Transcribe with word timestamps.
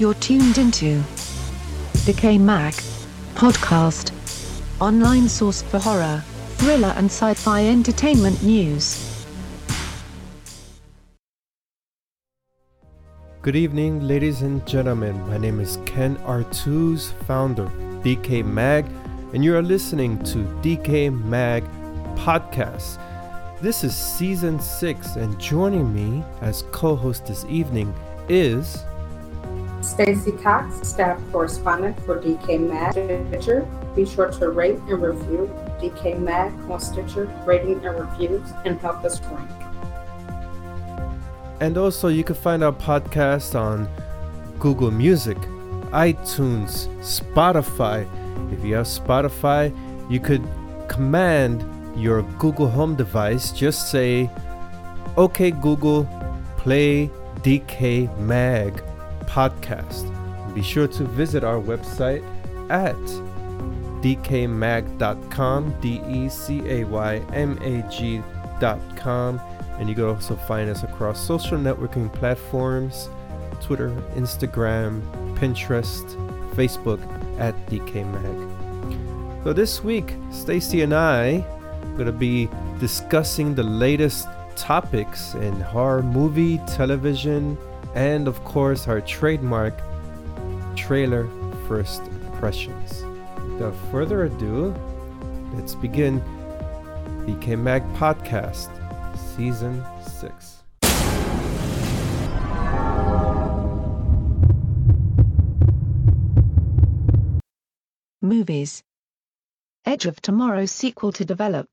You're 0.00 0.14
tuned 0.14 0.56
into 0.56 1.02
Decay 2.06 2.38
Mag 2.38 2.72
podcast, 3.34 4.14
online 4.80 5.28
source 5.28 5.60
for 5.60 5.78
horror, 5.78 6.24
thriller, 6.56 6.94
and 6.96 7.10
sci 7.10 7.34
fi 7.34 7.66
entertainment 7.66 8.42
news. 8.42 9.26
Good 13.42 13.54
evening, 13.54 14.00
ladies 14.00 14.40
and 14.40 14.66
gentlemen. 14.66 15.20
My 15.28 15.36
name 15.36 15.60
is 15.60 15.76
Ken 15.84 16.16
Artuz, 16.24 17.12
founder 17.26 17.70
Decay 18.02 18.42
Mag, 18.42 18.86
and 19.34 19.44
you 19.44 19.54
are 19.54 19.60
listening 19.60 20.18
to 20.24 20.38
Decay 20.62 21.10
Mag 21.10 21.62
Podcast. 22.16 22.98
This 23.60 23.84
is 23.84 23.94
season 23.94 24.60
six, 24.60 25.16
and 25.16 25.38
joining 25.38 25.92
me 25.92 26.24
as 26.40 26.62
co 26.72 26.96
host 26.96 27.26
this 27.26 27.44
evening 27.50 27.92
is. 28.30 28.82
Stacy 29.82 30.32
Cox, 30.32 30.86
staff 30.86 31.20
correspondent 31.32 31.98
for 32.04 32.20
Decay 32.20 32.58
Mag 32.58 32.92
Stitcher. 32.92 33.66
Be 33.96 34.04
sure 34.04 34.30
to 34.30 34.50
rate 34.50 34.78
and 34.88 35.02
review 35.02 35.50
Decay 35.80 36.14
Mag 36.14 36.52
on 36.70 36.78
Stitcher, 36.80 37.26
rating 37.46 37.84
and 37.84 37.98
reviews, 37.98 38.48
and 38.64 38.78
help 38.80 39.04
us 39.04 39.20
rank. 39.22 39.50
And 41.60 41.76
also, 41.76 42.08
you 42.08 42.24
can 42.24 42.34
find 42.34 42.62
our 42.62 42.72
podcast 42.72 43.58
on 43.58 43.88
Google 44.58 44.90
Music, 44.90 45.38
iTunes, 45.92 46.88
Spotify. 47.00 48.06
If 48.52 48.64
you 48.64 48.74
have 48.74 48.86
Spotify, 48.86 49.74
you 50.10 50.20
could 50.20 50.46
command 50.88 51.64
your 51.96 52.22
Google 52.38 52.68
Home 52.68 52.96
device, 52.96 53.50
just 53.50 53.90
say, 53.90 54.30
OK, 55.16 55.50
Google, 55.50 56.04
play 56.56 57.10
Decay 57.42 58.08
Mag 58.18 58.82
podcast. 59.30 60.04
Be 60.54 60.62
sure 60.62 60.88
to 60.88 61.04
visit 61.04 61.44
our 61.44 61.60
website 61.60 62.24
at 62.70 62.96
decaymag.com, 64.02 65.80
D 65.80 66.02
E 66.08 66.28
C 66.28 66.62
A 66.66 66.84
Y 66.84 67.16
M 67.32 67.58
A 67.62 67.88
G.com. 67.90 69.40
And 69.78 69.88
you 69.88 69.94
can 69.94 70.04
also 70.04 70.36
find 70.36 70.68
us 70.68 70.82
across 70.82 71.24
social 71.24 71.56
networking 71.56 72.12
platforms 72.12 73.08
Twitter, 73.60 73.90
Instagram, 74.14 75.02
Pinterest, 75.36 76.04
Facebook 76.54 77.00
at 77.38 77.54
DecayMag. 77.66 79.44
So 79.44 79.52
this 79.52 79.82
week, 79.82 80.14
Stacy 80.30 80.82
and 80.82 80.94
I 80.94 81.38
are 81.38 81.94
going 81.94 82.06
to 82.06 82.12
be 82.12 82.48
discussing 82.78 83.54
the 83.54 83.62
latest 83.62 84.26
topics 84.56 85.34
in 85.34 85.60
horror 85.60 86.02
movie, 86.02 86.58
television, 86.66 87.56
and 87.94 88.28
of 88.28 88.42
course 88.44 88.88
our 88.88 89.00
trademark 89.00 89.74
trailer 90.76 91.28
first 91.66 92.02
impressions. 92.02 93.04
Without 93.52 93.74
further 93.90 94.24
ado, 94.24 94.74
let's 95.54 95.74
begin 95.74 96.22
Decay 97.26 97.56
Mag 97.56 97.82
Podcast, 97.94 98.70
Season 99.36 99.84
6. 100.20 100.56
Movies 108.22 108.82
Edge 109.84 110.06
of 110.06 110.20
Tomorrow 110.20 110.66
sequel 110.66 111.10
to 111.12 111.24
develop. 111.24 111.66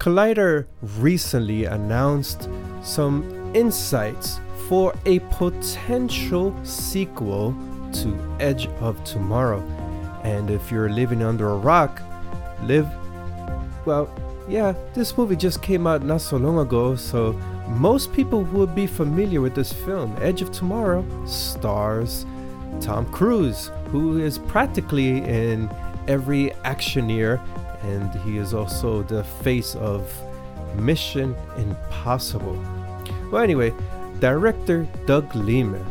Collider 0.00 0.66
recently 0.98 1.64
announced 1.64 2.48
some 2.82 3.24
insights 3.54 4.38
for 4.68 4.94
a 5.06 5.18
potential 5.30 6.54
sequel 6.64 7.54
to 7.92 8.36
Edge 8.40 8.66
of 8.80 9.02
Tomorrow. 9.04 9.60
And 10.22 10.50
if 10.50 10.70
you're 10.70 10.88
living 10.88 11.22
under 11.22 11.50
a 11.50 11.56
rock, 11.56 12.00
live 12.62 12.88
well, 13.84 14.08
yeah, 14.48 14.74
this 14.94 15.16
movie 15.16 15.36
just 15.36 15.62
came 15.62 15.86
out 15.86 16.02
not 16.02 16.20
so 16.20 16.36
long 16.36 16.58
ago, 16.58 16.96
so 16.96 17.32
most 17.68 18.12
people 18.12 18.42
would 18.44 18.74
be 18.74 18.86
familiar 18.86 19.40
with 19.40 19.54
this 19.54 19.72
film. 19.72 20.16
Edge 20.20 20.42
of 20.42 20.52
Tomorrow 20.52 21.04
stars 21.26 22.24
Tom 22.80 23.10
Cruise, 23.12 23.70
who 23.90 24.20
is 24.20 24.38
practically 24.38 25.18
in 25.18 25.70
every 26.08 26.50
actioneer, 26.64 27.40
and 27.82 28.12
he 28.22 28.38
is 28.38 28.54
also 28.54 29.02
the 29.02 29.24
face 29.24 29.74
of 29.76 30.10
Mission 30.76 31.34
Impossible. 31.56 32.58
Well, 33.30 33.42
anyway, 33.42 33.72
director 34.24 34.88
Doug 35.04 35.34
Liman, 35.34 35.84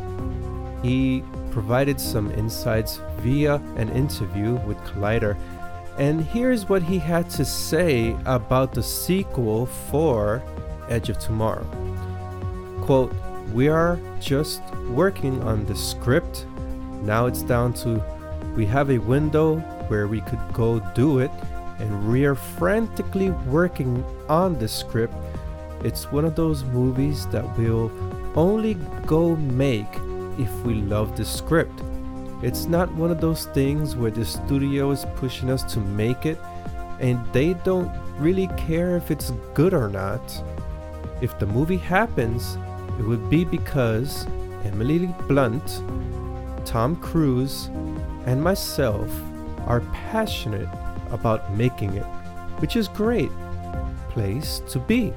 he 0.81 1.23
provided 1.51 2.01
some 2.01 2.31
insights 2.31 2.99
via 3.19 3.57
an 3.77 3.89
interview 3.89 4.55
with 4.65 4.75
Collider, 4.79 5.37
and 5.99 6.19
here's 6.19 6.67
what 6.67 6.81
he 6.81 6.97
had 6.97 7.29
to 7.29 7.45
say 7.45 8.17
about 8.25 8.73
the 8.73 8.81
sequel 8.81 9.67
for 9.67 10.41
Edge 10.89 11.09
of 11.09 11.19
Tomorrow. 11.19 11.63
Quote, 12.81 13.13
We 13.53 13.67
are 13.67 13.99
just 14.19 14.63
working 14.89 15.39
on 15.43 15.67
the 15.67 15.75
script. 15.75 16.47
Now 17.03 17.27
it's 17.27 17.43
down 17.43 17.71
to 17.85 18.03
we 18.55 18.65
have 18.65 18.89
a 18.89 18.97
window 18.97 19.57
where 19.89 20.07
we 20.07 20.21
could 20.21 20.41
go 20.53 20.79
do 20.95 21.19
it, 21.19 21.29
and 21.77 22.11
we 22.11 22.25
are 22.25 22.33
frantically 22.33 23.29
working 23.29 24.03
on 24.27 24.57
the 24.57 24.67
script. 24.67 25.13
It's 25.83 26.11
one 26.11 26.25
of 26.25 26.35
those 26.35 26.63
movies 26.63 27.27
that 27.27 27.45
we'll 27.59 27.91
only 28.35 28.75
go 29.05 29.35
make 29.35 29.93
if 30.37 30.51
we 30.63 30.75
love 30.75 31.15
the 31.15 31.25
script. 31.25 31.81
It's 32.41 32.65
not 32.65 32.93
one 32.93 33.11
of 33.11 33.21
those 33.21 33.45
things 33.47 33.95
where 33.95 34.11
the 34.11 34.25
studio 34.25 34.91
is 34.91 35.05
pushing 35.15 35.49
us 35.49 35.63
to 35.73 35.79
make 35.79 36.25
it 36.25 36.37
and 36.99 37.25
they 37.33 37.53
don't 37.53 37.91
really 38.17 38.47
care 38.57 38.97
if 38.97 39.11
it's 39.11 39.31
good 39.53 39.73
or 39.73 39.89
not. 39.89 40.21
If 41.21 41.37
the 41.39 41.45
movie 41.45 41.77
happens, 41.77 42.57
it 42.99 43.03
would 43.03 43.29
be 43.29 43.45
because 43.45 44.25
Emily 44.65 45.13
Blunt, 45.27 45.83
Tom 46.65 46.95
Cruise, 46.95 47.67
and 48.25 48.41
myself 48.41 49.09
are 49.65 49.81
passionate 49.93 50.69
about 51.11 51.53
making 51.55 51.95
it, 51.95 52.05
which 52.59 52.75
is 52.75 52.87
great 52.87 53.31
place 54.09 54.61
to 54.67 54.79
be. 54.79 55.13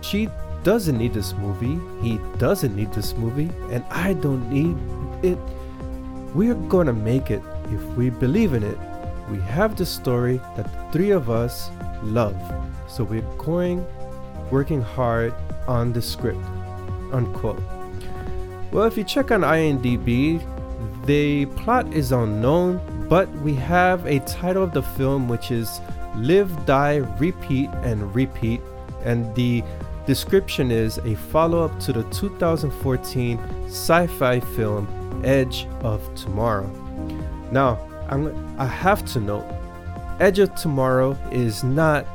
She 0.00 0.28
doesn't 0.66 0.98
need 0.98 1.14
this 1.14 1.32
movie. 1.34 1.78
He 2.02 2.18
doesn't 2.38 2.74
need 2.74 2.92
this 2.92 3.14
movie. 3.14 3.48
And 3.70 3.84
I 3.88 4.14
don't 4.14 4.50
need 4.50 4.76
it. 5.24 5.38
We're 6.34 6.56
gonna 6.56 6.92
make 6.92 7.30
it 7.30 7.40
if 7.70 7.80
we 7.96 8.10
believe 8.10 8.52
in 8.52 8.64
it. 8.64 8.76
We 9.30 9.38
have 9.42 9.76
the 9.76 9.86
story 9.86 10.38
that 10.56 10.64
the 10.64 10.90
three 10.90 11.10
of 11.12 11.30
us 11.30 11.70
love. 12.02 12.36
So 12.88 13.04
we're 13.04 13.30
going, 13.38 13.86
working 14.50 14.82
hard 14.82 15.32
on 15.68 15.92
the 15.92 16.02
script. 16.02 16.44
Unquote. 17.12 17.62
Well, 18.72 18.86
if 18.86 18.96
you 18.96 19.04
check 19.04 19.30
on 19.30 19.42
IMDb, 19.42 20.42
the 21.06 21.46
plot 21.46 21.86
is 21.94 22.10
unknown, 22.10 22.80
but 23.08 23.30
we 23.46 23.54
have 23.54 24.04
a 24.04 24.18
title 24.26 24.64
of 24.64 24.72
the 24.72 24.82
film 24.82 25.28
which 25.28 25.52
is 25.52 25.80
Live, 26.16 26.50
Die, 26.66 26.96
Repeat, 27.20 27.70
and 27.84 28.12
Repeat. 28.12 28.60
And 29.04 29.32
the 29.36 29.62
description 30.06 30.70
is 30.70 30.98
a 30.98 31.14
follow 31.16 31.64
up 31.64 31.78
to 31.80 31.92
the 31.92 32.04
2014 32.04 33.38
sci 33.66 34.06
fi 34.06 34.40
film 34.40 35.22
Edge 35.24 35.66
of 35.80 36.14
Tomorrow. 36.14 36.68
Now, 37.50 37.78
I'm, 38.08 38.60
I 38.60 38.66
have 38.66 39.04
to 39.12 39.20
note 39.20 39.46
Edge 40.20 40.38
of 40.38 40.54
Tomorrow 40.54 41.18
is 41.32 41.64
not 41.64 42.06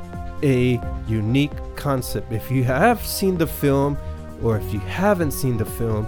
a 0.42 0.80
unique 1.06 1.52
concept. 1.76 2.32
If 2.32 2.50
you 2.50 2.64
have 2.64 3.04
seen 3.04 3.36
the 3.36 3.46
film 3.46 3.98
or 4.42 4.56
if 4.56 4.72
you 4.72 4.80
haven't 4.80 5.32
seen 5.32 5.56
the 5.56 5.64
film, 5.64 6.06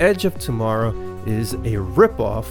Edge 0.00 0.24
of 0.24 0.38
Tomorrow 0.38 0.90
is 1.26 1.54
a 1.54 1.76
ripoff 1.76 2.46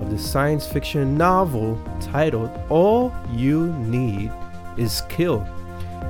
of 0.00 0.10
the 0.10 0.18
science 0.18 0.66
fiction 0.66 1.16
novel 1.16 1.80
titled 2.00 2.50
All 2.68 3.12
You 3.32 3.72
Need 3.78 4.30
Is 4.76 5.02
Kill. 5.08 5.40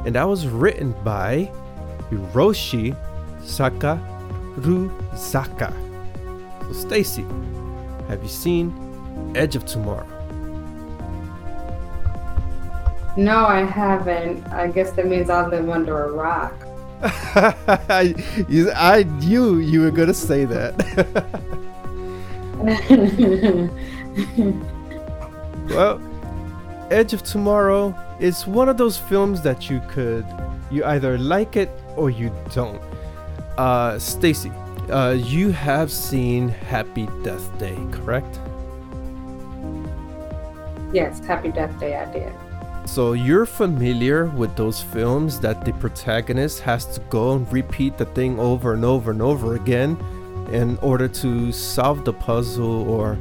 And 0.05 0.15
that 0.15 0.25
was 0.25 0.47
written 0.47 0.93
by 1.05 1.51
Hiroshi 2.11 2.97
Sakurazaka. 3.43 5.73
So, 6.63 6.73
Stacy, 6.73 7.25
have 8.09 8.23
you 8.23 8.29
seen 8.29 8.73
Edge 9.35 9.57
of 9.57 9.67
Tomorrow? 9.67 10.07
No, 13.17 13.47
I 13.47 13.63
haven't. 13.63 14.47
I 14.49 14.69
guess 14.69 14.93
that 14.93 15.07
means 15.07 15.29
I 15.29 15.47
live 15.47 15.69
under 15.69 16.05
a 16.05 16.13
rock. 16.13 16.55
I, 17.03 18.15
I 18.77 19.03
knew 19.03 19.59
you 19.59 19.83
were 19.83 19.91
going 19.91 20.09
to 20.09 20.15
say 20.15 20.45
that. 20.45 20.75
well, 25.69 26.01
Edge 26.91 27.13
of 27.13 27.23
Tomorrow 27.23 27.95
is 28.21 28.47
one 28.47 28.69
of 28.69 28.77
those 28.77 28.99
films 28.99 29.43
that 29.43 29.71
you 29.71 29.81
could 29.89 30.27
you 30.71 30.85
either 30.85 31.19
like 31.19 31.57
it 31.57 31.71
or 31.99 32.11
you 32.11 32.33
don't. 32.55 32.81
Uh, 33.59 33.99
Stacy, 33.99 34.53
uh, 34.91 35.17
you 35.19 35.51
have 35.51 35.91
seen 35.91 36.49
Happy 36.49 37.09
Death 37.23 37.59
Day, 37.59 37.77
correct? 37.91 38.41
Yes, 40.93 41.25
Happy 41.25 41.51
Death 41.51 41.79
Day, 41.79 41.97
I 41.97 42.11
did. 42.13 42.33
So 42.87 43.13
you're 43.13 43.45
familiar 43.45 44.27
with 44.27 44.57
those 44.57 44.81
films 44.81 45.41
that 45.41 45.65
the 45.65 45.75
protagonist 45.75 46.61
has 46.61 46.87
to 46.95 47.01
go 47.11 47.33
and 47.33 47.53
repeat 47.53 47.99
the 47.99 48.07
thing 48.07 48.41
over 48.41 48.73
and 48.73 48.85
over 48.85 49.11
and 49.11 49.21
over 49.21 49.57
again 49.57 49.99
in 50.51 50.79
order 50.79 51.07
to 51.07 51.53
solve 51.53 52.07
the 52.07 52.15
puzzle 52.15 52.89
or 52.89 53.17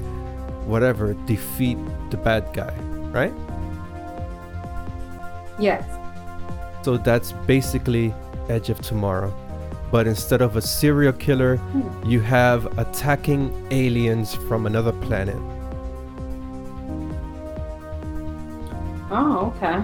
whatever, 0.66 1.14
defeat 1.26 1.78
the 2.12 2.18
bad 2.18 2.46
guy, 2.54 2.74
right? 3.12 3.34
Yes. 5.60 5.84
So 6.84 6.96
that's 6.96 7.34
basically 7.34 8.14
Edge 8.50 8.70
of 8.70 8.82
Tomorrow. 8.82 9.34
But 9.92 10.08
instead 10.08 10.42
of 10.42 10.56
a 10.56 10.62
serial 10.62 11.14
killer, 11.14 11.58
hmm. 11.58 12.10
you 12.10 12.20
have 12.22 12.78
attacking 12.78 13.68
aliens 13.72 14.36
from 14.36 14.66
another 14.66 14.92
planet. 14.92 15.38
Oh, 19.10 19.54
okay. 19.56 19.84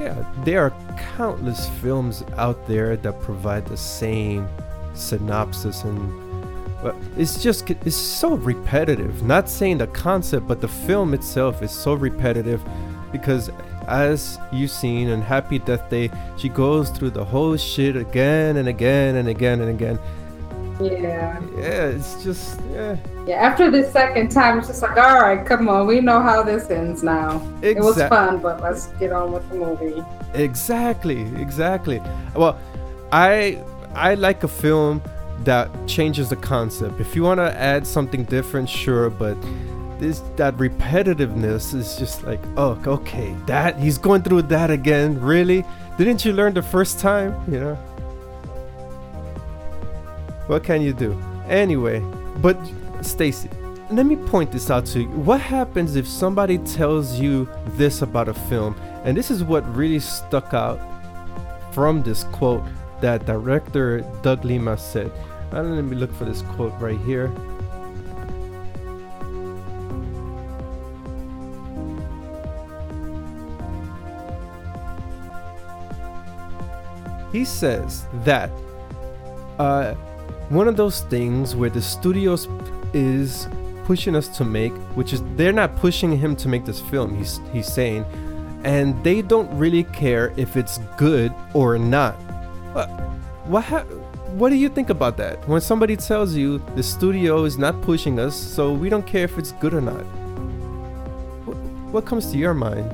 Yeah, 0.00 0.24
there 0.44 0.62
are 0.62 0.72
countless 1.16 1.68
films 1.80 2.24
out 2.36 2.66
there 2.66 2.96
that 2.96 3.20
provide 3.20 3.66
the 3.66 3.76
same 3.76 4.48
synopsis 4.94 5.84
and 5.84 6.28
but 6.82 6.94
it's 7.16 7.42
just 7.42 7.68
it's 7.70 7.96
so 7.96 8.34
repetitive. 8.34 9.24
Not 9.24 9.48
saying 9.48 9.78
the 9.78 9.88
concept, 9.88 10.46
but 10.46 10.60
the 10.60 10.68
film 10.68 11.12
itself 11.12 11.62
is 11.62 11.72
so 11.72 11.94
repetitive 11.94 12.62
because 13.10 13.50
as 13.88 14.38
you've 14.52 14.70
seen 14.70 15.08
in 15.08 15.22
Happy 15.22 15.58
Death 15.58 15.88
Day, 15.88 16.10
she 16.36 16.48
goes 16.48 16.90
through 16.90 17.10
the 17.10 17.24
whole 17.24 17.56
shit 17.56 17.96
again 17.96 18.58
and 18.58 18.68
again 18.68 19.16
and 19.16 19.28
again 19.28 19.60
and 19.60 19.70
again. 19.70 19.98
Yeah. 20.80 21.40
Yeah, 21.56 21.88
it's 21.88 22.22
just 22.22 22.60
yeah. 22.72 22.96
Yeah, 23.26 23.36
after 23.36 23.70
the 23.70 23.90
second 23.90 24.30
time, 24.30 24.58
it's 24.58 24.68
just 24.68 24.80
like, 24.80 24.96
all 24.96 25.20
right, 25.20 25.44
come 25.44 25.68
on, 25.68 25.86
we 25.86 26.00
know 26.00 26.20
how 26.20 26.42
this 26.42 26.70
ends 26.70 27.02
now. 27.02 27.42
It 27.62 27.78
was 27.78 28.00
fun, 28.04 28.40
but 28.40 28.62
let's 28.62 28.86
get 28.98 29.12
on 29.12 29.32
with 29.32 29.48
the 29.48 29.56
movie. 29.56 30.04
Exactly, 30.34 31.22
exactly. 31.36 32.00
Well, 32.34 32.58
I 33.10 33.62
I 33.94 34.14
like 34.14 34.44
a 34.44 34.48
film 34.48 35.02
that 35.44 35.70
changes 35.86 36.28
the 36.28 36.36
concept. 36.36 37.00
If 37.00 37.16
you 37.16 37.22
want 37.22 37.38
to 37.38 37.52
add 37.56 37.86
something 37.86 38.24
different, 38.24 38.68
sure, 38.68 39.10
but 39.10 39.36
this 39.98 40.20
that 40.36 40.56
repetitiveness 40.56 41.74
is 41.74 41.96
just 41.96 42.24
like, 42.24 42.40
oh, 42.56 42.80
okay, 42.86 43.34
that 43.46 43.78
he's 43.78 43.98
going 43.98 44.22
through 44.22 44.42
that 44.42 44.70
again. 44.70 45.20
Really? 45.20 45.64
Didn't 45.96 46.24
you 46.24 46.32
learn 46.32 46.54
the 46.54 46.62
first 46.62 46.98
time? 46.98 47.34
You 47.50 47.60
know. 47.60 47.74
What 50.46 50.64
can 50.64 50.80
you 50.80 50.92
do? 50.92 51.20
Anyway, 51.48 52.00
but 52.38 52.56
Stacy, 53.02 53.50
let 53.90 54.06
me 54.06 54.16
point 54.16 54.52
this 54.52 54.70
out 54.70 54.86
to 54.86 55.00
you. 55.00 55.08
What 55.08 55.40
happens 55.40 55.96
if 55.96 56.06
somebody 56.06 56.58
tells 56.58 57.18
you 57.18 57.48
this 57.76 58.02
about 58.02 58.28
a 58.28 58.34
film? 58.34 58.74
And 59.04 59.16
this 59.16 59.30
is 59.30 59.42
what 59.44 59.64
really 59.74 60.00
stuck 60.00 60.54
out 60.54 60.78
from 61.72 62.02
this 62.02 62.24
quote 62.24 62.64
that 63.00 63.26
director 63.26 64.00
Doug 64.22 64.44
Liman 64.44 64.78
said. 64.78 65.10
Uh, 65.52 65.62
let 65.62 65.84
me 65.84 65.96
look 65.96 66.12
for 66.14 66.24
this 66.24 66.42
quote 66.42 66.72
right 66.80 66.98
here. 67.00 67.32
He 77.32 77.44
says 77.44 78.06
that 78.24 78.50
uh, 79.58 79.94
one 80.48 80.68
of 80.68 80.76
those 80.76 81.02
things 81.02 81.54
where 81.54 81.70
the 81.70 81.82
studios 81.82 82.48
is 82.94 83.48
pushing 83.84 84.14
us 84.16 84.28
to 84.28 84.44
make, 84.44 84.72
which 84.94 85.12
is 85.12 85.22
they're 85.36 85.52
not 85.52 85.76
pushing 85.76 86.16
him 86.16 86.36
to 86.36 86.48
make 86.48 86.64
this 86.64 86.80
film. 86.80 87.16
He's 87.16 87.40
he's 87.52 87.70
saying, 87.72 88.04
and 88.64 89.02
they 89.04 89.22
don't 89.22 89.50
really 89.58 89.84
care 89.84 90.32
if 90.36 90.56
it's 90.56 90.78
good 90.96 91.32
or 91.54 91.78
not. 91.78 92.14
Uh, 92.74 92.86
what 93.44 93.64
ha- 93.64 93.84
what 94.36 94.50
do 94.50 94.56
you 94.56 94.68
think 94.68 94.90
about 94.90 95.16
that? 95.16 95.46
When 95.48 95.60
somebody 95.60 95.96
tells 95.96 96.34
you 96.34 96.58
the 96.76 96.82
studio 96.82 97.44
is 97.44 97.58
not 97.58 97.80
pushing 97.82 98.18
us, 98.18 98.36
so 98.36 98.72
we 98.72 98.88
don't 98.88 99.06
care 99.06 99.24
if 99.24 99.38
it's 99.38 99.52
good 99.52 99.74
or 99.74 99.80
not. 99.80 100.04
What, 101.46 101.56
what 101.92 102.06
comes 102.06 102.30
to 102.32 102.38
your 102.38 102.54
mind? 102.54 102.90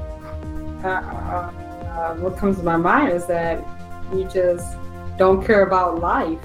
Uh, 0.84 0.88
uh, 0.88 2.14
what 2.16 2.36
comes 2.36 2.58
to 2.58 2.62
my 2.62 2.76
mind 2.76 3.12
is 3.12 3.26
that 3.26 3.64
you 4.12 4.24
just 4.24 4.76
don't 5.16 5.44
care 5.44 5.62
about 5.62 6.00
life. 6.00 6.38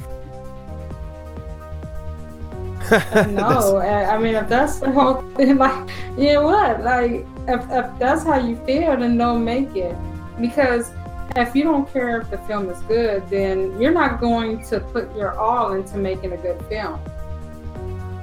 No, 3.29 3.77
I 3.77 4.15
I 4.15 4.17
mean, 4.17 4.33
if 4.35 4.49
that's 4.49 4.79
the 4.79 4.91
whole 4.91 5.21
thing, 5.35 5.57
like, 5.65 5.89
you 6.17 6.33
know 6.33 6.43
what? 6.43 6.83
Like, 6.83 7.27
if, 7.47 7.61
if 7.69 7.99
that's 7.99 8.23
how 8.23 8.39
you 8.39 8.55
feel, 8.65 8.97
then 8.97 9.17
don't 9.17 9.45
make 9.45 9.75
it. 9.75 9.95
Because 10.41 10.91
if 11.35 11.55
you 11.55 11.63
don't 11.63 11.91
care 11.91 12.21
if 12.21 12.31
the 12.31 12.39
film 12.39 12.69
is 12.69 12.81
good, 12.83 13.29
then 13.29 13.79
you're 13.79 13.91
not 13.91 14.19
going 14.19 14.65
to 14.67 14.79
put 14.79 15.15
your 15.15 15.37
all 15.37 15.73
into 15.73 15.97
making 15.97 16.33
a 16.33 16.37
good 16.37 16.59
film. 16.65 16.99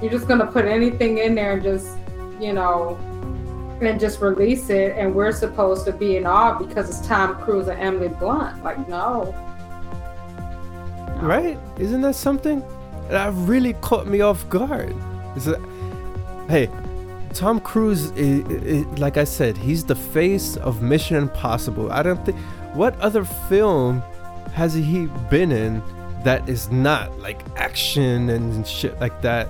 You're 0.01 0.11
just 0.11 0.27
going 0.27 0.39
to 0.39 0.47
put 0.47 0.65
anything 0.65 1.19
in 1.19 1.35
there 1.35 1.53
and 1.53 1.63
just, 1.63 1.97
you 2.39 2.53
know, 2.53 2.99
and 3.81 3.99
just 3.99 4.21
release 4.21 4.69
it. 4.69 4.97
And 4.97 5.13
we're 5.13 5.31
supposed 5.31 5.85
to 5.85 5.91
be 5.91 6.17
in 6.17 6.25
awe 6.25 6.57
because 6.57 6.89
it's 6.89 7.07
Tom 7.07 7.35
Cruise 7.41 7.67
and 7.67 7.79
Emily 7.79 8.09
Blunt. 8.09 8.63
Like, 8.63 8.87
no. 8.87 9.33
No. 11.17 11.21
Right? 11.21 11.57
Isn't 11.77 12.01
that 12.01 12.15
something? 12.15 12.63
That 13.09 13.33
really 13.33 13.73
caught 13.73 14.07
me 14.07 14.21
off 14.21 14.47
guard. 14.49 14.95
Is 15.35 15.47
it? 15.47 15.59
Hey, 16.49 16.69
Tom 17.33 17.59
Cruise, 17.59 18.11
i 18.11 18.43
i 18.49 18.85
like 18.97 19.17
I 19.17 19.23
said, 19.23 19.57
he's 19.57 19.83
the 19.83 19.95
face 19.95 20.57
of 20.57 20.81
Mission 20.81 21.17
Impossible. 21.17 21.91
I 21.91 22.03
don't 22.03 22.23
think. 22.25 22.37
What 22.73 22.99
other 22.99 23.23
film 23.23 24.01
has 24.53 24.73
he 24.73 25.07
been 25.29 25.51
in 25.51 25.81
that 26.23 26.47
is 26.49 26.69
not 26.71 27.17
like 27.19 27.41
action 27.55 28.29
and 28.29 28.65
shit 28.67 28.99
like 28.99 29.21
that? 29.21 29.47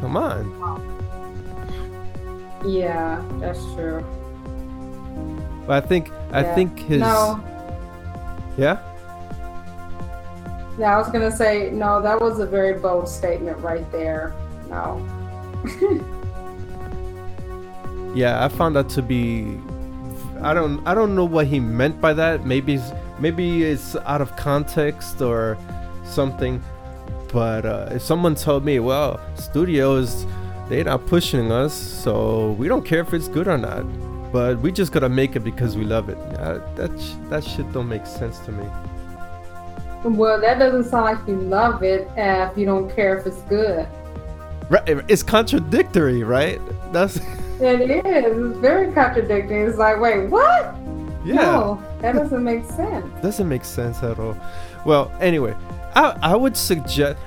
Come 0.00 0.16
on. 0.16 0.97
Yeah, 2.64 3.22
that's 3.38 3.62
true. 3.74 4.04
But 5.66 5.84
I 5.84 5.86
think 5.86 6.10
I 6.32 6.40
Yeah. 6.42 6.54
think 6.54 6.78
his 6.80 7.00
No. 7.00 7.40
yeah. 8.56 8.78
Yeah, 10.78 10.94
I 10.94 10.98
was 10.98 11.08
gonna 11.10 11.30
say 11.30 11.70
no. 11.72 12.00
That 12.02 12.20
was 12.20 12.38
a 12.40 12.46
very 12.46 12.74
bold 12.78 13.08
statement 13.08 13.58
right 13.58 13.90
there. 13.92 14.32
No. 14.70 15.00
Yeah, 18.14 18.42
I 18.44 18.48
found 18.48 18.74
that 18.76 18.88
to 18.90 19.02
be 19.02 19.58
I 20.42 20.54
don't 20.54 20.80
I 20.86 20.94
don't 20.94 21.14
know 21.14 21.24
what 21.24 21.46
he 21.46 21.60
meant 21.60 22.00
by 22.00 22.12
that. 22.14 22.46
Maybe 22.46 22.74
it's- 22.74 22.92
maybe 23.18 23.64
it's 23.64 23.96
out 24.06 24.20
of 24.20 24.34
context 24.36 25.20
or 25.20 25.56
something. 26.04 26.62
But 27.32 27.66
uh, 27.66 27.88
if 27.90 28.02
someone 28.02 28.34
told 28.34 28.64
me, 28.64 28.78
well, 28.80 29.20
studios 29.34 30.24
they're 30.68 30.84
not 30.84 31.06
pushing 31.06 31.50
us, 31.50 31.74
so 31.74 32.52
we 32.52 32.68
don't 32.68 32.84
care 32.84 33.00
if 33.00 33.12
it's 33.14 33.28
good 33.28 33.48
or 33.48 33.58
not. 33.58 33.82
But 34.32 34.58
we 34.60 34.70
just 34.72 34.92
gotta 34.92 35.08
make 35.08 35.36
it 35.36 35.40
because 35.40 35.76
we 35.76 35.84
love 35.84 36.08
it. 36.10 36.18
Uh, 36.38 36.58
that 36.76 36.90
sh- 37.00 37.14
that 37.30 37.42
shit 37.44 37.70
don't 37.72 37.88
make 37.88 38.04
sense 38.06 38.38
to 38.40 38.52
me. 38.52 38.66
Well, 40.04 40.40
that 40.40 40.58
doesn't 40.58 40.84
sound 40.84 41.04
like 41.04 41.26
you 41.26 41.36
love 41.36 41.82
it 41.82 42.08
if 42.16 42.56
you 42.56 42.66
don't 42.66 42.94
care 42.94 43.18
if 43.18 43.26
it's 43.26 43.40
good. 43.42 43.86
Right? 44.70 44.82
It's 45.08 45.22
contradictory, 45.22 46.22
right? 46.22 46.60
That's 46.92 47.16
It 47.60 47.90
is. 47.90 48.02
It's 48.50 48.58
very 48.58 48.92
contradicting. 48.92 49.62
It's 49.66 49.78
like, 49.78 49.98
wait, 50.00 50.28
what? 50.30 50.76
yeah. 51.24 51.34
No, 51.34 51.82
that 52.00 52.12
doesn't 52.14 52.44
make 52.44 52.64
sense. 52.66 53.04
doesn't 53.22 53.48
make 53.48 53.64
sense 53.64 54.02
at 54.04 54.18
all. 54.20 54.36
Well, 54.84 55.10
anyway, 55.20 55.54
I 55.94 56.16
I 56.22 56.36
would 56.36 56.56
suggest. 56.56 57.18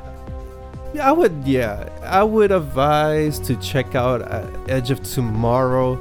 I 1.00 1.12
would. 1.12 1.44
Yeah, 1.46 1.88
I 2.04 2.24
would 2.24 2.52
advise 2.52 3.40
to 3.40 3.56
check 3.58 3.96
out 3.96 4.22
uh, 4.22 4.46
Edge 4.68 4.92
of 4.92 5.02
Tomorrow. 5.04 5.96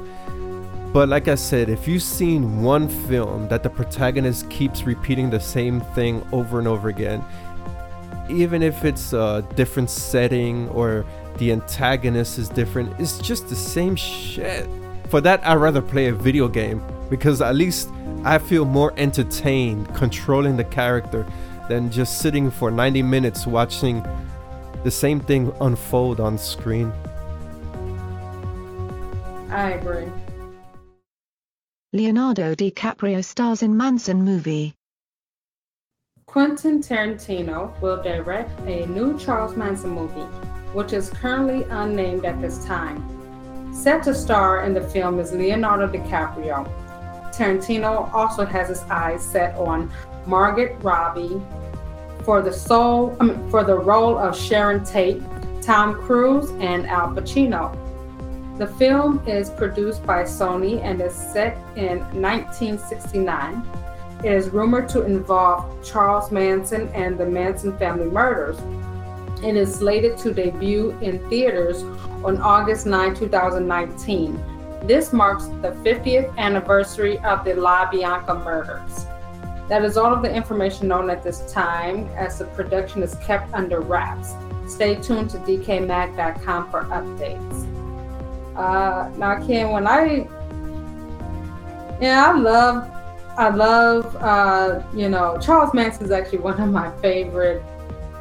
But 0.91 1.07
like 1.07 1.29
I 1.29 1.35
said, 1.35 1.69
if 1.69 1.87
you've 1.87 2.03
seen 2.03 2.61
one 2.61 2.89
film 2.89 3.47
that 3.47 3.63
the 3.63 3.69
protagonist 3.69 4.49
keeps 4.49 4.83
repeating 4.83 5.29
the 5.29 5.39
same 5.39 5.79
thing 5.79 6.25
over 6.33 6.59
and 6.59 6.67
over 6.67 6.89
again, 6.89 7.23
even 8.29 8.61
if 8.61 8.83
it's 8.83 9.13
a 9.13 9.45
different 9.55 9.89
setting 9.89 10.67
or 10.69 11.05
the 11.37 11.53
antagonist 11.53 12.37
is 12.37 12.49
different, 12.49 12.93
it's 12.99 13.19
just 13.19 13.47
the 13.47 13.55
same 13.55 13.95
shit. 13.95 14.67
For 15.07 15.21
that, 15.21 15.45
I'd 15.47 15.55
rather 15.55 15.81
play 15.81 16.07
a 16.07 16.13
video 16.13 16.49
game 16.49 16.83
because 17.09 17.41
at 17.41 17.55
least 17.55 17.89
I 18.25 18.37
feel 18.37 18.65
more 18.65 18.93
entertained 18.97 19.93
controlling 19.95 20.57
the 20.57 20.63
character 20.65 21.25
than 21.69 21.89
just 21.89 22.19
sitting 22.19 22.51
for 22.51 22.69
90 22.69 23.01
minutes 23.01 23.47
watching 23.47 24.05
the 24.83 24.91
same 24.91 25.19
thing 25.19 25.51
unfold 25.61 26.19
on 26.19 26.37
screen. 26.37 26.91
I 29.49 29.71
agree. 29.71 30.07
Leonardo 31.93 32.55
DiCaprio 32.55 33.23
stars 33.23 33.61
in 33.61 33.75
Manson 33.75 34.23
movie. 34.23 34.75
Quentin 36.25 36.81
Tarantino 36.81 37.79
will 37.81 38.01
direct 38.01 38.57
a 38.61 38.85
new 38.85 39.19
Charles 39.19 39.57
Manson 39.57 39.89
movie, 39.89 40.27
which 40.71 40.93
is 40.93 41.09
currently 41.09 41.63
unnamed 41.69 42.23
at 42.23 42.39
this 42.39 42.63
time. 42.63 43.03
Set 43.73 44.03
to 44.03 44.15
star 44.15 44.63
in 44.63 44.73
the 44.73 44.81
film 44.81 45.19
is 45.19 45.33
Leonardo 45.33 45.87
DiCaprio. 45.87 46.65
Tarantino 47.33 48.13
also 48.13 48.45
has 48.45 48.69
his 48.69 48.81
eyes 48.83 49.21
set 49.21 49.55
on 49.55 49.91
Margaret 50.25 50.77
Robbie 50.81 51.41
for 52.23 52.41
the 52.41 52.53
soul 52.53 53.15
I 53.19 53.25
mean, 53.25 53.49
for 53.49 53.63
the 53.63 53.75
role 53.75 54.17
of 54.17 54.37
Sharon 54.37 54.83
Tate, 54.83 55.21
Tom 55.61 55.95
Cruise, 55.95 56.51
and 56.59 56.87
Al 56.87 57.09
Pacino. 57.09 57.77
The 58.57 58.67
film 58.67 59.21
is 59.27 59.49
produced 59.49 60.05
by 60.05 60.23
Sony 60.23 60.81
and 60.81 61.01
is 61.01 61.13
set 61.13 61.57
in 61.75 61.99
1969 62.21 63.63
it 64.23 64.31
is 64.33 64.49
rumored 64.49 64.87
to 64.89 65.03
involve 65.03 65.83
Charles 65.83 66.31
Manson 66.31 66.89
and 66.89 67.17
the 67.17 67.25
Manson 67.25 67.75
family 67.79 68.05
murders. 68.05 68.59
It 69.43 69.55
is 69.55 69.73
slated 69.73 70.15
to 70.19 70.31
debut 70.31 70.95
in 71.01 71.27
theaters 71.27 71.81
on 72.23 72.39
August 72.39 72.85
9, 72.85 73.15
2019. 73.15 74.39
This 74.85 75.11
marks 75.11 75.45
the 75.45 75.75
50th 75.83 76.37
anniversary 76.37 77.17
of 77.19 77.43
the 77.43 77.55
La 77.55 77.89
Bianca 77.89 78.35
murders. 78.35 79.07
That 79.71 79.85
is 79.85 79.95
all 79.95 80.13
of 80.13 80.21
the 80.21 80.29
information 80.29 80.89
known 80.89 81.09
at 81.09 81.23
this 81.23 81.49
time, 81.49 82.09
as 82.17 82.39
the 82.39 82.43
production 82.43 83.01
is 83.03 83.15
kept 83.25 83.53
under 83.53 83.79
wraps. 83.79 84.33
Stay 84.67 84.95
tuned 84.95 85.29
to 85.29 85.37
decaymag.com 85.37 86.69
for 86.69 86.83
updates. 86.97 88.57
Uh, 88.57 89.09
now, 89.17 89.39
Ken, 89.47 89.69
when 89.69 89.87
I, 89.87 90.27
yeah, 92.01 92.33
I 92.33 92.37
love 92.37 92.91
I 93.37 93.47
love, 93.47 94.13
uh, 94.17 94.81
you 94.93 95.07
know, 95.07 95.37
Charles 95.41 95.73
Manson 95.73 96.03
is 96.03 96.11
actually 96.11 96.39
one 96.39 96.59
of 96.59 96.69
my 96.69 96.91
favorite, 96.97 97.63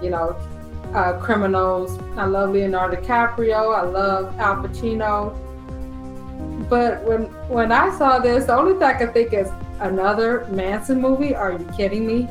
you 0.00 0.10
know, 0.10 0.36
uh, 0.94 1.18
criminals. 1.18 1.98
I 2.16 2.26
love 2.26 2.50
Leonardo 2.50 2.94
DiCaprio. 3.02 3.76
I 3.76 3.82
love 3.82 4.38
Al 4.38 4.62
Pacino. 4.62 5.36
But 6.68 7.02
when 7.02 7.24
when 7.48 7.72
I 7.72 7.90
saw 7.98 8.20
this, 8.20 8.44
the 8.44 8.54
only 8.54 8.74
thing 8.74 8.84
I 8.84 8.94
could 8.94 9.12
think 9.12 9.32
is 9.32 9.48
another 9.80 10.46
Manson 10.50 11.00
movie. 11.00 11.34
Are 11.34 11.52
you 11.52 11.68
kidding 11.76 12.06
me? 12.06 12.22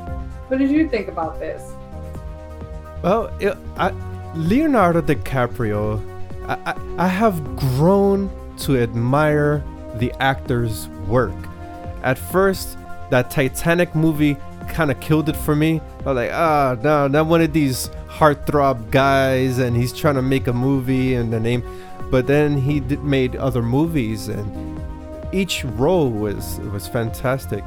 What 0.48 0.58
did 0.60 0.72
you 0.72 0.90
think 0.90 1.08
about 1.08 1.40
this? 1.40 1.74
Well, 3.02 3.32
it, 3.40 3.58
I, 3.78 3.94
Leonardo 4.36 5.02
DiCaprio, 5.02 6.02
I, 6.48 6.72
I, 6.72 7.06
I 7.06 7.08
have 7.08 7.56
grown 7.56 8.30
to 8.60 8.78
admire 8.78 9.64
the 9.96 10.12
actor's 10.20 10.88
work. 11.08 11.34
At 12.04 12.18
first, 12.18 12.78
that 13.10 13.32
Titanic 13.32 13.96
movie 13.96 14.38
kind 14.70 14.92
of 14.92 15.00
killed 15.00 15.30
it 15.30 15.36
for 15.36 15.56
me. 15.56 15.82
I 16.02 16.04
was 16.04 16.16
like, 16.16 16.32
ah, 16.34 16.72
oh, 16.72 16.82
no, 16.82 17.08
not 17.08 17.26
one 17.26 17.42
of 17.42 17.54
these 17.54 17.90
heartthrob 18.08 18.92
guys, 18.92 19.60
and 19.60 19.76
he's 19.76 19.94
trying 19.94 20.16
to 20.16 20.22
make 20.22 20.48
a 20.48 20.54
movie 20.54 21.16
and 21.16 21.34
the 21.34 21.40
name. 21.40 21.64
But 22.12 22.28
then 22.28 22.58
he 22.58 22.80
did, 22.80 23.04
made 23.04 23.36
other 23.36 23.62
movies, 23.62 24.28
and 24.28 24.79
each 25.32 25.64
role 25.64 26.10
was 26.10 26.60
was 26.72 26.88
fantastic. 26.88 27.64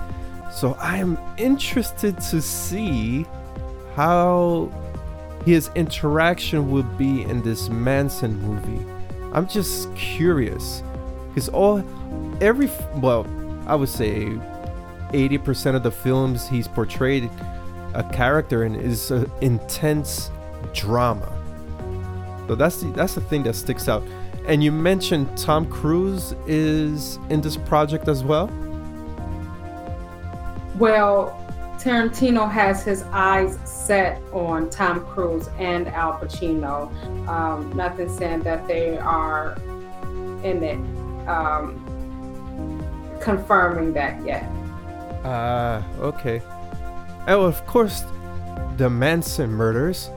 So 0.50 0.74
I 0.78 0.98
am 0.98 1.18
interested 1.38 2.20
to 2.20 2.42
see 2.42 3.26
how 3.94 4.70
his 5.44 5.70
interaction 5.74 6.70
will 6.70 6.82
be 6.82 7.22
in 7.22 7.42
this 7.42 7.68
Manson 7.68 8.40
movie. 8.42 8.86
I'm 9.32 9.48
just 9.48 9.94
curious 9.94 10.82
because 11.28 11.48
all 11.48 11.82
every 12.40 12.70
well 12.96 13.26
I 13.66 13.74
would 13.74 13.88
say 13.88 14.26
80% 15.12 15.74
of 15.74 15.82
the 15.82 15.90
films 15.90 16.48
he's 16.48 16.68
portrayed 16.68 17.30
a 17.94 18.02
character 18.02 18.64
in 18.64 18.74
is 18.74 19.10
an 19.10 19.30
intense 19.40 20.30
drama. 20.72 21.30
So 22.48 22.54
that's 22.54 22.80
the, 22.80 22.90
that's 22.92 23.14
the 23.14 23.20
thing 23.20 23.42
that 23.44 23.54
sticks 23.54 23.88
out. 23.88 24.02
And 24.46 24.62
you 24.62 24.72
mentioned 24.72 25.36
Tom 25.36 25.66
Cruise 25.66 26.34
is 26.46 27.18
in 27.30 27.40
this 27.40 27.56
project 27.56 28.08
as 28.08 28.24
well? 28.24 28.48
Well, 30.76 31.38
Tarantino 31.78 32.50
has 32.50 32.84
his 32.84 33.02
eyes 33.12 33.58
set 33.64 34.20
on 34.32 34.70
Tom 34.70 35.04
Cruise 35.06 35.48
and 35.58 35.88
Al 35.88 36.14
Pacino. 36.14 36.90
Um, 37.28 37.72
nothing 37.72 38.08
saying 38.08 38.40
that 38.42 38.66
they 38.66 38.98
are 38.98 39.56
in 40.42 40.62
it. 40.62 41.28
Um, 41.28 41.78
confirming 43.20 43.92
that 43.94 44.24
yet. 44.24 44.44
Ah, 45.24 45.84
uh, 46.00 46.02
okay. 46.06 46.42
Oh, 47.28 47.42
of 47.42 47.64
course, 47.66 48.04
the 48.76 48.90
Manson 48.90 49.50
murders. 49.50 50.10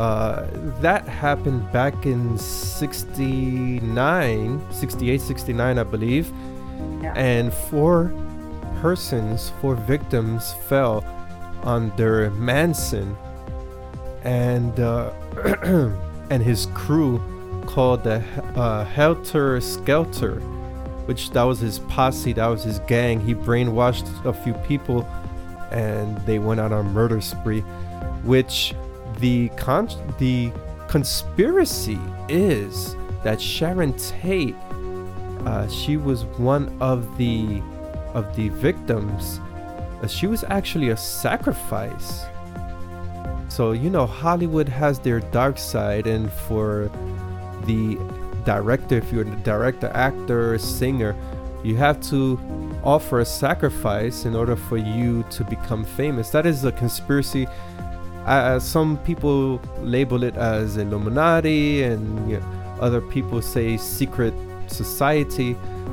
Uh, 0.00 0.46
that 0.80 1.06
happened 1.06 1.70
back 1.72 2.06
in 2.06 2.38
69, 2.38 4.72
68, 4.72 5.20
69, 5.20 5.78
I 5.78 5.82
believe. 5.82 6.32
Yeah. 7.02 7.12
And 7.14 7.52
four 7.52 8.10
persons, 8.80 9.52
four 9.60 9.74
victims 9.74 10.54
fell 10.68 11.04
under 11.64 12.30
Manson 12.30 13.14
and 14.24 14.80
uh, 14.80 15.10
and 16.30 16.42
his 16.42 16.64
crew 16.72 17.20
called 17.66 18.04
the 18.04 18.24
uh, 18.56 18.86
Helter 18.86 19.60
Skelter 19.60 20.40
which 21.10 21.30
that 21.30 21.42
was 21.42 21.58
his 21.58 21.80
posse, 21.80 22.32
that 22.34 22.46
was 22.46 22.62
his 22.62 22.78
gang. 22.80 23.20
He 23.20 23.34
brainwashed 23.34 24.24
a 24.24 24.32
few 24.32 24.54
people 24.54 25.02
and 25.72 26.16
they 26.18 26.38
went 26.38 26.60
on 26.60 26.72
a 26.72 26.84
murder 26.84 27.20
spree, 27.20 27.62
which 28.22 28.74
the 29.20 29.48
con- 29.50 29.88
the 30.18 30.52
conspiracy 30.88 31.98
is 32.28 32.96
that 33.22 33.40
Sharon 33.40 33.92
Tate, 33.94 34.56
uh, 35.46 35.68
she 35.68 35.96
was 35.96 36.24
one 36.38 36.76
of 36.80 37.16
the 37.16 37.62
of 38.14 38.34
the 38.34 38.48
victims. 38.48 39.40
Uh, 40.02 40.06
she 40.06 40.26
was 40.26 40.44
actually 40.44 40.90
a 40.90 40.96
sacrifice. 40.96 42.24
So 43.48 43.72
you 43.72 43.90
know 43.90 44.06
Hollywood 44.06 44.68
has 44.68 44.98
their 44.98 45.20
dark 45.20 45.58
side, 45.58 46.06
and 46.06 46.32
for 46.32 46.90
the 47.66 47.98
director, 48.44 48.96
if 48.96 49.12
you're 49.12 49.22
a 49.22 49.36
director, 49.36 49.90
actor, 49.94 50.58
singer, 50.58 51.14
you 51.62 51.76
have 51.76 52.00
to 52.08 52.40
offer 52.82 53.20
a 53.20 53.24
sacrifice 53.24 54.24
in 54.24 54.34
order 54.34 54.56
for 54.56 54.78
you 54.78 55.22
to 55.30 55.44
become 55.44 55.84
famous. 55.84 56.30
That 56.30 56.46
is 56.46 56.64
a 56.64 56.72
conspiracy. 56.72 57.46
Uh, 58.26 58.58
some 58.60 58.98
people 58.98 59.60
label 59.80 60.22
it 60.22 60.36
as 60.36 60.76
Illuminati, 60.76 61.82
and 61.82 62.30
you 62.30 62.38
know, 62.38 62.76
other 62.80 63.00
people 63.00 63.42
say 63.42 63.76
secret 63.76 64.34
society. 64.66 65.52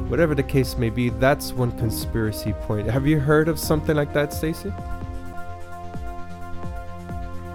Whatever 0.09 0.35
the 0.35 0.43
case 0.43 0.77
may 0.77 0.89
be, 0.89 1.09
that's 1.09 1.51
one 1.51 1.71
conspiracy 1.77 2.53
point. 2.61 2.87
Have 2.89 3.07
you 3.07 3.19
heard 3.19 3.47
of 3.47 3.59
something 3.59 3.95
like 3.95 4.13
that, 4.13 4.33
Stacy? 4.33 4.71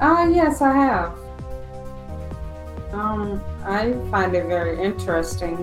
Uh, 0.01 0.29
yes, 0.33 0.61
I 0.61 0.73
have. 0.75 1.13
Um, 2.93 3.43
I 3.65 3.93
find 4.11 4.35
it 4.35 4.47
very 4.47 4.83
interesting, 4.83 5.57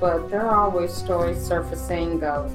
but 0.00 0.30
there 0.30 0.42
are 0.42 0.64
always 0.64 0.92
stories 0.92 1.38
surfacing 1.44 2.24
of, 2.24 2.50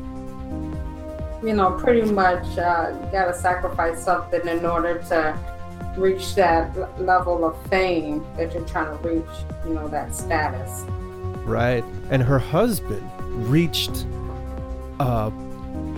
you 1.43 1.53
know, 1.53 1.77
pretty 1.79 2.11
much 2.11 2.57
uh, 2.57 2.91
you 3.05 3.11
got 3.11 3.27
to 3.27 3.33
sacrifice 3.33 4.03
something 4.03 4.45
in 4.47 4.65
order 4.65 4.97
to 5.09 5.37
reach 5.97 6.35
that 6.35 6.75
level 7.01 7.45
of 7.45 7.55
fame 7.67 8.25
that 8.37 8.53
you're 8.53 8.65
trying 8.65 8.97
to 8.97 9.09
reach, 9.09 9.25
you 9.65 9.73
know, 9.73 9.87
that 9.87 10.15
status. 10.15 10.81
Right. 11.45 11.83
And 12.09 12.21
her 12.21 12.39
husband 12.39 13.09
reached 13.49 14.05
uh, 14.99 15.29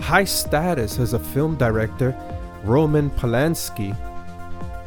high 0.00 0.24
status 0.24 0.98
as 0.98 1.12
a 1.12 1.18
film 1.18 1.56
director, 1.56 2.16
Roman 2.64 3.10
Polanski 3.10 3.96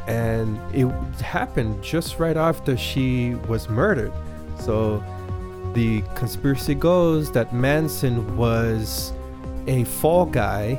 and 0.06 0.58
it 0.74 0.86
happened 1.20 1.82
just 1.82 2.18
right 2.18 2.36
after 2.36 2.76
she 2.76 3.34
was 3.46 3.68
murdered. 3.68 4.12
So 4.58 5.02
the 5.74 6.02
conspiracy 6.14 6.74
goes 6.74 7.30
that 7.32 7.54
Manson 7.54 8.36
was 8.36 9.12
a 9.66 9.84
fall 9.84 10.26
guy 10.26 10.74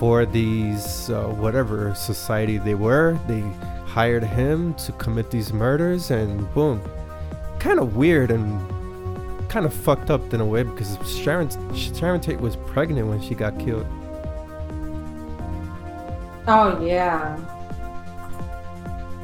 for 0.00 0.24
these 0.24 1.10
uh, 1.10 1.24
whatever 1.24 1.94
society 1.94 2.56
they 2.56 2.74
were. 2.74 3.18
They 3.28 3.42
hired 3.84 4.24
him 4.24 4.72
to 4.86 4.92
commit 4.92 5.30
these 5.30 5.52
murders, 5.52 6.10
and 6.10 6.52
boom, 6.54 6.80
kind 7.58 7.78
of 7.78 7.96
weird 7.96 8.30
and 8.30 8.48
kind 9.50 9.66
of 9.66 9.74
fucked 9.74 10.08
up 10.08 10.32
in 10.32 10.40
a 10.40 10.46
way 10.46 10.62
because 10.62 10.96
Sharon 11.06 11.50
Sharon 11.74 12.18
Tate 12.18 12.40
was 12.40 12.56
pregnant 12.56 13.08
when 13.08 13.20
she 13.20 13.34
got 13.34 13.58
killed. 13.58 13.86
Oh 16.48 16.80
yeah. 16.82 17.38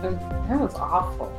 That 0.02 0.60
was 0.60 0.74
awful. 0.74 1.32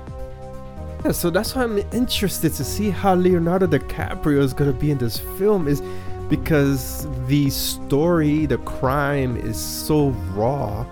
Yeah, 1.05 1.11
so 1.11 1.29
that's 1.29 1.53
why 1.53 1.61
I'm 1.61 1.77
interested 1.93 2.55
to 2.55 2.63
see 2.63 2.89
how 2.89 3.13
Leonardo 3.13 3.67
DiCaprio 3.67 4.39
is 4.39 4.53
gonna 4.53 4.73
be 4.73 4.89
in 4.89 4.97
this 4.97 5.19
film 5.37 5.67
is 5.67 5.83
because 6.29 7.07
the 7.27 7.49
story, 7.49 8.45
the 8.45 8.57
crime 8.59 9.37
is 9.37 9.59
so 9.59 10.09
raw 10.33 10.85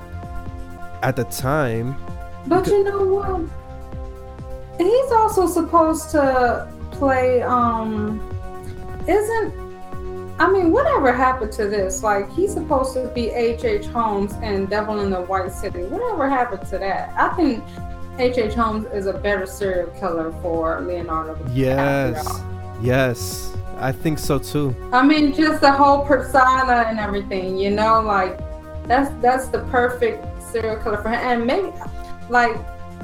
at 1.01 1.15
the 1.15 1.25
time. 1.25 1.95
But 2.47 2.67
you 2.67 2.83
know 2.83 3.03
what? 3.03 3.49
He's 4.77 5.11
also 5.11 5.47
supposed 5.47 6.11
to 6.11 6.71
play. 6.91 7.41
Um, 7.41 8.21
isn't 9.07 9.65
I 10.37 10.51
mean, 10.51 10.71
whatever 10.71 11.13
happened 11.13 11.53
to 11.53 11.67
this? 11.67 12.03
Like, 12.03 12.29
he's 12.33 12.53
supposed 12.53 12.93
to 12.93 13.07
be 13.15 13.29
H.H. 13.29 13.63
H. 13.63 13.85
Holmes 13.87 14.33
and 14.41 14.69
Devil 14.69 14.99
in 14.99 15.09
the 15.09 15.21
White 15.21 15.51
City. 15.53 15.83
Whatever 15.83 16.29
happened 16.29 16.67
to 16.69 16.77
that? 16.77 17.13
I 17.17 17.33
think 17.35 17.63
H.H. 18.17 18.37
H. 18.37 18.53
Holmes 18.53 18.85
is 18.93 19.05
a 19.05 19.13
better 19.13 19.45
serial 19.45 19.87
killer 19.91 20.33
for 20.41 20.81
Leonardo. 20.81 21.39
Yes. 21.53 22.27
Yes. 22.81 23.55
I 23.85 23.91
think 23.91 24.17
so 24.17 24.39
too. 24.39 24.75
I 24.91 25.05
mean, 25.05 25.31
just 25.31 25.61
the 25.61 25.71
whole 25.71 26.03
persona 26.07 26.85
and 26.87 26.99
everything, 26.99 27.55
you 27.55 27.69
know, 27.69 28.01
like 28.01 28.39
that's 28.87 29.11
that's 29.21 29.47
the 29.49 29.59
perfect 29.65 30.25
serial 30.41 30.77
killer 30.77 30.99
for 31.03 31.09
him. 31.09 31.19
And 31.19 31.45
maybe, 31.45 31.71
like, 32.27 32.55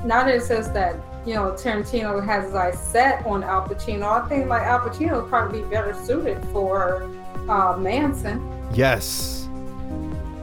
now 0.03 0.25
that 0.25 0.33
it 0.33 0.41
says 0.41 0.73
that 0.73 0.95
you 1.23 1.35
know, 1.35 1.51
Tarantino 1.51 2.25
has 2.25 2.45
his 2.45 2.55
eyes 2.55 2.79
set 2.79 3.23
on 3.27 3.43
Al 3.43 3.67
Pacino. 3.67 4.23
I 4.23 4.27
think 4.27 4.47
like 4.47 4.63
Al 4.63 4.79
Pacino 4.79 5.21
would 5.21 5.29
probably 5.29 5.61
be 5.61 5.69
better 5.69 5.93
suited 5.93 6.43
for 6.45 7.03
uh, 7.47 7.77
Manson. 7.77 8.41
Yes, 8.73 9.47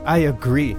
I 0.05 0.19
agree. 0.19 0.77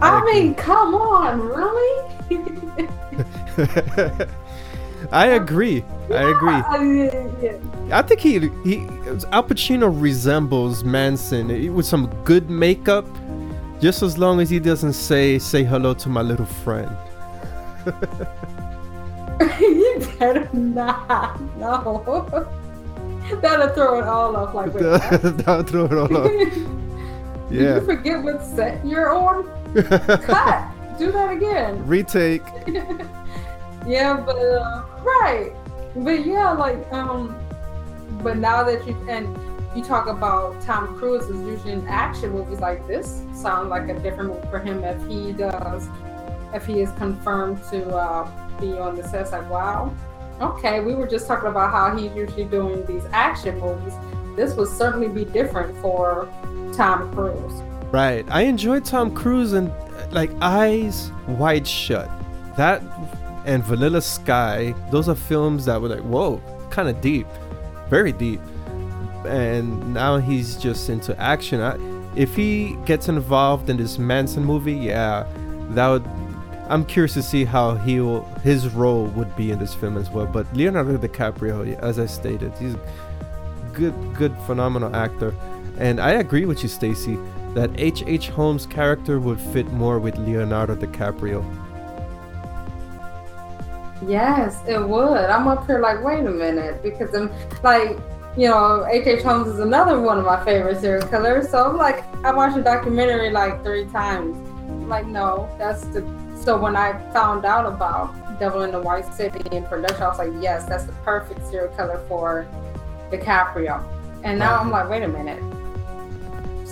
I, 0.00 0.08
I 0.08 0.18
agree. 0.20 0.32
mean, 0.32 0.54
come 0.54 0.94
on, 0.94 1.42
really? 1.42 2.08
I 5.12 5.26
agree. 5.26 5.84
Yeah, 6.08 6.16
I 6.16 6.30
agree. 6.30 6.50
I, 6.50 6.78
mean, 6.82 7.10
yeah. 7.42 7.98
I 7.98 8.02
think 8.02 8.20
he 8.20 8.38
he 8.64 8.78
Al 9.32 9.44
Pacino 9.44 9.88
resembles 9.90 10.84
Manson 10.84 11.74
with 11.74 11.86
some 11.86 12.06
good 12.24 12.50
makeup, 12.50 13.06
just 13.80 14.02
as 14.02 14.18
long 14.18 14.40
as 14.40 14.50
he 14.50 14.58
doesn't 14.58 14.94
say 14.94 15.38
"say 15.38 15.64
hello 15.64 15.94
to 15.94 16.08
my 16.08 16.22
little 16.22 16.46
friend." 16.46 16.90
you 19.60 20.08
better 20.18 20.48
not. 20.52 21.40
No. 21.56 22.46
That'll 23.40 23.74
throw 23.74 23.98
it 23.98 24.04
all 24.04 24.36
off 24.36 24.54
like 24.54 24.72
That'll 24.72 25.62
throw 25.64 25.84
it 25.86 25.92
all 25.92 26.16
off. 26.16 26.30
Yeah. 27.50 27.76
You 27.76 27.80
forget 27.84 28.22
what 28.22 28.44
set 28.44 28.84
you're 28.86 29.12
on? 29.12 29.44
Cut. 29.74 30.98
Do 30.98 31.12
that 31.12 31.30
again. 31.30 31.86
Retake. 31.86 32.42
Yeah, 33.86 34.20
but 34.24 34.36
uh, 34.36 34.84
right. 35.02 35.52
But 35.94 36.26
yeah, 36.26 36.52
like 36.52 36.92
um 36.92 37.38
but 38.22 38.36
now 38.36 38.64
that 38.64 38.86
you 38.86 38.94
and 39.08 39.36
you 39.76 39.84
talk 39.84 40.06
about 40.06 40.60
Tom 40.62 40.98
Cruise 40.98 41.24
is 41.24 41.40
usually 41.46 41.72
in 41.72 41.86
action 41.86 42.30
movies 42.30 42.60
like 42.60 42.86
this 42.86 43.22
sound 43.34 43.68
like 43.68 43.88
a 43.88 43.98
different 44.00 44.30
move 44.30 44.50
for 44.50 44.58
him 44.58 44.82
if 44.84 45.06
he 45.06 45.32
does 45.32 45.88
if 46.54 46.66
he 46.66 46.80
is 46.80 46.90
confirmed 46.92 47.62
to 47.70 47.88
uh, 47.94 48.60
be 48.60 48.78
on 48.78 48.96
the 48.96 49.06
set. 49.06 49.30
like, 49.30 49.48
wow, 49.50 49.94
okay, 50.40 50.80
we 50.80 50.94
were 50.94 51.06
just 51.06 51.26
talking 51.26 51.48
about 51.48 51.70
how 51.70 51.94
he's 51.96 52.14
usually 52.14 52.44
doing 52.44 52.84
these 52.86 53.04
action 53.12 53.58
movies. 53.58 53.94
This 54.36 54.54
would 54.54 54.68
certainly 54.68 55.08
be 55.08 55.24
different 55.24 55.76
for 55.80 56.28
Tom 56.74 57.12
Cruise. 57.12 57.62
Right. 57.92 58.26
I 58.30 58.42
enjoyed 58.42 58.84
Tom 58.84 59.14
Cruise 59.14 59.52
and 59.52 59.72
like 60.10 60.30
Eyes 60.40 61.10
Wide 61.26 61.66
Shut. 61.66 62.10
That 62.56 62.82
and 63.46 63.64
Vanilla 63.64 64.02
Sky, 64.02 64.74
those 64.90 65.08
are 65.08 65.14
films 65.14 65.64
that 65.64 65.80
were 65.80 65.88
like, 65.88 66.00
whoa, 66.00 66.40
kind 66.70 66.88
of 66.88 67.00
deep, 67.00 67.26
very 67.88 68.12
deep. 68.12 68.40
And 69.24 69.94
now 69.94 70.18
he's 70.18 70.56
just 70.56 70.88
into 70.90 71.18
action. 71.20 71.60
I, 71.60 71.78
if 72.16 72.34
he 72.34 72.76
gets 72.84 73.08
involved 73.08 73.70
in 73.70 73.76
this 73.76 73.98
Manson 73.98 74.44
movie, 74.44 74.74
yeah, 74.74 75.26
that 75.70 75.88
would 75.88 76.04
I'm 76.68 76.84
curious 76.84 77.14
to 77.14 77.22
see 77.22 77.44
how 77.44 77.76
he 77.76 78.00
will, 78.00 78.24
his 78.42 78.68
role 78.74 79.06
would 79.08 79.34
be 79.36 79.52
in 79.52 79.58
this 79.60 79.72
film 79.72 79.96
as 79.96 80.10
well. 80.10 80.26
But 80.26 80.52
Leonardo 80.52 80.98
DiCaprio, 80.98 81.78
as 81.78 82.00
I 82.00 82.06
stated, 82.06 82.52
he's 82.58 82.74
a 82.74 82.80
good, 83.72 83.94
good, 84.14 84.36
phenomenal 84.46 84.94
actor, 84.96 85.32
and 85.78 86.00
I 86.00 86.12
agree 86.12 86.44
with 86.44 86.62
you, 86.62 86.68
Stacy, 86.68 87.18
that 87.54 87.70
H. 87.78 88.02
H. 88.06 88.30
Holmes' 88.30 88.66
character 88.66 89.20
would 89.20 89.40
fit 89.40 89.70
more 89.72 90.00
with 90.00 90.16
Leonardo 90.18 90.74
DiCaprio. 90.74 91.44
Yes, 94.04 94.60
it 94.66 94.80
would. 94.86 95.24
I'm 95.30 95.48
up 95.48 95.66
here 95.66 95.78
like, 95.78 96.04
wait 96.04 96.24
a 96.24 96.30
minute, 96.30 96.82
because 96.82 97.14
I'm 97.14 97.30
like, 97.62 97.98
you 98.36 98.48
know, 98.48 98.86
H. 98.90 99.06
H. 99.06 99.22
Holmes 99.22 99.48
is 99.48 99.60
another 99.60 100.00
one 100.00 100.18
of 100.18 100.24
my 100.24 100.44
favorite 100.44 100.80
serial 100.80 101.06
killers. 101.08 101.48
So 101.48 101.64
I'm 101.64 101.76
like, 101.76 102.04
I 102.24 102.32
watched 102.34 102.56
the 102.56 102.62
documentary 102.62 103.30
like 103.30 103.62
three 103.64 103.86
times. 103.86 104.36
I'm 104.68 104.88
like, 104.88 105.06
no, 105.06 105.48
that's 105.58 105.84
the 105.86 106.02
so 106.46 106.56
when 106.56 106.76
I 106.76 106.92
found 107.12 107.44
out 107.44 107.66
about 107.66 108.38
Devil 108.38 108.62
in 108.62 108.70
the 108.70 108.80
White 108.80 109.12
City 109.12 109.40
in 109.50 109.64
production, 109.64 110.02
I 110.02 110.08
was 110.08 110.18
like, 110.18 110.32
yes, 110.40 110.64
that's 110.66 110.84
the 110.84 110.92
perfect 111.02 111.44
serial 111.48 111.74
killer 111.74 112.04
for 112.06 112.46
DiCaprio. 113.10 113.82
And 114.22 114.38
now 114.38 114.60
I'm 114.60 114.70
like, 114.70 114.88
wait 114.88 115.02
a 115.02 115.08
minute. 115.08 115.42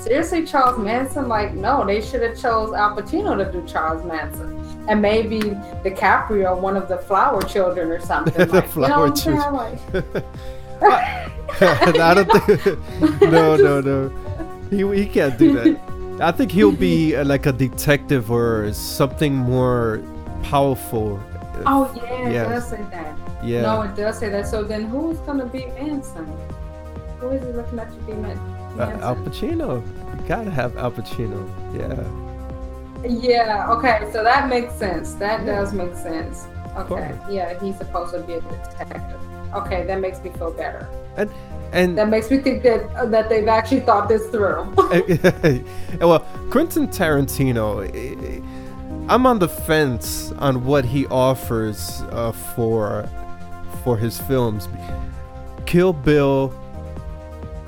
Seriously, 0.04 0.44
Charles 0.44 0.78
Manson? 0.78 1.28
Like, 1.28 1.54
no, 1.54 1.86
they 1.86 2.02
should 2.02 2.20
have 2.20 2.38
chose 2.38 2.74
Al 2.74 2.94
Pacino 2.94 3.42
to 3.42 3.50
do 3.50 3.66
Charles 3.66 4.04
Manson. 4.04 4.52
And 4.86 5.00
maybe 5.00 5.40
DiCaprio, 5.82 6.60
one 6.60 6.76
of 6.76 6.88
the 6.88 6.98
flower 6.98 7.40
children 7.40 7.90
or 7.90 8.00
something. 8.00 8.34
the 8.46 8.52
like, 8.52 8.68
flower 8.68 9.06
you 9.06 9.10
know 9.10 9.16
children. 9.16 9.54
Like, 9.54 10.24
I 11.62 12.14
don't 12.14 12.30
think. 12.30 13.22
no, 13.22 13.56
no, 13.56 13.80
no. 13.80 14.08
He, 14.68 15.04
he 15.04 15.06
can't 15.06 15.38
do 15.38 15.54
that. 15.54 16.20
I 16.20 16.32
think 16.32 16.52
he'll 16.52 16.70
be 16.70 17.16
uh, 17.16 17.24
like 17.24 17.46
a 17.46 17.52
detective 17.52 18.30
or 18.30 18.70
something 18.74 19.34
more 19.34 20.02
powerful. 20.42 21.18
Oh 21.64 21.90
yeah, 21.96 22.28
yes. 22.28 22.46
it 22.46 22.50
does 22.50 22.68
say 22.68 22.84
that. 22.90 23.18
Yeah. 23.42 23.62
No, 23.62 23.82
it 23.82 23.96
does 23.96 24.18
say 24.18 24.28
that. 24.28 24.46
So 24.46 24.64
then, 24.64 24.84
who's 24.84 25.16
gonna 25.20 25.46
be 25.46 25.64
Manson? 25.66 26.26
Who 27.20 27.30
is 27.30 27.42
he 27.42 27.52
looking 27.52 27.78
at 27.78 27.90
to 27.90 27.98
be 28.00 28.12
Manson? 28.12 28.53
Uh, 28.78 28.98
Al 29.02 29.16
Pacino. 29.16 29.82
You 30.20 30.28
gotta 30.28 30.50
have 30.50 30.76
Al 30.76 30.92
Pacino. 30.92 31.48
Yeah. 31.74 33.08
Yeah. 33.08 33.70
Okay. 33.70 34.10
So 34.12 34.24
that 34.24 34.48
makes 34.48 34.74
sense. 34.74 35.14
That 35.14 35.40
yeah. 35.40 35.46
does 35.46 35.72
make 35.72 35.94
sense. 35.94 36.46
Okay. 36.76 37.16
Yeah, 37.30 37.58
he's 37.62 37.76
supposed 37.78 38.14
to 38.14 38.20
be 38.20 38.34
a 38.34 38.40
detective. 38.40 39.20
Okay, 39.54 39.84
that 39.86 40.00
makes 40.00 40.20
me 40.22 40.30
feel 40.30 40.50
better. 40.50 40.88
And 41.16 41.30
and 41.72 41.98
that 41.98 42.08
makes 42.08 42.30
me 42.30 42.38
think 42.38 42.62
that 42.64 42.84
uh, 42.96 43.06
that 43.06 43.28
they've 43.28 43.46
actually 43.46 43.80
thought 43.80 44.08
this 44.08 44.26
through. 44.28 44.72
well, 46.00 46.20
Quentin 46.50 46.88
Tarantino, 46.88 47.82
I'm 49.08 49.26
on 49.26 49.38
the 49.38 49.48
fence 49.48 50.32
on 50.32 50.64
what 50.64 50.84
he 50.84 51.06
offers 51.06 52.02
uh, 52.10 52.32
for 52.32 53.08
for 53.84 53.96
his 53.96 54.20
films. 54.22 54.68
Kill 55.66 55.92
Bill, 55.92 56.52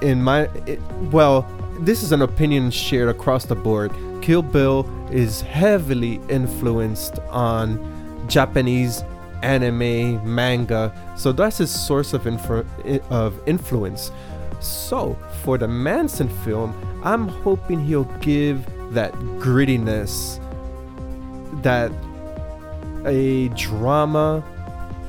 in 0.01 0.23
my 0.23 0.43
it, 0.67 0.81
well, 1.11 1.47
this 1.81 2.03
is 2.03 2.13
an 2.13 2.23
opinion 2.23 2.71
shared 2.71 3.09
across 3.09 3.45
the 3.45 3.55
board. 3.55 3.93
Kill 4.23 4.43
Bill 4.43 4.89
is 5.11 5.41
heavily 5.41 6.21
influenced 6.29 7.19
on 7.31 8.27
Japanese 8.29 9.05
anime, 9.43 10.35
manga. 10.35 10.93
So 11.17 11.33
that's 11.33 11.59
his 11.59 11.71
source 11.71 12.13
of 12.13 12.27
of 13.11 13.49
influence. 13.49 14.11
So 14.61 15.17
for 15.43 15.59
the 15.59 15.69
Manson 15.69 16.29
film, 16.45 16.75
I'm 17.05 17.29
hoping 17.29 17.85
he'll 17.85 18.05
give 18.21 18.65
that 18.95 19.13
grittiness 19.39 20.41
that 21.63 21.93
a 23.05 23.49
drama, 23.49 24.43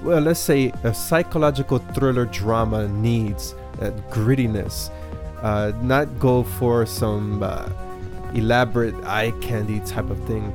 well, 0.04 0.21
let's 0.21 0.39
say 0.39 0.71
a 0.84 0.93
psychological 0.93 1.80
thriller 1.80 2.26
drama 2.26 2.88
needs 2.88 3.56
that 3.79 3.95
grittiness. 4.09 4.91
Uh, 5.41 5.71
not 5.81 6.19
go 6.19 6.43
for 6.43 6.85
some 6.85 7.43
uh, 7.43 7.69
elaborate 8.33 8.95
eye 9.05 9.31
candy 9.41 9.79
type 9.81 10.09
of 10.09 10.23
thing. 10.25 10.53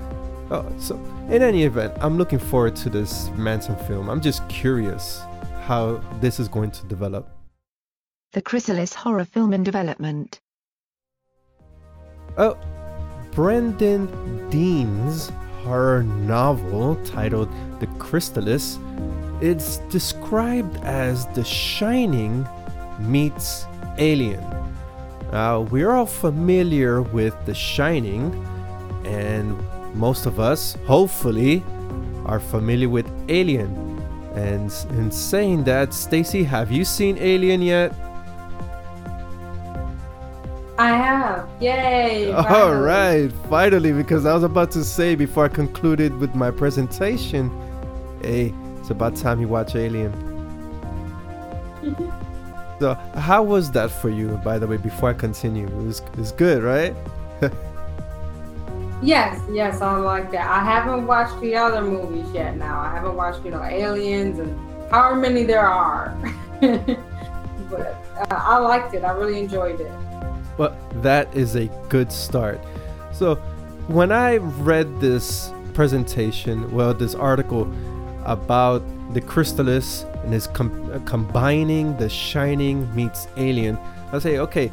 Oh, 0.50 0.66
so 0.78 0.96
in 1.30 1.40
any 1.42 1.64
event, 1.64 1.94
I'm 2.00 2.18
looking 2.18 2.38
forward 2.38 2.76
to 2.76 2.90
this 2.90 3.30
Manson 3.30 3.76
film. 3.86 4.10
I'm 4.10 4.20
just 4.20 4.46
curious 4.48 5.22
how 5.62 6.02
this 6.20 6.40
is 6.40 6.48
going 6.48 6.72
to 6.72 6.86
develop. 6.86 7.30
The 8.32 8.42
Chrysalis 8.42 8.94
horror 8.94 9.24
film 9.24 9.52
in 9.52 9.62
development. 9.62 10.40
Oh, 12.36 12.58
Brendan 13.32 14.50
Dean's 14.50 15.30
horror 15.62 16.02
novel 16.02 16.96
titled 17.04 17.48
The 17.78 17.86
Chrysalis 17.98 18.78
is 19.40 19.78
described 19.90 20.76
as 20.84 21.26
The 21.28 21.44
Shining 21.44 22.46
meets 23.00 23.66
Alien. 23.98 24.42
Uh, 25.32 25.66
we're 25.70 25.92
all 25.92 26.06
familiar 26.06 27.02
with 27.02 27.34
The 27.46 27.54
Shining, 27.54 28.34
and 29.04 29.56
most 29.94 30.26
of 30.26 30.38
us, 30.38 30.76
hopefully, 30.86 31.62
are 32.26 32.40
familiar 32.40 32.88
with 32.88 33.10
Alien. 33.28 33.98
And 34.34 34.72
in 34.90 35.10
saying 35.10 35.64
that, 35.64 35.92
Stacy, 35.92 36.44
have 36.44 36.70
you 36.70 36.84
seen 36.84 37.18
Alien 37.18 37.62
yet? 37.62 37.94
I 40.78 40.88
have. 40.88 41.48
Yay! 41.60 42.32
Finally. 42.32 42.54
All 42.54 42.74
right, 42.74 43.32
finally, 43.48 43.92
because 43.92 44.26
I 44.26 44.34
was 44.34 44.42
about 44.42 44.70
to 44.72 44.84
say 44.84 45.14
before 45.14 45.44
I 45.44 45.48
concluded 45.48 46.16
with 46.18 46.34
my 46.34 46.50
presentation, 46.50 47.50
hey, 48.22 48.52
it's 48.80 48.90
about 48.90 49.14
time 49.16 49.40
you 49.40 49.48
watch 49.48 49.76
Alien. 49.76 50.12
so, 52.82 52.94
how 53.14 53.44
was 53.44 53.70
that 53.70 53.92
for 53.92 54.10
you, 54.10 54.30
by 54.42 54.58
the 54.58 54.66
way, 54.66 54.76
before 54.76 55.10
I 55.10 55.12
continue? 55.12 55.68
It 55.68 55.84
was, 55.86 56.00
it 56.00 56.16
was 56.16 56.32
good, 56.32 56.64
right? 56.64 56.96
yes, 59.00 59.40
yes, 59.52 59.80
I 59.80 59.96
like 59.98 60.32
that. 60.32 60.50
I 60.50 60.64
haven't 60.64 61.06
watched 61.06 61.40
the 61.40 61.54
other 61.54 61.80
movies 61.80 62.26
yet 62.34 62.56
now. 62.56 62.80
I 62.80 62.92
haven't 62.92 63.14
watched, 63.14 63.44
you 63.44 63.52
know, 63.52 63.62
Aliens 63.62 64.40
and 64.40 64.58
however 64.90 65.14
many 65.14 65.44
there 65.44 65.64
are. 65.64 66.18
but 66.60 67.94
uh, 68.18 68.26
I 68.30 68.58
liked 68.58 68.94
it. 68.94 69.04
I 69.04 69.12
really 69.12 69.38
enjoyed 69.38 69.80
it. 69.80 69.92
Well, 70.58 70.76
that 71.02 71.32
is 71.36 71.54
a 71.54 71.66
good 71.88 72.10
start. 72.10 72.60
So, 73.12 73.36
when 73.86 74.10
I 74.10 74.38
read 74.38 75.00
this 75.00 75.52
presentation, 75.72 76.68
well, 76.72 76.94
this 76.94 77.14
article 77.14 77.72
about 78.24 78.82
the 79.14 79.20
Chrysalis 79.20 80.04
and 80.22 80.32
his 80.32 80.46
com- 80.46 80.90
uh, 80.92 80.98
combining 81.00 81.96
the 81.96 82.08
Shining 82.08 82.92
meets 82.94 83.28
Alien, 83.36 83.78
I 84.12 84.18
say, 84.18 84.38
okay, 84.38 84.70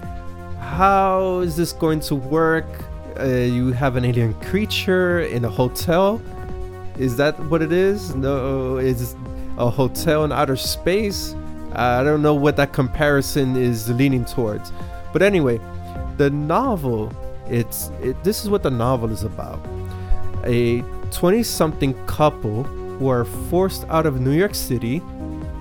how 0.59 1.39
is 1.39 1.55
this 1.55 1.71
going 1.71 1.99
to 2.01 2.15
work? 2.15 2.65
Uh, 3.19 3.25
you 3.25 3.71
have 3.71 3.95
an 3.95 4.05
alien 4.05 4.33
creature 4.35 5.21
in 5.21 5.45
a 5.45 5.49
hotel. 5.49 6.21
Is 6.97 7.17
that 7.17 7.39
what 7.45 7.62
it 7.62 7.71
is? 7.71 8.15
No, 8.15 8.77
is 8.77 9.15
a 9.57 9.69
hotel 9.69 10.25
in 10.25 10.31
outer 10.31 10.55
space? 10.55 11.35
I 11.73 12.03
don't 12.03 12.21
know 12.21 12.33
what 12.33 12.55
that 12.57 12.73
comparison 12.73 13.55
is 13.55 13.89
leaning 13.89 14.25
towards. 14.25 14.71
But 15.13 15.21
anyway, 15.21 15.59
the 16.17 16.29
novel, 16.29 17.12
it's 17.47 17.91
it, 18.01 18.21
this 18.23 18.43
is 18.43 18.49
what 18.49 18.63
the 18.63 18.71
novel 18.71 19.12
is 19.12 19.23
about. 19.23 19.59
A 20.45 20.81
20-something 21.12 21.93
couple 22.05 22.63
who 22.63 23.07
are 23.07 23.25
forced 23.25 23.85
out 23.89 24.05
of 24.05 24.19
New 24.19 24.31
York 24.31 24.55
City 24.55 25.01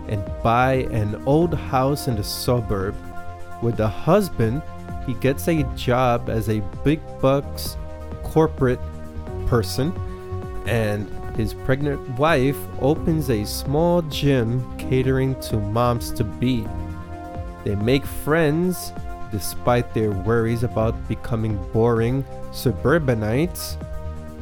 and 0.08 0.24
buy 0.42 0.86
an 0.90 1.22
old 1.26 1.54
house 1.54 2.08
in 2.08 2.16
the 2.16 2.24
suburb. 2.24 2.94
With 3.62 3.76
the 3.76 3.88
husband, 3.88 4.62
he 5.06 5.14
gets 5.14 5.48
a 5.48 5.62
job 5.74 6.28
as 6.28 6.48
a 6.48 6.60
big 6.84 7.00
bucks 7.20 7.76
corporate 8.22 8.80
person 9.46 9.92
and 10.66 11.08
his 11.36 11.54
pregnant 11.54 12.06
wife 12.18 12.58
opens 12.80 13.30
a 13.30 13.44
small 13.44 14.02
gym 14.02 14.76
catering 14.76 15.38
to 15.40 15.56
moms 15.56 16.10
to 16.12 16.24
be. 16.24 16.66
They 17.64 17.74
make 17.76 18.04
friends 18.04 18.92
despite 19.30 19.94
their 19.94 20.10
worries 20.10 20.62
about 20.64 21.08
becoming 21.08 21.56
boring 21.72 22.24
suburbanites, 22.52 23.76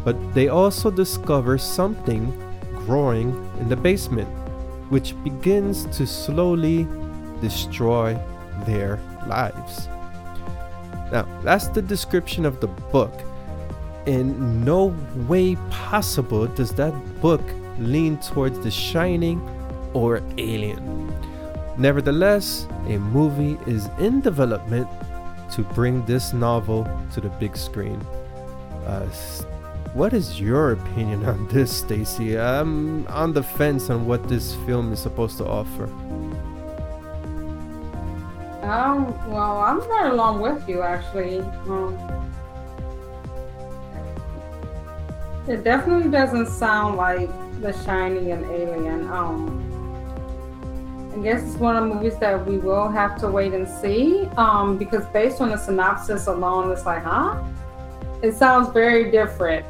but 0.05 0.17
they 0.35 0.49
also 0.49 0.91
discover 0.91 1.59
something 1.59 2.33
growing 2.87 3.31
in 3.61 3.69
the 3.69 3.77
basement, 3.77 4.29
which 4.89 5.15
begins 5.25 5.85
to 5.97 6.07
slowly 6.07 6.87
destroy 7.41 8.19
their 8.67 8.99
lives. 9.27 9.89
Now, 11.13 11.27
that's 11.43 11.69
the 11.69 11.83
description 11.83 12.45
of 12.45 12.61
the 12.61 12.67
book 12.67 13.13
in 14.07 14.65
no 14.65 14.95
way 15.29 15.57
possible 15.71 16.47
does 16.47 16.73
that 16.75 16.93
book 17.21 17.43
lean 17.79 18.17
towards 18.19 18.59
The 18.61 18.71
Shining 18.71 19.41
or 19.93 20.23
Alien. 20.39 21.13
Nevertheless, 21.77 22.67
a 22.87 22.99
movie 22.99 23.59
is 23.67 23.89
in 23.99 24.21
development 24.21 24.89
to 25.53 25.63
bring 25.63 26.05
this 26.07 26.33
novel 26.33 26.89
to 27.13 27.21
the 27.21 27.29
big 27.29 27.57
screen. 27.57 28.01
Uh, 28.87 29.07
what 29.97 30.13
is 30.13 30.39
your 30.39 30.73
opinion 30.73 31.25
on 31.25 31.49
this, 31.53 31.75
Stacy? 31.75 32.39
I'm 32.39 33.07
on 33.09 33.33
the 33.33 33.43
fence 33.43 33.89
on 33.89 34.07
what 34.07 34.29
this 34.29 34.55
film 34.67 34.93
is 34.93 35.01
supposed 35.01 35.39
to 35.39 35.47
offer. 35.47 35.85
Um, 38.63 39.15
well, 39.31 39.59
I'm 39.63 39.79
right 39.89 40.11
along 40.13 40.41
with 40.41 40.69
you 40.69 40.83
actually. 40.83 41.41
Um, 41.69 41.97
It 45.49 45.63
definitely 45.63 46.11
doesn't 46.11 46.49
sound 46.49 46.97
like 46.97 47.31
The 47.61 47.73
Shining 47.85 48.33
and 48.33 48.45
Alien. 48.47 49.09
Um, 49.09 49.63
I 51.15 51.23
guess 51.23 51.41
it's 51.45 51.55
one 51.55 51.77
of 51.77 51.89
the 51.89 51.95
movies 51.95 52.19
that 52.19 52.45
we 52.45 52.59
will 52.59 52.89
have 52.89 53.17
to 53.21 53.29
wait 53.29 53.55
and 53.55 53.69
see. 53.69 54.27
Um, 54.37 54.77
because 54.77 55.07
based 55.13 55.41
on 55.41 55.51
the 55.51 55.57
synopsis 55.57 56.27
alone, 56.27 56.73
it's 56.73 56.85
like, 56.85 57.05
huh? 57.05 57.41
It 58.23 58.35
sounds 58.35 58.71
very 58.73 59.09
different. 59.13 59.65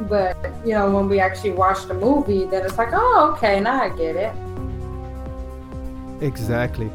But 0.00 0.36
you 0.64 0.72
know, 0.72 0.90
when 0.90 1.08
we 1.08 1.20
actually 1.20 1.52
watch 1.52 1.86
the 1.86 1.94
movie, 1.94 2.44
then 2.44 2.64
it's 2.64 2.78
like, 2.78 2.90
oh, 2.92 3.34
okay, 3.34 3.60
now 3.60 3.80
I 3.82 3.88
get 3.90 4.16
it. 4.16 4.34
Exactly. 6.20 6.90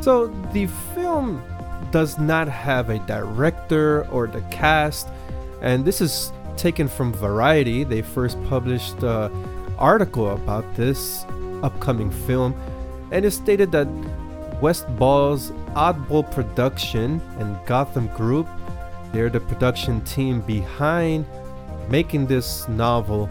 So 0.00 0.28
the 0.52 0.66
film 0.94 1.42
does 1.90 2.18
not 2.18 2.48
have 2.48 2.90
a 2.90 2.98
director 3.00 4.06
or 4.08 4.26
the 4.26 4.42
cast, 4.50 5.08
and 5.60 5.84
this 5.84 6.00
is 6.00 6.32
taken 6.56 6.88
from 6.88 7.12
Variety. 7.12 7.84
They 7.84 8.02
first 8.02 8.42
published 8.44 9.02
an 9.02 9.30
article 9.78 10.30
about 10.30 10.64
this 10.74 11.24
upcoming 11.62 12.10
film, 12.10 12.54
and 13.12 13.24
it 13.24 13.30
stated 13.32 13.72
that 13.72 13.88
Wes 14.60 14.82
Ball's 14.82 15.52
Oddball 15.74 16.30
Production 16.30 17.20
and 17.38 17.58
Gotham 17.66 18.08
Group, 18.08 18.46
they're 19.12 19.30
the 19.30 19.40
production 19.40 20.00
team 20.02 20.40
behind 20.42 21.26
making 21.90 22.26
this 22.26 22.68
novel 22.68 23.28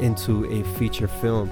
into 0.00 0.44
a 0.46 0.62
feature 0.78 1.08
film. 1.08 1.50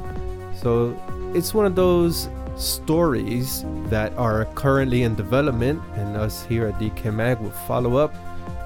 So 0.55 0.97
it's 1.35 1.53
one 1.53 1.67
of 1.67 1.75
those 1.75 2.29
stories 2.57 3.65
that 3.89 4.17
are 4.17 4.47
currently 4.55 5.03
in 5.03 5.15
development, 5.15 5.83
and 5.97 6.17
us 6.17 6.45
here 6.47 6.67
at 6.69 6.79
Decay 6.79 7.11
Mag 7.11 7.39
will 7.41 7.51
follow 7.51 7.97
up 7.97 8.15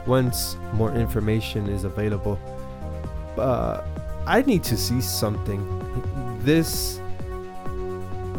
once 0.06 0.56
more 0.74 0.92
information 0.92 1.68
is 1.68 1.84
available. 1.84 2.38
Uh, 3.36 3.82
I 4.26 4.42
need 4.42 4.62
to 4.64 4.76
see 4.76 5.00
something. 5.00 5.60
This 6.42 7.00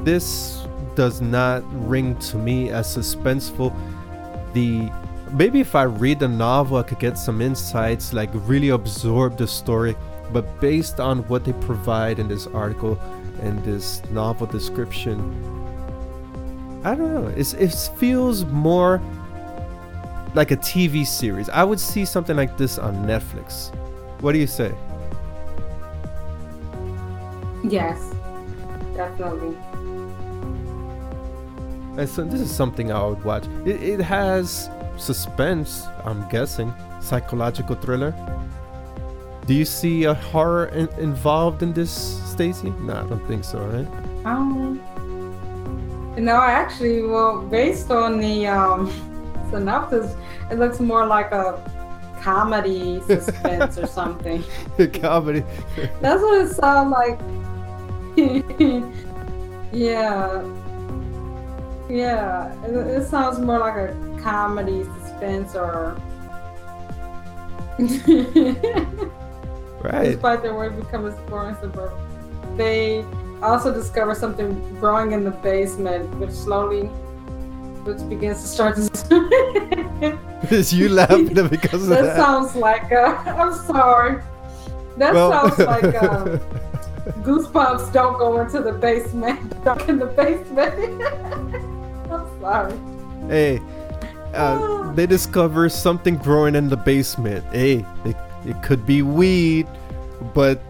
this 0.04 0.66
does 0.96 1.22
not 1.22 1.64
ring 1.88 2.18
to 2.20 2.38
me 2.38 2.70
as 2.70 2.96
suspenseful. 2.96 3.74
The 4.54 4.90
maybe 5.34 5.60
if 5.60 5.76
I 5.76 5.84
read 5.84 6.20
the 6.20 6.28
novel, 6.28 6.78
I 6.78 6.84
could 6.84 7.00
get 7.00 7.18
some 7.18 7.42
insights, 7.42 8.14
like 8.14 8.30
really 8.34 8.70
absorb 8.70 9.38
the 9.38 9.48
story. 9.48 9.96
But 10.32 10.62
based 10.62 11.00
on 11.00 11.28
what 11.28 11.44
they 11.44 11.54
provide 11.54 12.20
in 12.20 12.28
this 12.28 12.48
article 12.48 13.00
and 13.42 13.64
this 13.64 14.02
novel 14.12 14.48
description, 14.48 15.20
I 16.84 16.96
don't 16.96 17.14
know. 17.14 17.28
It's, 17.28 17.54
it 17.54 17.74
feels 17.98 18.46
more 18.46 19.02
like 20.34 20.52
a 20.52 20.58
TV 20.58 21.06
series. 21.06 21.50
I 21.50 21.64
would 21.64 21.80
see 21.80 22.06
something 22.06 22.36
like 22.36 22.58
this 22.58 22.78
on 22.78 22.96
Netflix. 23.06 23.76
What 24.22 24.32
do 24.32 24.40
you 24.40 24.48
say? 24.48 24.74
Yes, 27.64 28.14
definitely. 28.96 29.56
And 31.98 32.08
so 32.08 32.24
this 32.24 32.40
is 32.40 32.50
something 32.50 32.92
I 32.92 33.06
would 33.06 33.24
watch. 33.24 33.46
It, 33.66 33.84
it 33.84 34.00
has 34.00 34.70
suspense, 35.02 35.88
I'm 36.06 36.28
guessing, 36.30 36.74
psychological 37.02 37.76
thriller. 37.76 38.14
Do 39.48 39.54
you 39.54 39.66
see 39.66 40.04
a 40.04 40.14
horror 40.14 40.68
in, 40.68 40.88
involved 41.00 41.64
in 41.64 41.74
this, 41.74 41.92
Stacy? 42.32 42.70
No, 42.82 42.94
I 42.94 43.08
don't 43.08 43.26
think 43.28 43.44
so, 43.44 43.60
right? 43.60 44.26
Um, 44.26 44.80
no, 46.18 46.36
actually, 46.36 47.02
well, 47.04 47.42
based 47.42 47.90
on 47.90 48.20
the 48.20 48.48
um, 48.48 48.92
synopsis, 49.50 50.16
it 50.52 50.60
looks 50.60 50.80
more 50.80 51.06
like 51.06 51.32
a 51.32 51.60
comedy 52.22 53.02
suspense 53.08 53.78
or 53.78 53.88
something. 53.88 54.44
comedy. 54.94 55.44
That's 56.02 56.22
what 56.22 56.42
it 56.42 56.50
sounds 56.52 56.92
like. 56.92 57.20
yeah. 59.74 60.44
Yeah. 61.90 62.66
It, 62.66 63.02
it, 63.02 63.08
sounds 63.08 63.40
more 63.40 63.60
like 63.60 63.76
a 63.76 64.11
comedy 64.22 64.84
suspense 64.84 65.56
or. 65.56 65.96
right. 69.82 70.12
Despite 70.12 70.44
their 70.44 70.54
words 70.54 70.76
becoming 70.84 71.14
boring 71.28 71.56
suburb. 71.62 71.94
They 72.58 73.06
also 73.42 73.74
discover 73.74 74.14
something 74.14 74.54
growing 74.80 75.14
in 75.14 75.24
the 75.24 75.32
basement, 75.32 76.14
which 76.20 76.32
slowly 76.32 76.90
which 77.86 78.08
begins 78.10 78.42
to 78.42 78.48
start 78.48 78.76
to. 78.76 80.18
Is 80.52 80.74
you 80.74 80.90
laughing 80.90 81.34
because 81.48 81.84
of 81.84 81.90
that? 81.90 82.04
That 82.04 82.16
sounds 82.16 82.56
like. 82.56 82.92
Uh, 82.92 83.16
I'm 83.26 83.54
sorry. 83.66 84.22
That 84.98 85.14
well, 85.14 85.32
sounds 85.32 85.60
like. 85.60 85.96
Uh, 85.96 86.38
Goosebumps 87.24 87.92
don't 87.94 88.20
go 88.20 88.40
into 88.42 88.62
the 88.62 88.74
basement. 88.74 89.64
Don't 89.64 89.90
in 89.90 89.98
the 89.98 90.06
basement. 90.06 91.02
I'm 92.12 92.40
sorry. 92.40 92.78
Hey, 93.28 93.62
uh, 94.34 94.92
they 94.94 95.06
discover 95.06 95.70
something 95.70 96.18
growing 96.18 96.56
in 96.56 96.70
the 96.70 96.78
basement. 96.78 97.46
Hey, 97.52 97.86
it, 98.06 98.16
it 98.46 98.62
could 98.64 98.86
be 98.86 99.02
weed, 99.02 99.68
but 100.34 100.62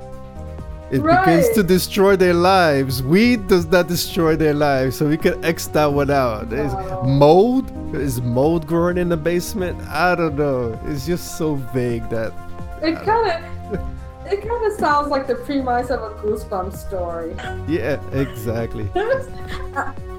it 0.91 0.99
right. 0.99 1.25
begins 1.25 1.49
to 1.55 1.63
destroy 1.63 2.15
their 2.15 2.33
lives. 2.33 3.01
Weed 3.01 3.47
does 3.47 3.65
not 3.65 3.87
destroy 3.87 4.35
their 4.35 4.53
lives, 4.53 4.97
so 4.97 5.07
we 5.07 5.17
can 5.17 5.43
X 5.43 5.67
that 5.67 5.85
one 5.85 6.11
out. 6.11 6.51
Is 6.51 6.73
mold? 7.05 7.71
Is 7.95 8.21
mold 8.21 8.67
growing 8.67 8.97
in 8.97 9.09
the 9.09 9.17
basement? 9.17 9.81
I 9.87 10.15
don't 10.15 10.35
know. 10.35 10.79
It's 10.85 11.05
just 11.05 11.37
so 11.37 11.55
vague 11.55 12.09
that. 12.09 12.33
It 12.81 12.95
kind 13.05 13.45
of. 13.71 13.79
it 14.31 14.47
kind 14.47 14.65
of 14.65 14.79
sounds 14.79 15.07
like 15.07 15.27
the 15.27 15.35
premise 15.35 15.89
of 15.89 16.01
a 16.01 16.13
Goosebumps 16.15 16.75
story. 16.75 17.35
Yeah, 17.67 18.01
exactly. 18.11 18.89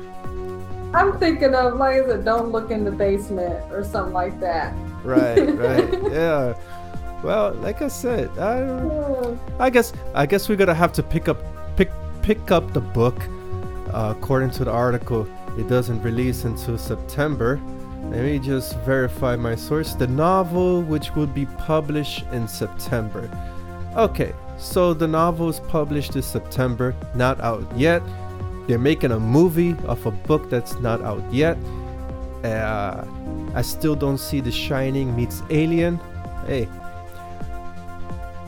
I'm 0.94 1.18
thinking 1.18 1.54
of 1.54 1.76
like, 1.76 1.96
is 1.96 2.08
it 2.08 2.24
"Don't 2.24 2.52
Look 2.52 2.70
in 2.70 2.84
the 2.84 2.90
Basement" 2.90 3.72
or 3.72 3.82
something 3.82 4.12
like 4.12 4.38
that. 4.40 4.74
Right, 5.04 5.36
right, 5.56 6.12
yeah. 6.12 6.54
Well, 7.22 7.54
like 7.54 7.82
I 7.82 7.88
said, 7.88 8.28
I, 8.38 9.36
I 9.58 9.70
guess 9.70 9.92
I 10.14 10.26
guess 10.26 10.48
we're 10.48 10.56
gonna 10.56 10.74
have 10.74 10.92
to 10.94 11.02
pick 11.02 11.28
up 11.28 11.38
pick 11.76 11.90
pick 12.22 12.50
up 12.50 12.72
the 12.72 12.80
book. 12.80 13.16
Uh, 13.92 14.14
according 14.16 14.50
to 14.50 14.64
the 14.64 14.70
article, 14.70 15.28
it 15.58 15.68
doesn't 15.68 16.02
release 16.02 16.44
until 16.44 16.78
September. 16.78 17.60
Let 18.10 18.24
me 18.24 18.38
just 18.38 18.78
verify 18.80 19.36
my 19.36 19.54
source. 19.54 19.94
The 19.94 20.06
novel, 20.06 20.82
which 20.82 21.14
will 21.14 21.26
be 21.26 21.46
published 21.46 22.24
in 22.32 22.48
September. 22.48 23.30
Okay, 23.96 24.32
so 24.58 24.94
the 24.94 25.06
novel 25.06 25.48
is 25.48 25.60
published 25.60 26.12
this 26.12 26.26
September, 26.26 26.94
not 27.14 27.40
out 27.40 27.64
yet. 27.76 28.02
They're 28.66 28.78
making 28.78 29.10
a 29.10 29.18
movie 29.20 29.76
of 29.84 30.04
a 30.06 30.10
book 30.10 30.48
that's 30.48 30.78
not 30.80 31.02
out 31.02 31.22
yet. 31.32 31.56
Uh, 32.44 33.04
I 33.54 33.62
still 33.62 33.94
don't 33.94 34.18
see 34.18 34.40
The 34.40 34.52
Shining 34.52 35.14
meets 35.14 35.42
Alien. 35.50 36.00
Hey, 36.46 36.68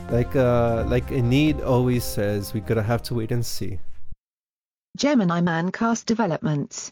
like 0.09 0.35
uh, 0.35 0.85
like 0.87 1.11
Enid 1.11 1.61
always 1.61 2.03
says, 2.03 2.53
we 2.53 2.61
gotta 2.61 2.83
have 2.83 3.01
to 3.03 3.13
wait 3.13 3.31
and 3.31 3.45
see. 3.45 3.79
Gemini 4.97 5.41
Man 5.41 5.71
cast 5.71 6.05
developments. 6.05 6.91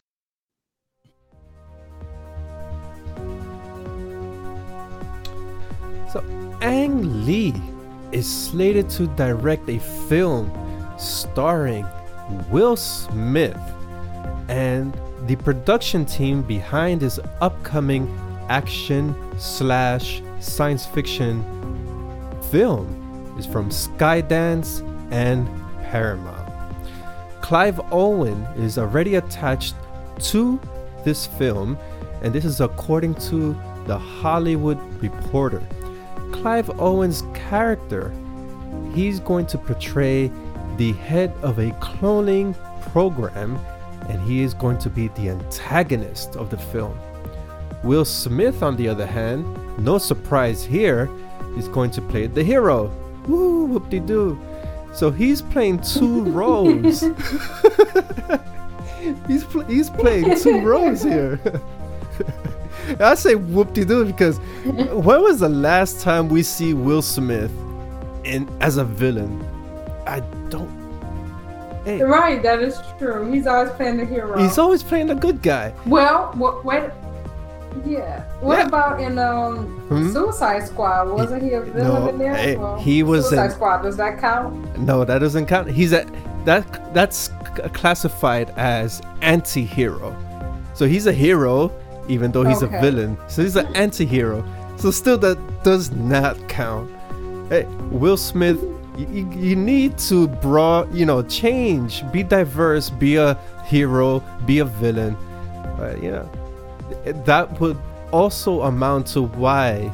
So 6.12 6.24
Ang 6.62 7.26
Lee 7.26 7.54
is 8.12 8.28
slated 8.30 8.90
to 8.92 9.08
direct 9.16 9.70
a 9.70 9.80
film 9.80 10.52
starring 10.98 11.88
Will 12.50 12.76
Smith 12.76 13.58
and 14.50 14.98
the 15.28 15.36
production 15.38 16.06
team 16.06 16.42
behind 16.42 17.02
his 17.02 17.20
upcoming 17.42 18.08
action 18.50 19.16
slash 19.38 20.22
science 20.40 20.86
fiction 20.86 21.44
film 22.52 23.36
is 23.38 23.46
from 23.46 23.70
Skydance 23.70 24.82
and 25.12 25.48
Paramount. 25.84 26.44
Clive 27.42 27.80
Owen 27.92 28.44
is 28.58 28.78
already 28.78 29.16
attached 29.16 29.76
to 30.20 30.60
this 31.04 31.26
film, 31.26 31.78
and 32.22 32.34
this 32.34 32.46
is 32.46 32.62
according 32.62 33.16
to 33.16 33.54
the 33.86 33.98
Hollywood 33.98 34.80
Reporter. 35.02 35.62
Clive 36.32 36.70
Owen's 36.80 37.24
character, 37.34 38.14
he's 38.94 39.20
going 39.20 39.46
to 39.48 39.58
portray 39.58 40.32
the 40.78 40.94
head 40.94 41.34
of 41.42 41.60
a 41.60 41.72
cloning 41.74 42.56
program, 42.92 43.58
and 44.10 44.22
he 44.22 44.42
is 44.42 44.54
going 44.54 44.78
to 44.80 44.90
be 44.90 45.08
the 45.10 45.30
antagonist 45.30 46.36
of 46.36 46.50
the 46.50 46.58
film. 46.58 46.98
Will 47.84 48.06
Smith, 48.06 48.64
on 48.64 48.76
the 48.78 48.88
other 48.88 49.06
hand, 49.06 49.46
no 49.78 49.98
surprise 49.98 50.64
here, 50.64 51.10
is 51.58 51.68
going 51.68 51.92
to 51.92 52.02
play 52.02 52.28
the 52.28 52.44
hero, 52.44 52.92
Woo, 53.28 53.66
whoop 53.66 53.90
de 53.90 54.00
doo. 54.00 54.40
So 54.94 55.12
he's 55.12 55.42
playing 55.42 55.82
two 55.82 56.24
roles. 56.24 57.02
he's 59.28 59.44
pl- 59.46 59.66
he's 59.66 59.90
playing 59.90 60.38
two 60.40 60.62
roles 60.62 61.04
here. 61.04 61.40
I 63.00 63.16
say 63.16 63.36
whoop 63.36 63.74
de 63.74 63.86
doo 63.86 64.06
because 64.06 64.38
when 64.66 65.22
was 65.22 65.40
the 65.40 65.50
last 65.50 66.02
time 66.02 66.28
we 66.28 66.44
see 66.44 66.74
Will 66.74 67.02
Smith 67.02 67.52
in 68.26 68.50
as 68.62 68.78
a 68.78 68.84
villain? 68.84 69.40
I 70.06 70.20
don't. 70.50 70.84
Hey. 71.86 72.02
Right, 72.02 72.42
that 72.44 72.62
is 72.62 72.80
true. 72.98 73.30
He's 73.32 73.46
always 73.46 73.72
playing 73.72 73.98
the 73.98 74.06
hero. 74.06 74.40
He's 74.40 74.58
always 74.58 74.82
playing 74.82 75.08
the 75.08 75.16
good 75.16 75.42
guy. 75.42 75.74
Well, 75.86 76.32
what, 76.36 76.64
wait, 76.64 76.90
yeah. 77.86 78.24
What 78.40 78.60
yeah. 78.60 78.68
about 78.68 79.02
in 79.02 79.20
um 79.20 79.66
hmm? 79.90 80.12
Suicide 80.12 80.66
Squad? 80.66 81.10
Wasn't 81.10 81.44
he 81.44 81.54
a 81.54 81.62
villain 81.62 82.04
no, 82.06 82.10
in 82.10 82.18
there? 82.18 82.36
Hey, 82.36 82.56
well, 82.56 82.80
he 82.80 83.04
was 83.04 83.28
Suicide 83.28 83.52
Squad. 83.52 83.82
Does 83.82 83.98
that 83.98 84.20
count? 84.20 84.78
No, 84.78 85.04
that 85.04 85.20
doesn't 85.20 85.48
count. 85.48 85.70
He's 85.70 85.92
a 85.92 86.06
that 86.46 86.94
that's 86.94 87.32
classified 87.74 88.52
as 88.52 89.02
anti-hero. 89.22 90.16
So 90.74 90.88
he's 90.88 91.06
a 91.08 91.14
hero 91.14 91.72
even 92.08 92.32
though 92.32 92.44
he's 92.44 92.64
okay. 92.64 92.78
a 92.78 92.82
villain. 92.82 93.18
So 93.28 93.44
he's 93.44 93.56
an 93.56 93.74
anti-hero. 93.76 94.44
So 94.78 94.92
still 94.92 95.18
that 95.20 95.38
does 95.64 95.92
not 95.92 96.38
count. 96.50 96.92
Hey, 97.50 97.66
Will 97.92 98.18
Smith 98.18 98.60
you, 98.98 99.30
you 99.32 99.56
need 99.56 99.98
to 99.98 100.28
bra 100.28 100.86
you 100.92 101.06
know 101.06 101.24
change 101.24 102.04
be 102.12 102.24
diverse 102.24 102.90
be 102.90 103.16
a 103.16 103.34
hero 103.66 104.20
be 104.46 104.60
a 104.60 104.66
villain 104.66 105.16
uh, 105.80 105.96
you 106.02 106.12
know 106.12 106.30
that 107.26 107.60
would 107.60 107.78
also 108.12 108.62
amount 108.62 109.08
to 109.08 109.24
why 109.24 109.92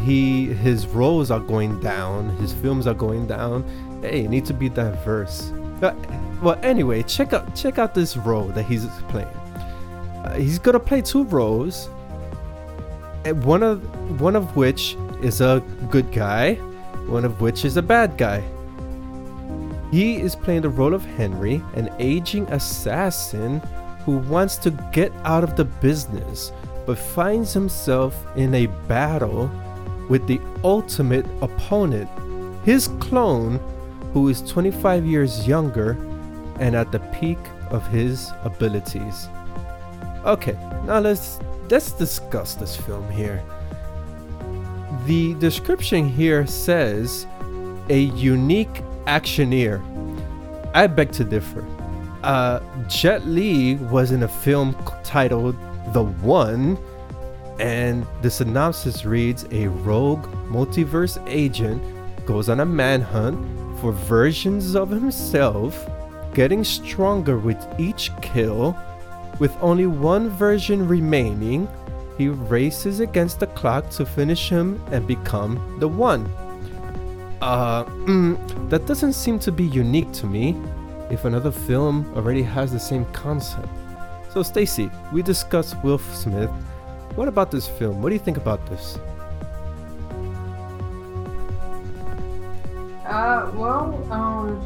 he 0.00 0.46
his 0.46 0.86
roles 0.86 1.30
are 1.30 1.40
going 1.40 1.78
down, 1.80 2.30
his 2.36 2.52
films 2.52 2.86
are 2.86 2.94
going 2.94 3.26
down. 3.26 3.64
Hey, 4.02 4.22
you 4.22 4.28
need 4.28 4.46
to 4.46 4.54
be 4.54 4.68
diverse. 4.68 5.52
Uh, 5.82 5.94
well, 6.42 6.58
anyway, 6.62 7.02
check 7.02 7.32
out 7.32 7.54
check 7.54 7.78
out 7.78 7.94
this 7.94 8.16
role 8.16 8.48
that 8.48 8.64
he's 8.64 8.86
playing. 9.08 9.28
Uh, 9.28 10.34
he's 10.36 10.58
gonna 10.58 10.80
play 10.80 11.02
two 11.02 11.24
roles. 11.24 11.88
One 13.42 13.62
of 13.62 14.20
one 14.20 14.36
of 14.36 14.56
which 14.56 14.96
is 15.22 15.40
a 15.40 15.62
good 15.90 16.10
guy, 16.12 16.54
one 17.10 17.24
of 17.24 17.40
which 17.40 17.64
is 17.64 17.76
a 17.76 17.82
bad 17.82 18.16
guy. 18.16 18.42
He 19.90 20.16
is 20.16 20.36
playing 20.36 20.62
the 20.62 20.70
role 20.70 20.94
of 20.94 21.04
Henry, 21.04 21.62
an 21.74 21.90
aging 21.98 22.46
assassin 22.48 23.60
who 24.04 24.18
wants 24.18 24.56
to 24.58 24.70
get 24.92 25.12
out 25.24 25.44
of 25.44 25.56
the 25.56 25.64
business 25.64 26.52
but 26.86 26.98
finds 26.98 27.52
himself 27.52 28.14
in 28.36 28.54
a 28.54 28.66
battle 28.88 29.50
with 30.08 30.26
the 30.26 30.40
ultimate 30.64 31.26
opponent, 31.40 32.08
his 32.64 32.88
clone, 32.98 33.60
who 34.12 34.28
is 34.28 34.42
25 34.42 35.06
years 35.06 35.46
younger 35.46 35.92
and 36.58 36.74
at 36.74 36.90
the 36.90 36.98
peak 37.20 37.38
of 37.70 37.86
his 37.88 38.32
abilities. 38.42 39.28
Okay, 40.24 40.54
now 40.84 40.98
let's 40.98 41.38
let's 41.70 41.92
discuss 41.92 42.54
this 42.54 42.76
film 42.76 43.08
here. 43.10 43.42
The 45.06 45.34
description 45.34 46.08
here 46.08 46.46
says 46.46 47.26
a 47.88 48.00
unique 48.00 48.82
actioneer. 49.06 49.80
I 50.74 50.86
beg 50.86 51.12
to 51.12 51.24
differ 51.24 51.64
uh, 52.22 52.60
Jet 52.86 53.26
Li 53.26 53.76
was 53.76 54.10
in 54.10 54.22
a 54.22 54.28
film 54.28 54.76
titled 55.02 55.56
The 55.92 56.04
One, 56.04 56.78
and 57.58 58.06
the 58.22 58.30
synopsis 58.30 59.04
reads 59.04 59.46
A 59.52 59.68
rogue 59.68 60.26
multiverse 60.48 61.22
agent 61.28 61.82
goes 62.26 62.48
on 62.48 62.60
a 62.60 62.66
manhunt 62.66 63.38
for 63.80 63.92
versions 63.92 64.74
of 64.74 64.90
himself, 64.90 65.88
getting 66.34 66.64
stronger 66.64 67.38
with 67.38 67.58
each 67.78 68.10
kill. 68.20 68.76
With 69.38 69.56
only 69.62 69.86
one 69.86 70.28
version 70.28 70.86
remaining, 70.86 71.66
he 72.20 72.28
races 72.28 73.00
against 73.00 73.40
the 73.40 73.46
clock 73.46 73.88
to 73.88 74.04
finish 74.04 74.50
him 74.50 74.78
and 74.92 75.06
become 75.06 75.52
the 75.80 75.88
one. 75.88 76.26
Uh, 77.40 77.82
mm, 78.04 78.36
that 78.68 78.84
doesn't 78.84 79.14
seem 79.14 79.38
to 79.38 79.50
be 79.50 79.64
unique 79.64 80.12
to 80.12 80.26
me 80.26 80.54
if 81.10 81.24
another 81.24 81.50
film 81.50 82.04
already 82.14 82.42
has 82.42 82.72
the 82.72 82.78
same 82.78 83.06
concept. 83.12 83.66
So, 84.34 84.42
Stacy, 84.42 84.90
we 85.14 85.22
discussed 85.22 85.82
Will 85.82 85.96
Smith. 85.96 86.50
What 87.14 87.26
about 87.26 87.50
this 87.50 87.66
film? 87.66 88.02
What 88.02 88.10
do 88.10 88.14
you 88.16 88.20
think 88.20 88.36
about 88.36 88.60
this? 88.66 88.98
Uh, 93.06 93.50
well, 93.54 93.96
um, 94.12 94.60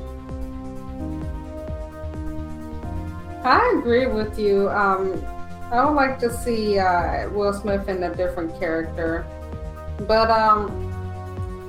I 3.44 3.78
agree 3.78 4.08
with 4.08 4.40
you. 4.40 4.68
Um, 4.70 5.24
I 5.74 5.84
would 5.84 5.96
like 5.96 6.20
to 6.20 6.32
see 6.32 6.78
uh, 6.78 7.28
Will 7.30 7.52
Smith 7.52 7.88
in 7.88 8.00
a 8.04 8.14
different 8.14 8.56
character, 8.60 9.26
but 10.06 10.30
um, 10.30 10.70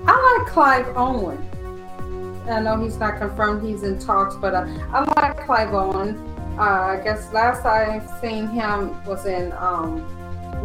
I 0.06 0.38
like 0.38 0.48
Clive 0.48 0.96
Owen. 0.96 1.42
I 2.48 2.60
know 2.60 2.80
he's 2.80 2.98
not 2.98 3.18
confirmed 3.18 3.68
he's 3.68 3.82
in 3.82 3.98
talks, 3.98 4.36
but 4.36 4.54
uh, 4.54 4.68
I 4.94 5.04
like 5.20 5.44
Clive 5.44 5.74
Owen. 5.74 6.18
Uh, 6.56 6.62
I 6.62 7.02
guess 7.04 7.34
last 7.34 7.66
I've 7.66 8.08
seen 8.22 8.46
him 8.48 9.04
was 9.06 9.26
in 9.26 9.52
um, 9.54 10.06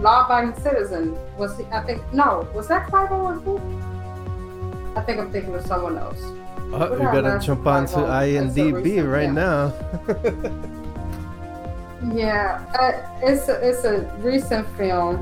law-abiding 0.02 0.60
citizen. 0.62 1.16
Was 1.38 1.56
he, 1.56 1.64
I 1.72 1.82
think 1.84 2.02
no? 2.12 2.46
Was 2.54 2.68
that 2.68 2.88
Clive 2.88 3.10
Owen? 3.10 3.40
Who? 3.40 3.56
I 4.98 5.02
think 5.02 5.18
I'm 5.18 5.32
thinking 5.32 5.54
of 5.54 5.64
someone 5.64 5.96
else. 5.96 6.20
Oh, 6.74 6.92
you 6.92 6.98
gotta 6.98 7.40
jump 7.42 7.66
onto 7.66 7.94
IMDb 7.94 9.10
right 9.10 9.32
now. 9.32 9.72
yeah, 12.12 12.64
uh, 12.78 13.26
it's 13.26 13.48
a, 13.48 13.68
it's 13.68 13.84
a 13.84 14.02
recent 14.18 14.66
film. 14.76 15.18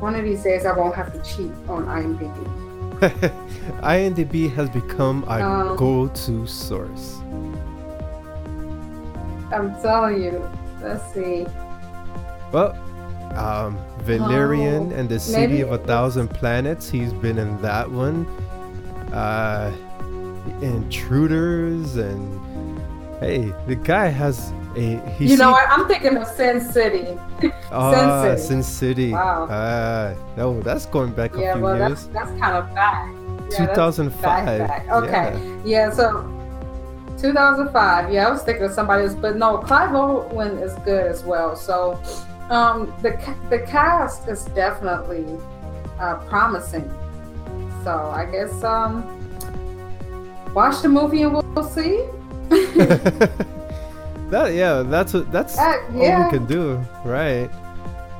One 0.00 0.14
of 0.14 0.24
these 0.24 0.42
days, 0.42 0.66
I 0.66 0.76
won't 0.76 0.94
have 0.94 1.12
to 1.12 1.22
cheat 1.22 1.52
on 1.68 1.86
IMDb. 1.86 2.66
IMDb 3.82 4.52
has 4.54 4.70
become 4.70 5.24
a 5.28 5.42
um, 5.42 5.76
go-to 5.76 6.46
source. 6.46 7.16
I'm 9.52 9.74
telling 9.80 10.22
you. 10.22 10.50
Let's 10.82 11.12
see. 11.12 11.46
Well, 12.52 12.72
um, 13.36 13.78
Valerian 14.00 14.92
oh, 14.92 14.96
and 14.96 15.08
the 15.08 15.18
City 15.18 15.60
of 15.60 15.72
a 15.72 15.78
Thousand 15.78 16.28
Planets. 16.28 16.88
He's 16.88 17.12
been 17.12 17.38
in 17.38 17.60
that 17.62 17.90
one. 17.90 18.26
Uh, 19.12 19.74
Intruders 20.62 21.96
and 21.96 22.80
hey, 23.18 23.52
the 23.66 23.74
guy 23.74 24.06
has 24.06 24.52
He 24.76 25.00
you 25.20 25.36
know 25.38 25.52
what? 25.52 25.66
I'm 25.70 25.88
thinking 25.88 26.18
of 26.18 26.26
Sin 26.26 26.60
City. 26.60 27.18
Oh, 27.72 27.92
Sin 28.36 28.36
City. 28.36 28.42
Sin 28.42 28.62
City. 28.62 29.12
Wow. 29.12 29.44
Uh, 29.44 30.14
no, 30.36 30.60
that's 30.60 30.84
going 30.84 31.12
back 31.12 31.34
a 31.34 31.40
yeah, 31.40 31.54
few 31.54 31.62
well, 31.62 31.76
years. 31.78 32.08
That's, 32.08 32.28
that's 32.28 32.40
kind 32.40 32.56
of 32.56 32.74
back. 32.74 33.08
Yeah, 33.52 33.66
2005. 33.74 34.22
Back, 34.22 34.68
back. 34.68 34.88
Okay. 34.90 35.62
Yeah. 35.64 35.86
yeah. 35.86 35.90
So 35.90 36.30
2005. 37.18 38.12
Yeah, 38.12 38.28
I 38.28 38.30
was 38.30 38.42
thinking 38.42 38.64
of 38.64 38.72
somebody 38.72 39.04
else, 39.04 39.14
but 39.14 39.36
no, 39.36 39.56
Clive 39.58 39.94
Owen 39.94 40.58
is 40.58 40.74
good 40.84 41.06
as 41.06 41.24
well. 41.24 41.56
So 41.56 41.98
um, 42.50 42.92
the 43.00 43.12
the 43.48 43.60
cast 43.60 44.28
is 44.28 44.44
definitely 44.46 45.24
uh, 45.98 46.16
promising. 46.28 46.86
So 47.82 48.12
I 48.14 48.26
guess 48.30 48.62
um, 48.62 49.04
watch 50.52 50.82
the 50.82 50.90
movie 50.90 51.22
and 51.22 51.32
we'll 51.32 51.64
see. 51.64 52.04
that 54.30 54.54
yeah, 54.54 54.82
that's 54.82 55.14
what 55.14 55.30
that's 55.30 55.58
uh, 55.58 55.78
yeah. 55.94 56.18
all 56.18 56.24
we 56.24 56.38
can 56.38 56.46
do, 56.46 56.76
right? 57.04 57.50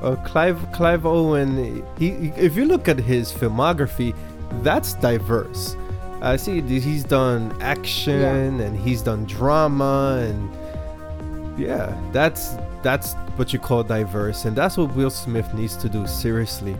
Uh, 0.01 0.15
Clive 0.17 0.59
Clive 0.71 1.05
Owen. 1.05 1.83
He, 1.97 2.31
if 2.37 2.55
you 2.55 2.65
look 2.65 2.87
at 2.87 2.99
his 2.99 3.31
filmography, 3.31 4.15
that's 4.61 4.93
diverse. 4.93 5.75
I 6.21 6.35
see 6.35 6.61
he's 6.61 7.03
done 7.03 7.55
action 7.61 8.59
yeah. 8.59 8.65
and 8.65 8.77
he's 8.77 9.01
done 9.01 9.25
drama 9.25 10.25
and 10.27 11.59
yeah, 11.59 11.95
that's 12.11 12.55
that's 12.81 13.13
what 13.35 13.53
you 13.53 13.59
call 13.59 13.83
diverse 13.83 14.45
and 14.45 14.55
that's 14.55 14.77
what 14.77 14.95
Will 14.95 15.11
Smith 15.11 15.53
needs 15.53 15.75
to 15.77 15.89
do 15.89 16.07
seriously. 16.07 16.75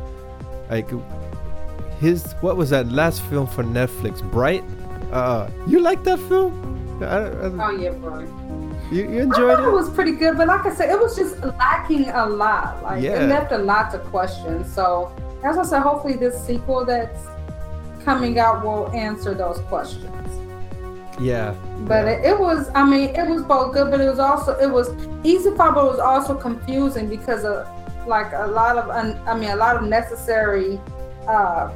Like 0.70 0.90
his 2.00 2.34
what 2.42 2.58
was 2.58 2.72
that 2.72 2.88
last 2.92 3.22
film 3.24 3.48
for 3.48 3.64
Netflix? 3.64 4.24
Bright. 4.32 4.64
Uh, 5.12 5.50
you 5.68 5.80
like 5.82 6.04
that 6.04 6.20
film? 6.22 6.54
I, 7.02 7.06
I, 7.06 7.68
oh 7.68 7.78
yeah, 7.80 7.92
bro. 7.92 8.26
You, 8.92 9.04
you 9.10 9.22
enjoyed 9.22 9.60
it? 9.60 9.66
It 9.66 9.72
was 9.72 9.90
pretty 9.90 10.14
good, 10.14 10.38
but 10.38 10.48
like 10.48 10.66
I 10.66 10.74
said, 10.74 10.90
it 10.90 11.00
was 11.00 11.16
just 11.16 11.40
lacking 11.44 12.10
a 12.10 12.26
lot. 12.26 12.82
Like 12.84 13.04
yeah. 13.04 13.24
it 13.24 13.28
left 13.28 13.52
a 13.52 13.58
lot 13.58 13.92
to 13.92 14.00
question. 14.00 14.64
So 14.64 15.12
as 15.44 15.58
I 15.58 15.64
said, 15.64 15.82
hopefully 15.82 16.16
this 16.16 16.42
sequel 16.46 16.86
that's 16.86 17.28
coming 18.04 18.40
out 18.40 18.64
will 18.64 18.90
answer 18.92 19.34
those 19.34 19.60
questions. 19.68 20.14
Yeah. 21.20 21.52
But 21.80 22.06
yeah. 22.06 22.12
It, 22.12 22.26
it, 22.26 22.40
was, 22.40 22.70
I 22.74 22.86
mean, 22.86 23.10
it 23.10 23.28
was 23.28 23.44
both 23.44 23.74
good, 23.74 23.92
but 23.92 24.00
it 24.00 24.10
was 24.10 24.20
also, 24.20 24.58
it 24.58 24.72
was 24.72 24.90
easy 25.24 25.50
fun, 25.56 25.74
but 25.74 25.86
it 25.86 25.90
was 25.90 26.00
also 26.00 26.36
confusing 26.36 27.10
because 27.10 27.44
of 27.44 27.68
like 28.08 28.32
a 28.34 28.48
lot 28.48 28.78
of, 28.78 28.90
un, 28.90 29.20
I 29.28 29.38
mean, 29.38 29.50
a 29.50 29.56
lot 29.58 29.76
of 29.76 29.84
necessary 29.84 30.80
uh, 31.28 31.70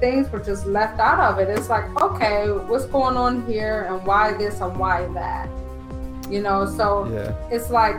things 0.00 0.30
were 0.30 0.40
just 0.40 0.66
left 0.66 1.00
out 1.00 1.18
of 1.18 1.38
it. 1.38 1.48
It's 1.48 1.70
like, 1.70 1.84
okay, 2.02 2.50
what's 2.50 2.84
going 2.86 3.16
on 3.16 3.46
here 3.46 3.86
and 3.88 4.04
why 4.04 4.34
this 4.34 4.60
and 4.60 4.76
why 4.76 5.06
that? 5.14 5.48
You 6.32 6.40
know, 6.40 6.64
so 6.64 7.12
yeah. 7.12 7.34
it's 7.50 7.68
like, 7.68 7.96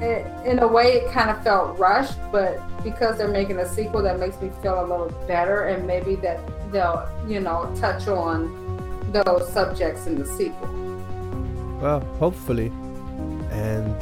it, 0.00 0.24
in 0.46 0.60
a 0.60 0.68
way, 0.68 0.92
it 0.98 1.12
kind 1.12 1.30
of 1.30 1.42
felt 1.42 1.76
rushed, 1.78 2.16
but 2.30 2.60
because 2.84 3.18
they're 3.18 3.26
making 3.26 3.58
a 3.58 3.68
sequel, 3.68 4.02
that 4.02 4.20
makes 4.20 4.40
me 4.40 4.50
feel 4.62 4.80
a 4.80 4.86
little 4.86 5.08
better, 5.26 5.64
and 5.64 5.84
maybe 5.84 6.14
that 6.16 6.38
they'll, 6.70 7.08
you 7.26 7.40
know, 7.40 7.74
touch 7.80 8.06
on 8.06 9.10
those 9.10 9.52
subjects 9.52 10.06
in 10.06 10.14
the 10.16 10.26
sequel. 10.26 10.68
Well, 11.80 12.00
hopefully, 12.20 12.68
and 13.50 13.92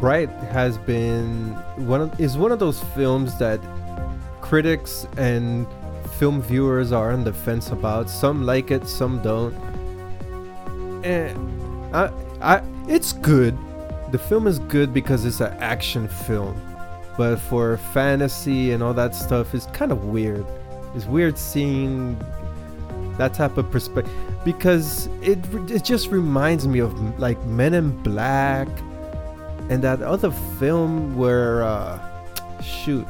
Bright 0.00 0.28
has 0.28 0.78
been 0.78 1.54
one 1.86 2.02
of 2.02 2.20
is 2.20 2.36
one 2.36 2.52
of 2.52 2.60
those 2.60 2.80
films 2.94 3.36
that 3.38 3.60
critics 4.40 5.06
and 5.16 5.66
film 6.18 6.40
viewers 6.40 6.92
are 6.92 7.10
on 7.10 7.24
the 7.24 7.32
fence 7.32 7.70
about. 7.70 8.08
Some 8.08 8.46
like 8.46 8.70
it, 8.70 8.86
some 8.86 9.20
don't. 9.20 9.54
And 11.04 11.94
I, 11.94 12.10
I, 12.40 12.62
it's 12.88 13.12
good. 13.12 13.56
The 14.12 14.18
film 14.18 14.46
is 14.46 14.58
good 14.58 14.94
because 14.94 15.24
it's 15.24 15.40
an 15.40 15.52
action 15.54 16.08
film, 16.08 16.60
but 17.16 17.36
for 17.36 17.76
fantasy 17.92 18.72
and 18.72 18.82
all 18.82 18.94
that 18.94 19.14
stuff, 19.14 19.54
it's 19.54 19.66
kind 19.66 19.90
of 19.92 20.04
weird. 20.04 20.46
It's 20.94 21.06
weird 21.06 21.36
seeing 21.36 22.18
that 23.18 23.34
type 23.34 23.56
of 23.56 23.70
perspective 23.70 24.12
because 24.44 25.06
it 25.22 25.38
it 25.70 25.84
just 25.84 26.08
reminds 26.10 26.68
me 26.68 26.78
of 26.78 27.18
like 27.18 27.42
Men 27.46 27.74
in 27.74 27.90
Black 28.02 28.68
and 29.68 29.82
that 29.82 30.02
other 30.02 30.30
film 30.58 31.16
where 31.16 31.64
uh, 31.64 31.98
shoot 32.62 33.06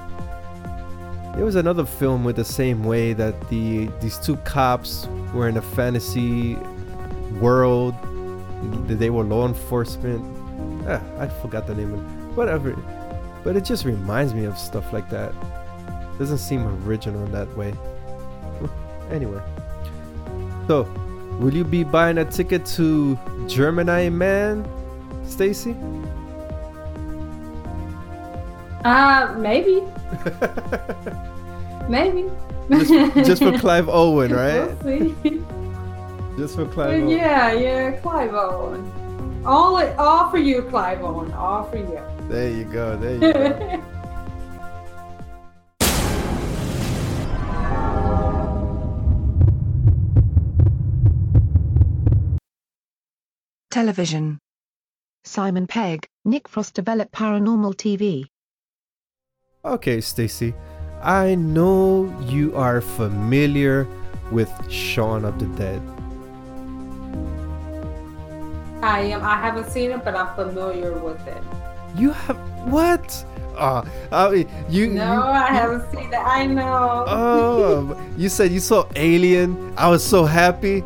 there 1.36 1.44
was 1.44 1.56
another 1.56 1.84
film 1.84 2.24
with 2.24 2.36
the 2.36 2.44
same 2.44 2.82
way 2.82 3.12
that 3.12 3.48
the 3.50 3.88
these 4.00 4.16
two 4.18 4.36
cops 4.38 5.06
were 5.34 5.48
in 5.48 5.58
a 5.58 5.62
fantasy 5.62 6.54
world 7.40 7.94
they 8.86 9.10
were 9.10 9.24
law 9.24 9.46
enforcement 9.46 10.22
ah, 10.88 11.00
I 11.18 11.28
forgot 11.28 11.66
the 11.66 11.74
name 11.74 11.94
of 11.94 12.00
it 12.00 12.36
whatever 12.36 12.72
but 13.44 13.56
it 13.56 13.64
just 13.64 13.84
reminds 13.84 14.34
me 14.34 14.44
of 14.44 14.58
stuff 14.58 14.92
like 14.92 15.08
that 15.10 15.32
doesn't 16.18 16.38
seem 16.38 16.66
original 16.86 17.24
in 17.24 17.32
that 17.32 17.54
way. 17.56 17.74
anyway. 19.10 19.40
So, 20.66 20.82
will 21.38 21.54
you 21.54 21.64
be 21.64 21.84
buying 21.84 22.18
a 22.18 22.24
ticket 22.24 22.64
to 22.76 23.18
Gemini 23.46 24.08
Man, 24.08 24.66
Stacy? 25.26 25.76
Uh, 28.84 29.34
maybe. 29.38 29.82
maybe. 31.88 32.30
just, 32.70 33.14
just, 33.26 33.42
for 33.42 33.58
Clive 33.58 33.88
Owen, 33.88 34.32
right? 34.32 34.72
We'll. 34.82 35.14
Just 36.36 36.56
for 36.56 36.66
Clive 36.66 37.02
Owen. 37.02 37.08
Yeah, 37.08 37.52
yeah, 37.52 37.92
Clive 38.00 38.34
Owen. 38.34 39.42
All, 39.46 39.76
all 39.98 40.30
for 40.30 40.38
you, 40.38 40.62
Clive 40.62 41.02
Owen. 41.02 41.32
All 41.32 41.64
for 41.64 41.78
you. 41.78 42.00
There 42.28 42.50
you 42.50 42.64
go. 42.64 42.96
There 42.96 43.14
you 43.14 43.32
go. 43.32 43.82
Television 53.70 54.38
Simon 55.24 55.66
Pegg, 55.66 56.06
Nick 56.24 56.48
Frost 56.48 56.74
developed 56.74 57.12
Paranormal 57.12 57.74
TV. 57.74 58.26
Okay, 59.64 60.00
Stacy. 60.00 60.54
I 61.02 61.34
know 61.34 62.14
you 62.26 62.54
are 62.56 62.80
familiar 62.80 63.86
with 64.30 64.50
Shaun 64.70 65.24
of 65.24 65.38
the 65.38 65.46
Dead. 65.58 65.95
I 68.82 69.00
am. 69.00 69.22
I 69.22 69.36
haven't 69.36 69.70
seen 69.70 69.90
it, 69.90 70.04
but 70.04 70.14
I'm 70.14 70.34
familiar 70.34 70.92
with 70.92 71.26
it. 71.26 71.42
You 71.96 72.10
have 72.12 72.36
what? 72.70 73.24
Uh, 73.56 73.84
I 74.12 74.46
you. 74.68 74.88
No, 74.88 75.14
you, 75.14 75.20
I 75.22 75.46
haven't 75.46 75.90
seen 75.90 76.12
it. 76.12 76.16
I 76.16 76.46
know. 76.46 77.04
Oh, 77.06 78.06
you 78.16 78.28
said 78.28 78.52
you 78.52 78.60
saw 78.60 78.86
Alien. 78.96 79.72
I 79.76 79.88
was 79.88 80.04
so 80.04 80.24
happy. 80.24 80.84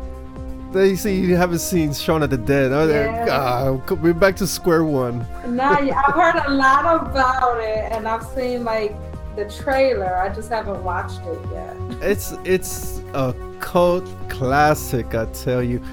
They 0.71 0.95
say 0.95 1.15
you 1.15 1.35
haven't 1.35 1.59
seen 1.59 1.93
Shaun 1.93 2.23
of 2.23 2.29
the 2.29 2.37
Dead. 2.37 2.71
Oh, 2.71 2.87
yeah. 2.87 3.25
uh, 3.25 3.95
we're 3.95 4.13
back 4.13 4.37
to 4.37 4.47
square 4.47 4.85
one. 4.85 5.25
nah, 5.45 5.71
I've 5.79 6.13
heard 6.13 6.41
a 6.47 6.51
lot 6.53 6.85
about 6.85 7.59
it, 7.59 7.91
and 7.91 8.07
I've 8.07 8.23
seen 8.27 8.63
like 8.63 8.95
the 9.35 9.49
trailer. 9.49 10.15
I 10.15 10.33
just 10.33 10.49
haven't 10.49 10.81
watched 10.81 11.19
it 11.25 11.39
yet. 11.51 11.75
It's 12.01 12.33
it's 12.45 13.01
a 13.13 13.35
cult 13.59 14.07
classic, 14.29 15.13
I 15.13 15.25
tell 15.25 15.61
you. 15.61 15.83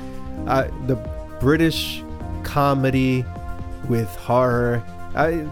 Uh, 0.47 0.69
the 0.87 0.97
British 1.41 2.03
comedy 2.43 3.25
with 3.89 4.09
horror. 4.17 4.83
I, 5.15 5.49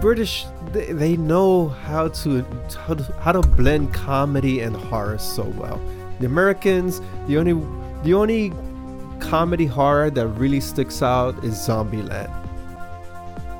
British, 0.00 0.46
they, 0.72 0.92
they 0.92 1.16
know 1.16 1.68
how 1.68 2.08
to, 2.08 2.42
how 2.86 2.94
to 2.94 3.12
how 3.20 3.32
to 3.32 3.42
blend 3.42 3.92
comedy 3.92 4.60
and 4.60 4.74
horror 4.74 5.18
so 5.18 5.44
well. 5.56 5.80
The 6.20 6.26
Americans, 6.26 7.00
the 7.26 7.38
only 7.38 7.54
the 8.02 8.14
only 8.14 8.52
comedy 9.20 9.66
horror 9.66 10.10
that 10.10 10.26
really 10.28 10.60
sticks 10.60 11.02
out 11.02 11.44
is 11.44 11.54
Zombieland. 11.54 12.32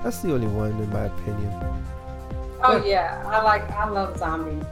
That's 0.03 0.21
the 0.21 0.33
only 0.33 0.47
one, 0.47 0.71
in 0.71 0.91
my 0.91 1.05
opinion. 1.05 1.53
Oh 2.63 2.83
yeah, 2.85 3.23
I 3.27 3.43
like 3.43 3.71
I 3.71 3.89
love 3.89 4.19
zombie. 4.19 4.65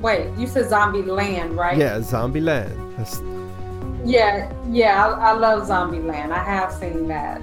Wait, 0.00 0.36
you 0.36 0.48
said 0.48 0.68
Zombie 0.68 1.02
Land, 1.02 1.56
right? 1.56 1.78
Yeah, 1.78 2.02
Zombie 2.02 2.40
Land. 2.40 2.98
That's... 2.98 3.20
Yeah, 4.04 4.52
yeah, 4.68 5.06
I, 5.06 5.30
I 5.30 5.32
love 5.32 5.66
Zombie 5.66 6.00
Land. 6.00 6.32
I 6.32 6.42
have 6.42 6.72
seen 6.72 7.06
that. 7.08 7.40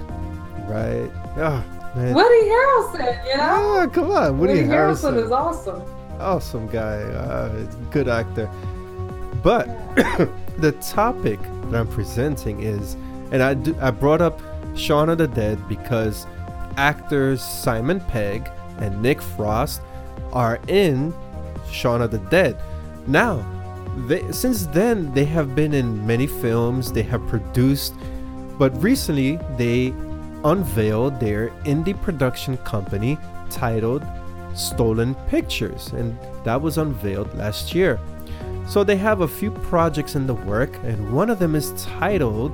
Right. 0.68 1.10
Oh, 1.36 1.64
man. 1.96 2.14
Woody 2.14 2.48
Harrelson, 2.48 3.26
you 3.26 3.36
know? 3.36 3.80
Oh, 3.82 3.90
come 3.92 4.10
on, 4.10 4.38
Woody, 4.38 4.54
Woody 4.54 4.66
Harrelson. 4.66 5.14
Harrelson 5.14 5.24
is 5.24 5.30
awesome. 5.30 5.82
Awesome 6.20 6.66
guy. 6.68 6.98
Uh, 7.02 7.64
good 7.90 8.08
actor. 8.08 8.50
But 9.42 9.68
yeah. 9.96 10.26
the 10.58 10.72
topic 10.72 11.40
that 11.40 11.80
I'm 11.80 11.88
presenting 11.88 12.62
is, 12.62 12.94
and 13.32 13.42
I, 13.42 13.54
do, 13.54 13.76
I 13.80 13.90
brought 13.90 14.20
up 14.20 14.40
Shaun 14.76 15.08
of 15.08 15.18
the 15.18 15.28
Dead 15.28 15.66
because 15.68 16.26
actors 16.76 17.42
Simon 17.42 18.00
Pegg 18.00 18.50
and 18.78 19.00
Nick 19.02 19.22
Frost 19.22 19.80
are 20.32 20.60
in 20.68 21.14
Shaun 21.70 22.02
of 22.02 22.10
the 22.10 22.18
Dead. 22.18 22.60
Now, 23.06 23.44
they, 24.08 24.30
since 24.32 24.66
then, 24.66 25.12
they 25.14 25.24
have 25.24 25.54
been 25.54 25.74
in 25.74 26.06
many 26.06 26.26
films, 26.26 26.92
they 26.92 27.02
have 27.02 27.26
produced, 27.26 27.94
but 28.58 28.70
recently 28.82 29.38
they 29.56 29.92
unveiled 30.44 31.18
their 31.20 31.48
indie 31.64 32.00
production 32.00 32.56
company 32.58 33.18
titled 33.50 34.04
Stolen 34.54 35.14
Pictures, 35.28 35.88
and 35.92 36.16
that 36.44 36.60
was 36.60 36.78
unveiled 36.78 37.34
last 37.34 37.74
year. 37.74 37.98
So 38.66 38.84
they 38.84 38.96
have 38.96 39.20
a 39.20 39.28
few 39.28 39.50
projects 39.50 40.14
in 40.14 40.26
the 40.26 40.34
work, 40.34 40.74
and 40.84 41.12
one 41.12 41.30
of 41.30 41.38
them 41.38 41.54
is 41.54 41.72
titled 41.82 42.52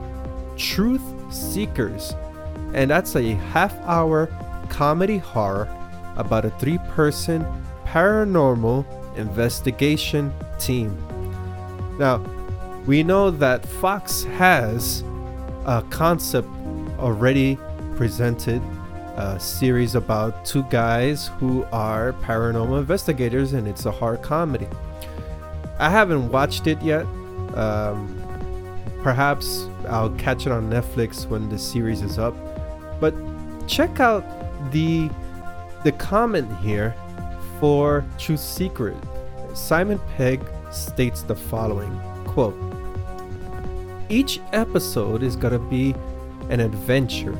Truth 0.56 1.02
Seekers, 1.30 2.14
and 2.72 2.90
that's 2.90 3.16
a 3.16 3.34
half 3.52 3.74
hour 3.80 4.28
comedy 4.68 5.18
horror 5.18 5.68
about 6.16 6.44
a 6.44 6.50
three 6.50 6.78
person 6.90 7.44
paranormal 7.84 8.84
investigation 9.16 10.32
team. 10.58 11.05
Now, 11.98 12.18
we 12.86 13.02
know 13.02 13.30
that 13.30 13.66
Fox 13.66 14.24
has 14.24 15.02
a 15.64 15.84
concept 15.90 16.48
already 16.98 17.58
presented 17.96 18.62
a 19.16 19.40
series 19.40 19.94
about 19.94 20.44
two 20.44 20.62
guys 20.64 21.28
who 21.38 21.64
are 21.72 22.12
paranormal 22.12 22.78
investigators, 22.78 23.54
and 23.54 23.66
it's 23.66 23.86
a 23.86 23.90
horror 23.90 24.18
comedy. 24.18 24.68
I 25.78 25.90
haven't 25.90 26.30
watched 26.30 26.66
it 26.66 26.80
yet. 26.82 27.06
Um, 27.54 28.22
perhaps 29.02 29.68
I'll 29.88 30.10
catch 30.10 30.46
it 30.46 30.52
on 30.52 30.68
Netflix 30.70 31.26
when 31.26 31.48
the 31.48 31.58
series 31.58 32.02
is 32.02 32.18
up. 32.18 32.34
But 33.00 33.14
check 33.66 34.00
out 34.00 34.24
the 34.70 35.10
the 35.84 35.92
comment 35.92 36.54
here 36.58 36.94
for 37.58 38.04
Truth 38.18 38.40
Seekers. 38.40 38.96
Simon 39.54 39.98
Pegg 40.16 40.40
states 40.76 41.22
the 41.22 41.34
following 41.34 41.98
quote 42.24 42.56
Each 44.08 44.40
episode 44.52 45.22
is 45.22 45.36
gonna 45.36 45.58
be 45.58 45.94
an 46.50 46.60
adventure, 46.60 47.36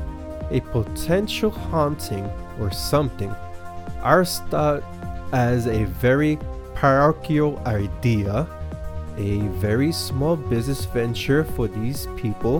a 0.51 0.59
potential 0.61 1.49
haunting 1.49 2.25
or 2.59 2.71
something. 2.71 3.33
Ours 4.01 4.39
thought 4.49 4.83
as 5.31 5.67
a 5.67 5.85
very 5.85 6.37
parochial 6.75 7.59
idea, 7.65 8.47
a 9.17 9.39
very 9.59 9.91
small 9.91 10.35
business 10.35 10.85
venture 10.85 11.43
for 11.43 11.67
these 11.67 12.07
people, 12.17 12.59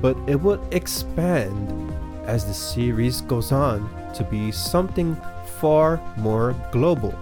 but 0.00 0.16
it 0.26 0.40
will 0.40 0.62
expand 0.72 1.92
as 2.26 2.44
the 2.44 2.54
series 2.54 3.22
goes 3.22 3.52
on 3.52 3.88
to 4.14 4.22
be 4.24 4.52
something 4.52 5.16
far 5.60 6.00
more 6.16 6.54
global. 6.70 7.14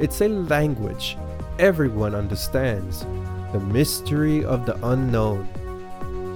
It's 0.00 0.20
a 0.20 0.28
language 0.28 1.16
everyone 1.58 2.14
understands, 2.14 3.06
the 3.52 3.60
mystery 3.60 4.44
of 4.44 4.66
the 4.66 4.76
unknown. 4.86 5.48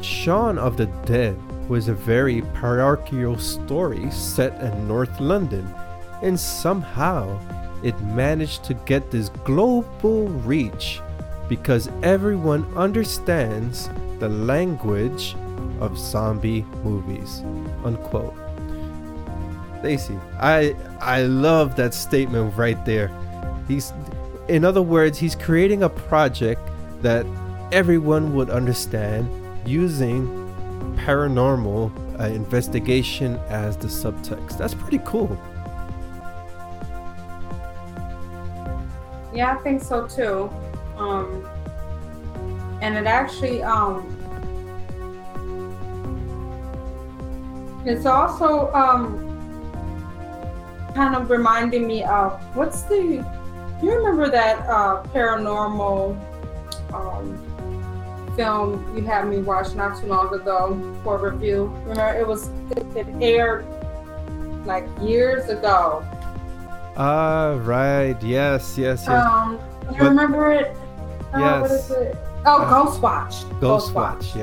Shaun 0.03 0.59
of 0.59 0.77
the 0.77 0.87
Dead 1.05 1.37
was 1.69 1.89
a 1.89 1.95
very 1.95 2.43
parochial 2.55 3.39
story 3.39 4.11
set 4.11 4.61
in 4.61 4.89
North 4.89 5.21
London, 5.21 5.67
and 6.23 6.39
somehow 6.39 7.39
it 7.83 8.01
managed 8.01 8.65
to 8.65 8.75
get 8.75 9.11
this 9.11 9.29
global 9.45 10.29
reach 10.29 11.01
because 11.49 11.91
everyone 12.03 12.65
understands 12.77 13.89
the 14.19 14.29
language 14.29 15.35
of 15.81 15.99
zombie 15.99 16.63
movies. 16.83 17.43
Unquote. 17.85 18.35
Stacy, 19.81 20.19
I 20.41 20.75
I 21.01 21.23
love 21.23 21.77
that 21.77 21.95
statement 21.95 22.57
right 22.57 22.85
there. 22.85 23.11
He's 23.69 23.93
in 24.49 24.65
other 24.65 24.83
words, 24.83 25.19
he's 25.19 25.35
creating 25.35 25.83
a 25.83 25.89
project 25.89 26.61
that 27.03 27.27
everyone 27.71 28.35
would 28.35 28.51
understand 28.51 29.29
using 29.67 30.27
paranormal 30.97 31.93
uh, 32.19 32.25
investigation 32.25 33.37
as 33.49 33.77
the 33.77 33.89
subtext. 33.89 34.59
That's 34.59 34.75
pretty 34.75 35.01
cool. 35.05 35.39
Yeah, 39.35 39.55
I 39.55 39.63
think 39.63 39.83
so 39.83 40.07
too. 40.07 40.51
Um, 40.97 41.47
and 42.81 42.97
it 42.97 43.07
actually 43.07 43.63
um, 43.63 44.15
it's 47.85 48.07
also 48.07 48.73
um, 48.73 49.25
kind 50.95 51.15
of 51.15 51.31
reminding 51.31 51.87
me 51.87 52.03
of 52.05 52.41
what's 52.57 52.83
the 52.83 53.25
you 53.87 53.97
remember 53.97 54.31
that 54.31 54.59
uh, 54.69 55.03
paranormal 55.15 56.17
um, 56.93 58.33
film 58.37 58.97
you 58.97 59.05
had 59.05 59.29
me 59.29 59.39
watch 59.39 59.75
not 59.75 60.01
too 60.01 60.07
long 60.07 60.33
ago 60.35 61.01
for 61.05 61.19
review? 61.19 61.67
Remember, 61.87 62.19
it 62.19 62.27
was 62.27 62.49
it, 62.71 62.85
it 62.97 63.07
aired 63.21 63.65
like 64.65 64.87
years 65.01 65.49
ago. 65.49 66.05
Ah, 66.97 67.51
uh, 67.51 67.57
right. 67.59 68.21
Yes, 68.23 68.77
yes, 68.77 69.05
yes. 69.07 69.09
Um, 69.09 69.61
you 69.93 69.99
but, 69.99 70.09
remember 70.09 70.53
it? 70.53 70.77
Uh, 71.33 71.39
yes. 71.39 71.61
What 71.61 71.71
is 71.71 71.91
it? 71.91 72.17
Oh, 72.45 72.63
uh, 72.63 72.71
Ghost 72.71 73.01
Watch. 73.01 73.49
Ghost, 73.61 73.61
Ghost 73.61 73.95
Watch. 73.95 74.35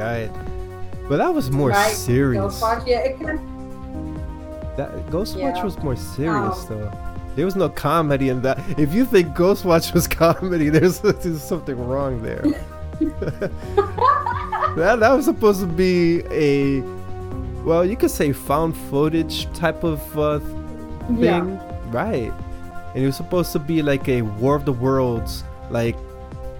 But 1.07 1.17
that 1.17 1.33
was 1.33 1.51
more 1.51 1.69
right? 1.69 1.93
serious. 1.93 2.41
Ghost 2.41 2.61
Watch. 2.61 2.87
Yeah, 2.87 2.99
it 2.99 3.17
can. 3.17 3.37
That 4.77 5.09
Ghost 5.11 5.35
yeah. 5.35 5.51
Watch 5.51 5.63
was 5.63 5.77
more 5.79 5.95
serious 5.95 6.69
um, 6.69 6.79
though. 6.79 7.04
There 7.35 7.45
was 7.45 7.55
no 7.55 7.69
comedy 7.69 8.29
in 8.29 8.41
that. 8.43 8.59
If 8.79 8.93
you 8.93 9.05
think 9.05 9.35
Ghostwatch 9.35 9.93
was 9.93 10.07
comedy, 10.23 10.69
there's, 10.69 10.99
there's 10.99 11.43
something 11.43 11.77
wrong 11.77 12.21
there. 12.21 12.41
that, 14.75 14.97
that 14.99 15.09
was 15.11 15.25
supposed 15.25 15.59
to 15.59 15.67
be 15.67 16.21
a, 16.31 16.81
well, 17.63 17.85
you 17.85 17.97
could 17.97 18.11
say 18.11 18.31
found 18.31 18.77
footage 18.77 19.51
type 19.53 19.83
of 19.83 20.17
uh, 20.17 20.39
thing, 20.39 21.19
yeah. 21.19 21.81
right? 21.87 22.31
And 22.93 23.03
it 23.03 23.05
was 23.05 23.17
supposed 23.17 23.51
to 23.51 23.59
be 23.59 23.81
like 23.81 24.07
a 24.07 24.21
War 24.21 24.55
of 24.55 24.63
the 24.63 24.71
Worlds, 24.71 25.43
like 25.69 25.97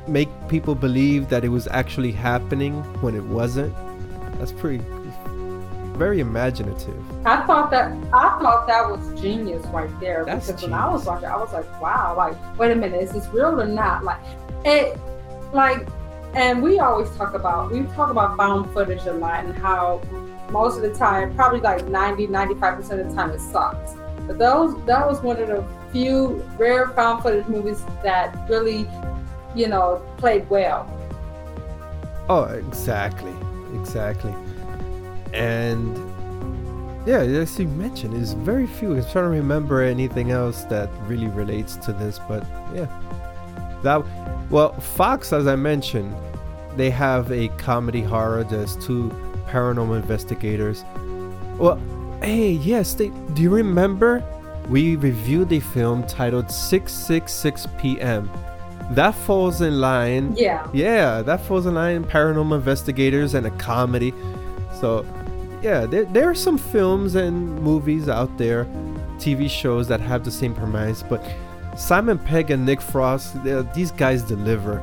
make 0.07 0.29
people 0.49 0.75
believe 0.75 1.29
that 1.29 1.45
it 1.45 1.49
was 1.49 1.67
actually 1.67 2.11
happening 2.11 2.73
when 3.01 3.15
it 3.15 3.23
wasn't. 3.23 3.73
That's 4.37 4.51
pretty 4.51 4.83
very 5.95 6.19
imaginative. 6.19 6.95
I 7.25 7.45
thought 7.45 7.71
that 7.71 7.91
I 8.13 8.39
thought 8.39 8.67
that 8.67 8.89
was 8.89 9.19
genius 9.19 9.65
right 9.67 9.89
there 9.99 10.23
That's 10.25 10.47
because 10.47 10.61
genius. 10.61 10.79
when 10.79 10.87
I 10.87 10.91
was 10.91 11.05
watching, 11.05 11.29
I 11.29 11.37
was 11.37 11.53
like, 11.53 11.81
wow, 11.81 12.15
like 12.15 12.35
wait 12.57 12.71
a 12.71 12.75
minute, 12.75 13.01
is 13.01 13.11
this 13.11 13.27
real 13.27 13.59
or 13.59 13.65
not? 13.65 14.03
Like 14.03 14.19
it, 14.65 14.97
like, 15.53 15.87
and 16.33 16.61
we 16.61 16.79
always 16.79 17.09
talk 17.17 17.33
about 17.33 17.71
we 17.71 17.83
talk 17.95 18.09
about 18.09 18.37
found 18.37 18.71
footage 18.73 19.05
a 19.05 19.13
lot 19.13 19.45
and 19.45 19.57
how 19.57 20.01
most 20.51 20.75
of 20.75 20.83
the 20.83 20.93
time, 20.93 21.33
probably 21.35 21.59
like 21.59 21.87
90, 21.87 22.27
95 22.27 22.75
percent 22.75 23.01
of 23.01 23.09
the 23.09 23.15
time, 23.15 23.31
it 23.31 23.39
sucks. 23.39 23.93
But 24.27 24.37
those 24.37 24.75
that 24.85 25.07
was 25.07 25.21
one 25.21 25.37
of 25.41 25.47
the 25.47 25.63
few 25.91 26.43
rare 26.57 26.89
found 26.89 27.23
footage 27.23 27.47
movies 27.47 27.83
that 28.03 28.49
really, 28.49 28.87
you 29.55 29.67
know, 29.67 30.01
played 30.17 30.49
well. 30.49 30.91
Oh, 32.27 32.43
exactly, 32.45 33.33
exactly 33.75 34.33
and 35.35 35.95
yeah, 37.07 37.19
as 37.19 37.59
you 37.59 37.67
mentioned, 37.67 38.15
it's 38.15 38.33
very 38.33 38.65
few. 38.65 38.95
I'm 38.95 39.01
trying 39.03 39.25
to 39.25 39.29
remember 39.29 39.81
anything 39.81 40.31
else 40.31 40.63
that 40.65 40.89
really 41.01 41.27
relates 41.27 41.75
to 41.77 41.93
this, 41.93 42.19
but 42.27 42.43
yeah, 42.73 42.87
that 43.83 44.03
well, 44.49 44.73
Fox, 44.79 45.33
as 45.33 45.47
I 45.47 45.55
mentioned, 45.55 46.15
they 46.75 46.89
have 46.91 47.31
a 47.31 47.47
comedy 47.57 48.01
horror. 48.01 48.43
There's 48.43 48.75
two 48.77 49.09
paranormal 49.47 49.99
investigators. 49.99 50.83
Well, 51.57 51.81
hey, 52.21 52.51
yes, 52.51 52.93
they. 52.93 53.09
Do 53.33 53.41
you 53.41 53.49
remember? 53.49 54.23
We 54.69 54.95
reviewed 54.95 55.53
a 55.53 55.59
film 55.59 56.07
titled 56.07 56.49
666 56.49 57.67
p.m. 57.77 58.29
That 58.91 59.11
falls 59.11 59.61
in 59.61 59.79
line. 59.79 60.35
Yeah. 60.35 60.67
Yeah, 60.73 61.21
that 61.21 61.41
falls 61.41 61.65
in 61.65 61.75
line. 61.75 62.03
Paranormal 62.03 62.55
investigators 62.55 63.35
and 63.35 63.45
a 63.45 63.51
comedy. 63.51 64.13
So 64.79 65.05
yeah, 65.65 65.87
there, 65.87 66.05
there 66.05 66.29
are 66.29 66.35
some 66.35 66.59
films 66.59 67.15
and 67.15 67.59
movies 67.59 68.07
out 68.07 68.37
there 68.37 68.65
TV 69.17 69.49
shows 69.49 69.87
that 69.87 69.99
have 69.99 70.23
the 70.23 70.29
same 70.29 70.53
premise, 70.53 71.01
but 71.01 71.25
Simon 71.75 72.19
Pegg 72.19 72.51
and 72.51 72.63
Nick 72.67 72.79
Frost, 72.79 73.35
these 73.73 73.89
guys 73.89 74.21
deliver. 74.21 74.79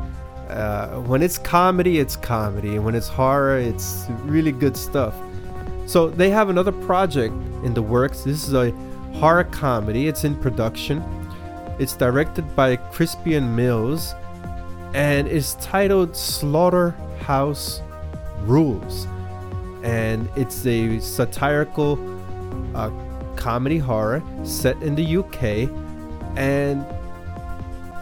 Uh, 0.48 1.00
when 1.02 1.22
it's 1.22 1.38
comedy, 1.38 2.00
it's 2.00 2.16
comedy. 2.16 2.80
When 2.80 2.96
it's 2.96 3.06
horror, 3.06 3.58
it's 3.58 4.06
really 4.24 4.50
good 4.50 4.76
stuff. 4.76 5.14
So 5.86 6.10
they 6.10 6.30
have 6.30 6.48
another 6.48 6.72
project 6.72 7.32
in 7.62 7.74
the 7.74 7.82
works. 7.82 8.24
This 8.24 8.48
is 8.48 8.52
a 8.52 8.72
horror 9.20 9.44
comedy. 9.44 10.08
It's 10.08 10.24
in 10.24 10.34
production. 10.34 11.00
It's 11.78 11.94
directed 11.94 12.56
by 12.56 12.76
Crispian 12.76 13.54
Mills 13.54 14.14
and 14.94 15.28
is 15.28 15.54
titled 15.60 16.16
Slaughterhouse 16.16 17.80
Rulez. 18.44 19.06
And 19.82 20.28
it's 20.36 20.64
a 20.66 20.98
satirical 21.00 21.98
uh, 22.74 22.90
comedy 23.36 23.78
horror 23.78 24.22
set 24.44 24.80
in 24.82 24.94
the 24.94 25.16
UK. 25.16 25.68
And 26.36 26.86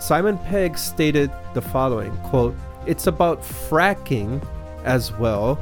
Simon 0.01 0.39
Pegg 0.39 0.79
stated 0.79 1.31
the 1.55 1.63
following 1.63 2.17
quote, 2.19 2.55
It's 2.87 3.07
about 3.07 3.43
fracking 3.43 4.45
as 4.85 5.13
well, 5.13 5.59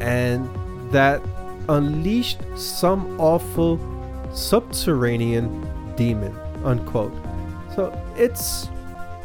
and 0.00 0.48
that 0.92 1.22
unleashed 1.68 2.40
some 2.56 3.20
awful 3.20 3.78
subterranean 4.32 5.66
demon 5.96 6.36
unquote 6.64 7.12
so 7.74 7.92
it's 8.16 8.68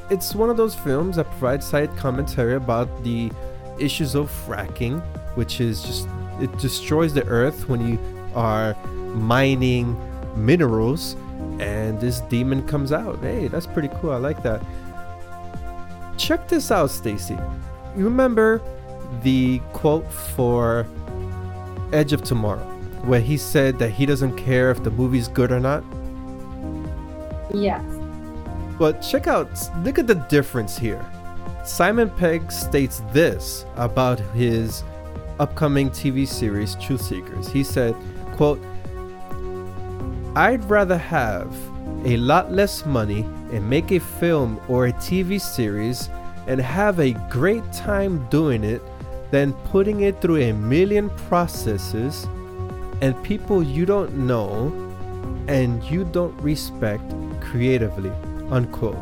it's 0.10 0.36
one 0.36 0.50
of 0.50 0.58
those 0.58 0.76
films 0.76 1.16
that 1.16 1.30
provides 1.32 1.66
side 1.66 1.96
commentary 1.98 2.56
about 2.56 3.04
the 3.04 3.32
issues 3.80 4.16
of 4.16 4.30
fracking 4.48 5.02
which 5.36 5.60
is 5.60 5.82
just 5.82 6.08
it 6.42 6.56
destroys 6.58 7.14
the 7.14 7.26
earth 7.26 7.68
when 7.70 7.88
you 7.88 8.00
are 8.36 8.76
mining 9.16 9.98
minerals 10.36 11.16
and 11.60 12.00
this 12.00 12.22
demon 12.22 12.66
comes 12.68 12.92
out 12.92 13.20
hey 13.20 13.48
that's 13.48 13.66
pretty 13.66 13.90
cool 14.00 14.12
i 14.12 14.18
like 14.18 14.44
that 14.44 14.64
check 16.18 16.48
this 16.48 16.72
out 16.72 16.90
stacy 16.90 17.38
you 17.96 18.04
remember 18.04 18.62
the 19.24 19.60
quote 19.74 20.12
for 20.12 20.86
edge 21.94 22.14
of 22.14 22.24
tomorrow 22.24 22.78
where 23.08 23.22
he 23.22 23.38
said 23.38 23.80
that 23.80 23.90
he 23.90 24.06
doesn't 24.06 24.36
care 24.36 24.70
if 24.70 24.84
the 24.84 24.92
movie's 24.92 25.28
good 25.28 25.52
or 25.52 25.60
not? 25.60 25.84
Yes. 27.54 27.84
But 28.78 29.02
check 29.02 29.28
out, 29.28 29.50
look 29.84 29.98
at 29.98 30.08
the 30.08 30.16
difference 30.16 30.78
here. 30.78 31.04
Simon 31.64 32.10
Pegg 32.10 32.52
states 32.52 33.02
this 33.12 33.66
about 33.76 34.20
his 34.36 34.84
upcoming 35.40 35.90
TV 35.90 36.28
series 36.28 36.76
Truth 36.76 37.02
Seekers. 37.02 37.48
He 37.50 37.64
said, 37.64 37.96
quote, 38.34 38.62
I'd 40.36 40.64
rather 40.70 40.98
have 40.98 41.52
a 42.06 42.18
lot 42.18 42.52
less 42.52 42.86
money 42.86 43.22
and 43.52 43.68
make 43.68 43.92
a 43.92 44.00
film 44.00 44.60
or 44.68 44.88
a 44.88 44.94
TV 44.94 45.42
series 45.42 46.10
and 46.48 46.62
have 46.62 47.00
a 47.00 47.14
great 47.30 47.64
time 47.74 48.28
doing 48.30 48.64
it 48.64 48.82
than 49.32 49.54
putting 49.72 50.02
it 50.02 50.22
through 50.22 50.38
a 50.38 50.54
million 50.54 51.10
processes 51.28 52.26
and 53.02 53.22
people 53.24 53.62
you 53.62 53.86
don't 53.86 54.16
know 54.16 54.68
and 55.48 55.84
you 55.84 56.04
don't 56.06 56.36
respect 56.42 57.04
creatively 57.42 58.12
unquote 58.50 58.98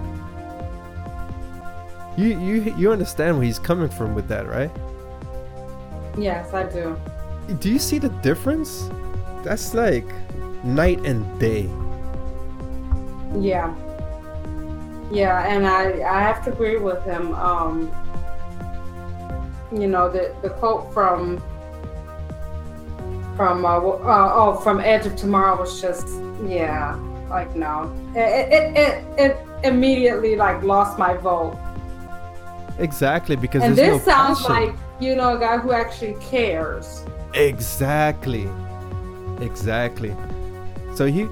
you 2.18 2.40
you 2.40 2.76
you 2.78 2.92
understand 2.92 3.38
where 3.38 3.46
he's 3.46 3.60
coming 3.60 3.90
from 3.90 4.16
with 4.16 4.28
that 4.28 4.48
right 4.48 4.72
yes 6.18 6.54
i 6.54 6.64
do. 6.64 6.98
Do 7.60 7.70
you 7.70 7.80
see 7.80 8.00
the 8.00 8.10
difference? 8.24 8.90
That's 9.44 9.74
like 9.74 10.06
night 10.64 11.00
and 11.06 11.22
day. 11.40 11.70
Yeah. 13.40 13.74
Yeah 15.12 15.46
and 15.48 15.68
i 15.68 16.02
i 16.02 16.20
have 16.22 16.44
to 16.46 16.52
agree 16.52 16.78
with 16.78 17.04
him 17.04 17.34
um 17.36 17.92
you 19.72 19.88
know 19.88 20.10
the 20.10 20.34
the 20.42 20.50
quote 20.50 20.92
from 20.94 21.38
from 23.36 23.66
uh, 23.66 23.78
uh, 23.78 24.32
oh 24.34 24.56
from 24.64 24.80
Edge 24.80 25.06
of 25.06 25.16
Tomorrow 25.16 25.60
was 25.60 25.82
just 25.82 26.08
yeah 26.46 26.96
like 27.30 27.56
no. 27.56 27.92
It 28.16 28.54
it, 28.54 28.78
it 28.78 29.20
it 29.20 29.38
immediately 29.64 30.36
like 30.36 30.64
lost 30.64 30.98
my 30.98 31.14
vote. 31.18 31.58
Exactly 32.80 33.36
because 33.36 33.64
and 33.64 33.76
this 33.76 33.88
no 33.88 34.00
sounds 34.00 34.42
passion. 34.42 34.68
like 34.68 34.76
you 35.00 35.16
know 35.16 35.36
a 35.36 35.40
guy 35.40 35.58
who 35.58 35.72
actually 35.72 36.16
cares. 36.22 37.06
Exactly, 37.34 38.50
exactly. 39.42 40.16
So 40.96 41.06
he, 41.08 41.28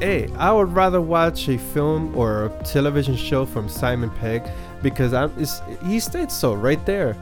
hey, 0.00 0.28
I 0.36 0.52
would 0.52 0.72
rather 0.72 1.00
watch 1.00 1.48
a 1.48 1.58
film 1.58 2.16
or 2.16 2.46
a 2.46 2.62
television 2.62 3.16
show 3.16 3.44
from 3.44 3.68
Simon 3.68 4.10
Pegg 4.10 4.42
because 4.82 5.12
I'm. 5.12 5.32
he 5.84 6.00
states 6.00 6.34
so 6.34 6.54
right 6.54 6.84
there. 6.86 7.16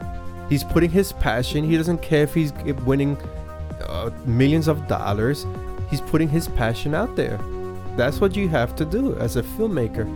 He's 0.49 0.63
putting 0.63 0.89
his 0.89 1.11
passion. 1.13 1.63
He 1.63 1.77
doesn't 1.77 2.01
care 2.01 2.23
if 2.23 2.33
he's 2.33 2.53
winning 2.85 3.17
uh, 3.87 4.11
millions 4.25 4.67
of 4.67 4.87
dollars. 4.87 5.45
He's 5.89 6.01
putting 6.01 6.29
his 6.29 6.47
passion 6.47 6.93
out 6.93 7.15
there. 7.15 7.39
That's 7.95 8.19
what 8.21 8.35
you 8.35 8.47
have 8.49 8.75
to 8.77 8.85
do 8.85 9.15
as 9.17 9.35
a 9.35 9.43
filmmaker. 9.43 10.07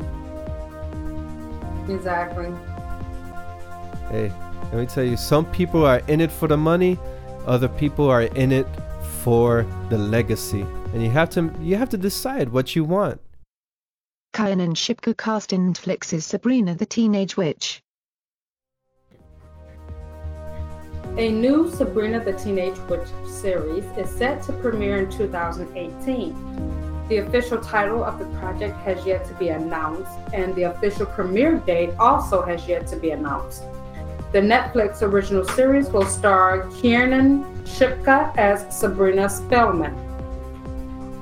Exactly. 1.90 2.52
Hey, 4.10 4.32
let 4.74 4.80
me 4.80 4.86
tell 4.88 5.04
you, 5.04 5.16
some 5.16 5.46
people 5.52 5.86
are 5.86 6.00
in 6.08 6.20
it 6.20 6.32
for 6.32 6.48
the 6.48 6.58
money, 6.58 6.98
other 7.46 7.68
people 7.68 8.10
are 8.10 8.24
in 8.24 8.52
it 8.52 8.66
for 9.22 9.68
the 9.90 10.00
legacy. 10.00 10.66
And 10.94 11.04
you 11.04 11.12
have 11.12 11.30
to 11.32 11.54
you 11.62 11.76
have 11.76 11.90
to 11.90 11.98
decide 11.98 12.50
what 12.50 12.76
you 12.76 12.84
want. 12.84 13.22
Kiernan 14.36 14.74
Shipka 14.74 15.16
cast 15.16 15.54
in 15.54 15.74
Netflix's 15.74 16.26
Sabrina 16.26 16.74
the 16.74 16.88
Teenage 16.88 17.38
Witch. 17.38 17.84
A 21.20 21.30
new 21.30 21.70
Sabrina 21.70 22.24
the 22.24 22.34
Teenage 22.34 22.80
Witch 22.90 23.08
series 23.28 23.86
is 23.96 24.10
set 24.10 24.42
to 24.44 24.54
premiere 24.54 24.98
in 25.04 25.12
2018. 25.12 27.08
The 27.10 27.18
official 27.18 27.62
title 27.62 28.04
of 28.04 28.18
the 28.18 28.26
project 28.40 28.76
has 28.78 29.06
yet 29.06 29.24
to 29.26 29.36
be 29.36 29.50
announced, 29.50 30.18
and 30.34 30.56
the 30.56 30.64
official 30.64 31.06
premiere 31.06 31.60
date 31.60 31.92
also 32.00 32.42
has 32.42 32.68
yet 32.68 32.88
to 32.88 32.96
be 32.96 33.12
announced. 33.12 33.64
The 34.34 34.42
Netflix 34.42 35.04
original 35.04 35.46
series 35.46 35.92
will 35.92 36.08
star 36.08 36.68
Kiernan 36.82 37.44
Shipka 37.66 38.36
as 38.36 38.66
Sabrina 38.76 39.30
Spellman. 39.30 39.94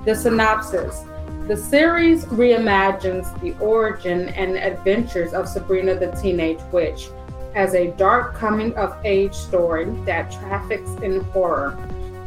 The 0.05 0.15
synopsis 0.15 1.03
The 1.45 1.57
series 1.57 2.23
reimagines 2.27 3.27
the 3.41 3.53
origin 3.61 4.29
and 4.29 4.55
adventures 4.55 5.33
of 5.33 5.49
Sabrina 5.49 5.95
the 5.95 6.11
Teenage 6.21 6.61
Witch 6.71 7.09
as 7.53 7.73
a 7.73 7.87
dark 7.97 8.33
coming 8.33 8.73
of 8.77 8.95
age 9.03 9.33
story 9.33 9.87
that 10.05 10.31
traffics 10.31 10.91
in 11.03 11.19
horror, 11.31 11.77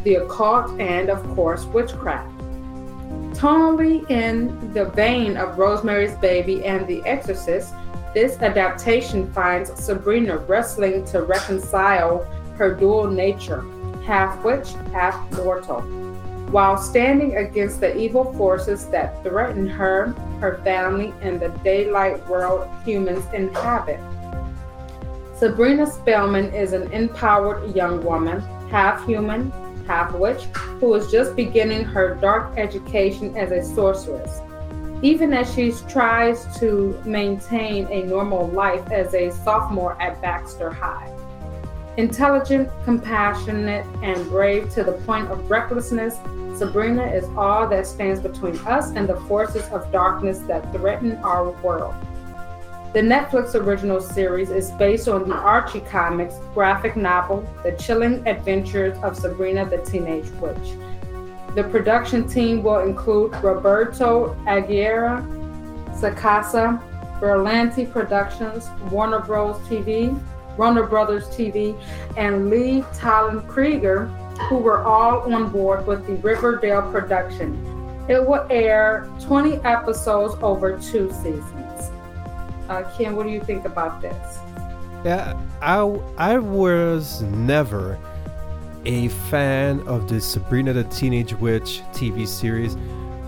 the 0.04 0.16
occult, 0.16 0.78
and 0.78 1.08
of 1.08 1.26
course, 1.34 1.64
witchcraft. 1.64 2.30
Tonally 3.32 4.04
in 4.10 4.74
the 4.74 4.84
vein 4.84 5.38
of 5.38 5.56
Rosemary's 5.56 6.14
Baby 6.16 6.62
and 6.66 6.86
The 6.86 7.02
Exorcist, 7.06 7.72
this 8.14 8.40
adaptation 8.40 9.30
finds 9.32 9.72
Sabrina 9.84 10.38
wrestling 10.38 11.04
to 11.06 11.22
reconcile 11.22 12.24
her 12.56 12.72
dual 12.72 13.08
nature, 13.08 13.64
half 14.04 14.42
witch, 14.44 14.72
half 14.92 15.16
mortal, 15.32 15.80
while 16.52 16.78
standing 16.78 17.36
against 17.36 17.80
the 17.80 17.96
evil 17.96 18.32
forces 18.34 18.86
that 18.90 19.20
threaten 19.24 19.66
her, 19.66 20.12
her 20.40 20.60
family, 20.62 21.12
and 21.22 21.40
the 21.40 21.48
daylight 21.64 22.24
world 22.28 22.68
humans 22.84 23.24
inhabit. 23.34 23.98
Sabrina 25.36 25.84
Spellman 25.84 26.54
is 26.54 26.72
an 26.72 26.92
empowered 26.92 27.74
young 27.74 28.00
woman, 28.04 28.40
half 28.70 29.04
human, 29.04 29.50
half 29.88 30.12
witch, 30.12 30.44
who 30.78 30.94
is 30.94 31.10
just 31.10 31.34
beginning 31.34 31.82
her 31.82 32.14
dark 32.14 32.56
education 32.56 33.36
as 33.36 33.50
a 33.50 33.74
sorceress. 33.74 34.40
Even 35.04 35.34
as 35.34 35.54
she 35.54 35.70
tries 35.86 36.46
to 36.58 36.98
maintain 37.04 37.86
a 37.88 38.04
normal 38.04 38.48
life 38.48 38.90
as 38.90 39.12
a 39.12 39.30
sophomore 39.30 40.00
at 40.00 40.18
Baxter 40.22 40.70
High. 40.70 41.12
Intelligent, 41.98 42.70
compassionate, 42.84 43.84
and 44.02 44.26
brave 44.30 44.70
to 44.70 44.82
the 44.82 44.92
point 44.92 45.30
of 45.30 45.50
recklessness, 45.50 46.14
Sabrina 46.58 47.04
is 47.04 47.24
all 47.36 47.68
that 47.68 47.86
stands 47.86 48.18
between 48.18 48.56
us 48.66 48.92
and 48.92 49.06
the 49.06 49.20
forces 49.28 49.68
of 49.72 49.92
darkness 49.92 50.38
that 50.48 50.72
threaten 50.72 51.16
our 51.18 51.50
world. 51.60 51.94
The 52.94 53.02
Netflix 53.02 53.54
original 53.54 54.00
series 54.00 54.48
is 54.48 54.70
based 54.70 55.06
on 55.06 55.28
the 55.28 55.34
Archie 55.34 55.80
Comics 55.80 56.36
graphic 56.54 56.96
novel, 56.96 57.46
The 57.62 57.72
Chilling 57.72 58.26
Adventures 58.26 58.96
of 59.02 59.18
Sabrina 59.18 59.68
the 59.68 59.82
Teenage 59.84 60.30
Witch. 60.40 60.78
The 61.54 61.62
production 61.64 62.26
team 62.26 62.64
will 62.64 62.80
include 62.80 63.32
Roberto 63.42 64.36
Aguirre, 64.46 65.22
Sakasa, 65.92 66.82
Berlanti 67.20 67.90
Productions, 67.90 68.68
Warner 68.90 69.20
Bros. 69.20 69.56
TV, 69.68 70.20
Warner 70.58 70.84
Brothers 70.84 71.28
TV, 71.28 71.80
and 72.16 72.50
Lee 72.50 72.84
Toland 72.98 73.46
Krieger, 73.48 74.06
who 74.48 74.56
were 74.56 74.82
all 74.82 75.32
on 75.32 75.50
board 75.50 75.86
with 75.86 76.04
the 76.06 76.14
Riverdale 76.14 76.90
production. 76.90 77.54
It 78.08 78.26
will 78.26 78.46
air 78.50 79.08
20 79.20 79.58
episodes 79.58 80.34
over 80.42 80.76
two 80.78 81.10
seasons. 81.12 81.90
Uh, 82.68 82.82
Ken, 82.96 83.14
what 83.14 83.26
do 83.26 83.32
you 83.32 83.40
think 83.40 83.64
about 83.64 84.02
this? 84.02 84.38
Yeah, 85.04 85.38
I, 85.62 85.82
I 86.18 86.38
was 86.38 87.22
never 87.22 87.98
a 88.86 89.08
fan 89.30 89.80
of 89.86 90.08
the 90.08 90.20
Sabrina 90.20 90.72
the 90.72 90.84
Teenage 90.84 91.34
Witch 91.34 91.82
TV 91.92 92.26
series. 92.26 92.76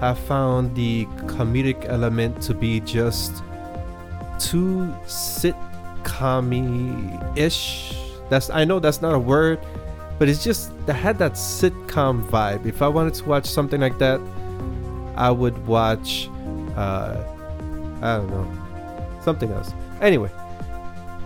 I 0.00 0.14
found 0.14 0.74
the 0.74 1.06
comedic 1.26 1.86
element 1.88 2.42
to 2.42 2.54
be 2.54 2.80
just 2.80 3.42
too 4.38 4.94
sitcom-ish. 5.06 5.56
That's 8.28 8.50
I 8.50 8.64
know 8.64 8.78
that's 8.78 9.00
not 9.00 9.14
a 9.14 9.18
word, 9.18 9.58
but 10.18 10.28
it's 10.28 10.44
just 10.44 10.70
that 10.86 10.94
had 10.94 11.18
that 11.18 11.32
sitcom 11.32 12.28
vibe. 12.28 12.66
If 12.66 12.82
I 12.82 12.88
wanted 12.88 13.14
to 13.14 13.24
watch 13.24 13.46
something 13.46 13.80
like 13.80 13.98
that, 13.98 14.20
I 15.16 15.30
would 15.30 15.66
watch 15.66 16.28
uh 16.76 17.16
I 18.02 18.16
don't 18.18 18.28
know 18.30 18.46
something 19.22 19.50
else. 19.50 19.72
Anyway, 20.02 20.30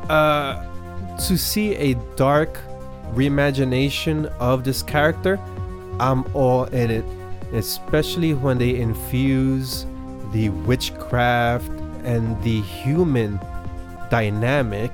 uh 0.09 0.67
to 1.17 1.37
see 1.37 1.75
a 1.75 1.95
dark 2.15 2.61
reimagination 3.15 4.27
of 4.39 4.65
this 4.65 4.83
character, 4.83 5.39
I'm 5.99 6.25
all 6.35 6.65
in 6.65 6.91
it, 6.91 7.05
especially 7.53 8.35
when 8.35 8.59
they 8.59 8.77
infuse 8.77 9.87
the 10.33 10.49
witchcraft 10.51 11.69
and 12.05 12.41
the 12.43 12.61
human 12.61 13.39
dynamic 14.11 14.93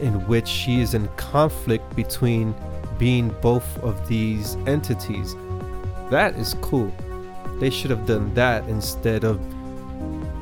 in 0.00 0.26
which 0.26 0.48
she 0.48 0.80
is 0.80 0.94
in 0.94 1.08
conflict 1.16 1.94
between 1.94 2.54
being 2.98 3.28
both 3.40 3.78
of 3.82 4.08
these 4.08 4.56
entities. 4.66 5.34
That 6.10 6.34
is 6.36 6.54
cool. 6.60 6.92
They 7.60 7.70
should 7.70 7.90
have 7.90 8.06
done 8.06 8.34
that 8.34 8.68
instead 8.68 9.24
of 9.24 9.40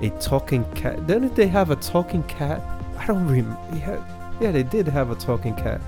a 0.03 0.11
talking 0.20 0.64
cat. 0.72 1.07
Didn't 1.07 1.34
they 1.34 1.46
have 1.46 1.70
a 1.70 1.76
talking 1.76 2.22
cat? 2.24 2.62
I 2.98 3.07
don't 3.07 3.26
remember. 3.26 3.59
Yeah, 3.76 4.36
yeah, 4.40 4.50
they 4.50 4.62
did 4.62 4.88
have 4.88 5.11
a 5.11 5.14
talking 5.14 5.55
cat. 5.55 5.80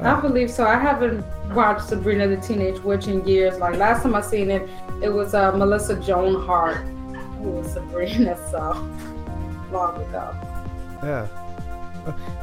I 0.00 0.20
believe 0.20 0.50
so. 0.50 0.66
I 0.66 0.76
haven't 0.76 1.24
watched 1.54 1.88
Sabrina 1.88 2.26
the 2.26 2.36
Teenage 2.36 2.80
Witch 2.80 3.06
in 3.06 3.26
years. 3.26 3.58
Like 3.58 3.76
last 3.76 4.02
time 4.02 4.14
I 4.14 4.20
seen 4.20 4.50
it, 4.50 4.68
it 5.02 5.08
was 5.08 5.34
uh, 5.34 5.52
Melissa 5.52 5.96
Joan 6.00 6.44
Hart 6.44 6.78
who 7.44 7.50
was 7.50 7.72
Sabrina. 7.72 8.36
So 8.50 8.72
long 9.72 10.00
ago. 10.02 10.34
Yeah, 11.02 11.26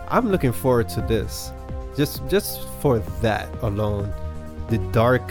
I'm 0.09 0.29
looking 0.29 0.51
forward 0.51 0.89
to 0.89 1.01
this. 1.01 1.51
Just 1.95 2.27
just 2.27 2.67
for 2.81 2.99
that 3.21 3.47
alone, 3.61 4.13
the 4.69 4.77
dark 4.91 5.21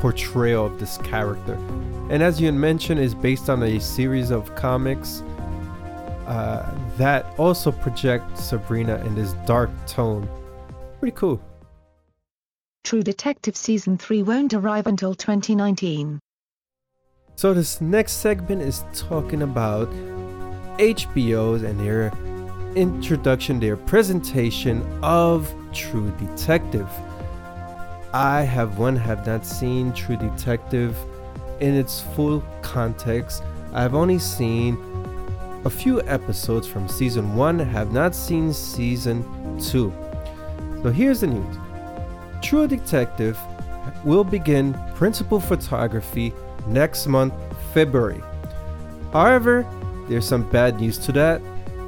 portrayal 0.00 0.66
of 0.66 0.78
this 0.80 0.98
character. 0.98 1.54
And 2.10 2.22
as 2.22 2.40
you 2.40 2.52
mentioned, 2.52 3.00
is 3.00 3.14
based 3.14 3.48
on 3.48 3.62
a 3.62 3.78
series 3.80 4.30
of 4.30 4.54
comics 4.54 5.22
uh, 6.26 6.68
that 6.98 7.26
also 7.38 7.72
project 7.72 8.38
Sabrina 8.38 8.96
in 9.06 9.14
this 9.14 9.32
dark 9.46 9.70
tone. 9.86 10.28
Pretty 11.02 11.16
cool. 11.16 11.42
True 12.84 13.02
Detective 13.02 13.56
Season 13.56 13.98
3 13.98 14.22
won't 14.22 14.54
arrive 14.54 14.86
until 14.86 15.16
2019. 15.16 16.20
So, 17.34 17.52
this 17.52 17.80
next 17.80 18.18
segment 18.18 18.62
is 18.62 18.84
talking 18.94 19.42
about 19.42 19.90
HBO's 20.78 21.64
and 21.64 21.80
their 21.80 22.12
introduction, 22.76 23.58
their 23.58 23.76
presentation 23.76 24.80
of 25.02 25.52
True 25.72 26.12
Detective. 26.20 26.88
I 28.14 28.42
have 28.42 28.78
one 28.78 28.94
have 28.94 29.26
not 29.26 29.44
seen 29.44 29.92
True 29.94 30.16
Detective 30.16 30.96
in 31.58 31.74
its 31.74 32.02
full 32.14 32.44
context. 32.62 33.42
I've 33.72 33.96
only 33.96 34.20
seen 34.20 34.78
a 35.64 35.70
few 35.70 36.00
episodes 36.02 36.68
from 36.68 36.88
season 36.88 37.34
1, 37.34 37.58
have 37.58 37.90
not 37.90 38.14
seen 38.14 38.52
season 38.52 39.24
2. 39.58 39.92
So 40.82 40.90
here's 40.90 41.20
the 41.20 41.28
news. 41.28 41.56
True 42.42 42.66
Detective 42.66 43.38
will 44.04 44.24
begin 44.24 44.74
principal 44.94 45.38
photography 45.38 46.32
next 46.66 47.06
month, 47.06 47.34
February. 47.72 48.20
However, 49.12 49.66
there's 50.08 50.26
some 50.26 50.48
bad 50.50 50.80
news 50.80 50.98
to 50.98 51.12
that, 51.12 51.40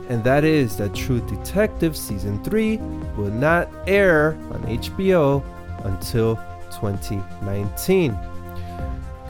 and 0.08 0.22
that 0.22 0.44
is 0.44 0.76
that 0.76 0.94
True 0.94 1.20
Detective 1.26 1.96
Season 1.96 2.42
3 2.44 2.76
will 3.16 3.32
not 3.32 3.68
air 3.86 4.38
on 4.52 4.62
HBO 4.62 5.42
until 5.84 6.36
2019. 6.70 8.16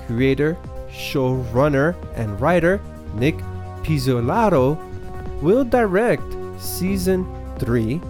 Creator, 0.07 0.59
showrunner, 0.91 1.97
and 2.17 2.39
writer 2.41 2.81
Nick 3.15 3.37
Pizzolatto 3.83 4.77
will 5.41 5.65
direct 5.65 6.23
Season 6.59 7.27
3 7.59 8.01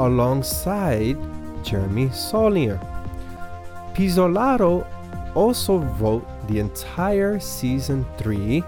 alongside 0.00 1.16
Jeremy 1.64 2.10
Saulnier. 2.10 2.80
Pizzolatto 3.94 4.86
also 5.34 5.78
wrote 5.78 6.26
the 6.48 6.58
entire 6.58 7.38
Season 7.40 8.04
3 8.18 8.62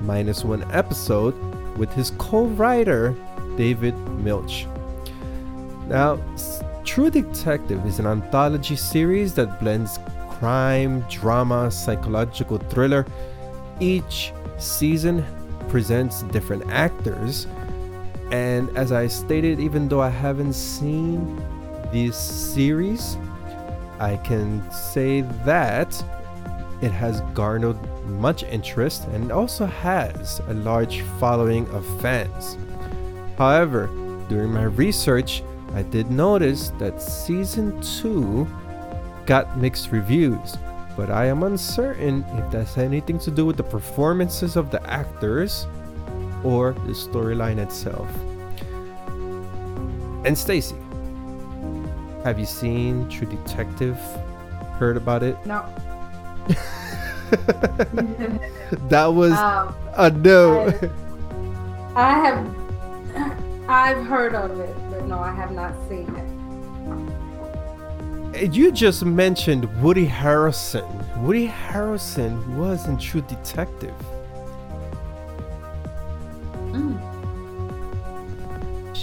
minus 0.00 0.44
one 0.44 0.70
episode 0.72 1.34
with 1.76 1.92
his 1.92 2.12
co 2.18 2.46
writer 2.46 3.14
David 3.56 3.94
Milch. 4.24 4.66
Now, 5.86 6.18
True 6.84 7.10
Detective 7.10 7.84
is 7.86 7.98
an 7.98 8.06
anthology 8.06 8.76
series 8.76 9.34
that 9.34 9.60
blends 9.60 9.98
crime, 10.30 11.02
drama, 11.10 11.70
psychological 11.70 12.58
thriller. 12.58 13.06
Each 13.80 14.32
season 14.58 15.24
presents 15.68 16.22
different 16.24 16.68
actors. 16.70 17.46
And 18.30 18.70
as 18.76 18.92
I 18.92 19.08
stated, 19.08 19.58
even 19.58 19.88
though 19.88 20.00
I 20.00 20.08
haven't 20.08 20.52
seen 20.52 21.36
this 21.92 22.16
series, 22.16 23.16
I 23.98 24.16
can 24.18 24.68
say 24.70 25.22
that 25.44 26.02
it 26.80 26.92
has 26.92 27.20
garnered 27.34 27.76
much 28.06 28.42
interest 28.44 29.04
and 29.08 29.30
also 29.32 29.66
has 29.66 30.40
a 30.48 30.54
large 30.54 31.02
following 31.18 31.68
of 31.70 31.84
fans. 32.00 32.56
However, 33.36 33.88
during 34.28 34.52
my 34.52 34.64
research, 34.64 35.42
I 35.74 35.82
did 35.82 36.10
notice 36.10 36.70
that 36.78 37.02
season 37.02 37.80
2 37.82 38.46
got 39.26 39.58
mixed 39.58 39.92
reviews, 39.92 40.56
but 40.96 41.10
I 41.10 41.26
am 41.26 41.42
uncertain 41.42 42.24
if 42.36 42.50
that's 42.50 42.78
anything 42.78 43.18
to 43.20 43.30
do 43.30 43.44
with 43.44 43.56
the 43.56 43.62
performances 43.62 44.56
of 44.56 44.70
the 44.70 44.82
actors 44.90 45.66
or 46.44 46.72
the 46.86 46.92
storyline 46.92 47.58
itself. 47.58 48.08
And 50.24 50.36
Stacy, 50.36 50.76
have 52.24 52.38
you 52.38 52.46
seen 52.46 53.08
True 53.08 53.26
Detective? 53.26 53.98
Heard 54.78 54.96
about 54.96 55.22
it? 55.22 55.36
No. 55.46 55.64
that 58.88 59.06
was 59.06 59.32
um, 59.32 59.74
a 59.96 60.10
no. 60.10 60.66
I, 61.94 61.94
I 61.94 62.26
have 62.26 62.60
I've 63.70 64.04
heard 64.04 64.34
of 64.34 64.58
it, 64.58 64.74
but 64.90 65.06
no, 65.06 65.18
I 65.18 65.32
have 65.32 65.52
not 65.52 65.74
seen 65.88 66.08
it. 68.34 68.52
You 68.52 68.72
just 68.72 69.04
mentioned 69.04 69.82
Woody 69.82 70.06
Harrelson. 70.06 70.86
Woody 71.18 71.48
Harrelson 71.48 72.56
was 72.56 72.88
in 72.88 72.98
True 72.98 73.22
Detective. 73.22 73.94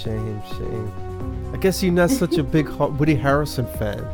Shame, 0.08 0.42
shame. 0.58 1.52
I 1.54 1.58
guess 1.58 1.84
you're 1.84 1.92
not 1.92 2.10
such 2.10 2.38
a 2.38 2.44
big 2.44 2.70
Woody 2.70 3.18
Harrelson 3.18 3.68
fan. 3.78 4.06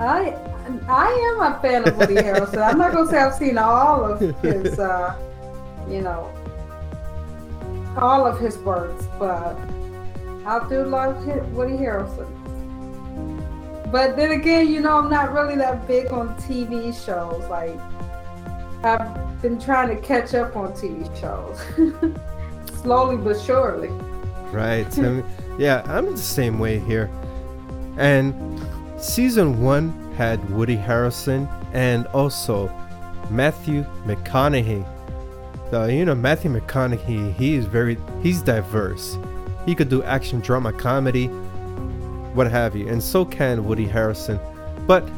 I 0.00 0.38
I 0.88 1.08
am 1.32 1.52
a 1.52 1.58
fan 1.60 1.88
of 1.88 1.96
Woody 1.96 2.14
Harrelson. 2.14 2.62
I'm 2.62 2.78
not 2.78 2.92
gonna 2.92 3.10
say 3.10 3.18
I've 3.18 3.34
seen 3.34 3.58
all 3.58 4.04
of 4.04 4.20
his, 4.40 4.78
uh, 4.78 5.16
you 5.90 6.00
know, 6.00 6.30
all 7.96 8.24
of 8.24 8.38
his 8.38 8.56
works, 8.58 9.08
but 9.18 9.56
I 10.46 10.64
do 10.68 10.84
love 10.84 11.26
Woody 11.52 11.72
Harrelson. 11.72 12.30
But 13.90 14.16
then 14.16 14.30
again, 14.30 14.68
you 14.68 14.78
know, 14.78 14.98
I'm 14.98 15.10
not 15.10 15.32
really 15.32 15.56
that 15.56 15.88
big 15.88 16.12
on 16.12 16.36
TV 16.36 16.94
shows. 16.94 17.42
Like, 17.50 17.80
I've 18.84 19.42
been 19.42 19.58
trying 19.58 19.88
to 19.88 20.00
catch 20.00 20.34
up 20.34 20.54
on 20.54 20.72
TV 20.72 21.04
shows, 21.20 21.58
slowly 22.82 23.16
but 23.16 23.40
surely. 23.40 23.90
Right. 24.54 24.86
yeah, 25.58 25.82
I'm 25.86 26.06
in 26.06 26.12
the 26.12 26.18
same 26.18 26.58
way 26.58 26.78
here. 26.78 27.10
And 27.96 28.34
season 28.98 29.62
one 29.62 30.12
had 30.14 30.48
Woody 30.50 30.76
Harrelson 30.76 31.48
and 31.72 32.06
also 32.08 32.68
Matthew 33.30 33.84
McConaughey. 34.04 34.86
So, 35.70 35.86
you 35.86 36.04
know, 36.04 36.14
Matthew 36.14 36.52
McConaughey, 36.52 37.34
he 37.34 37.54
is 37.54 37.66
very, 37.66 37.98
he's 38.22 38.42
diverse. 38.42 39.18
He 39.66 39.74
could 39.74 39.88
do 39.88 40.02
action, 40.02 40.40
drama, 40.40 40.72
comedy, 40.72 41.26
what 42.34 42.50
have 42.50 42.76
you. 42.76 42.88
And 42.88 43.02
so 43.02 43.24
can 43.24 43.64
Woody 43.64 43.86
Harrelson. 43.86 44.38
But 44.86 45.08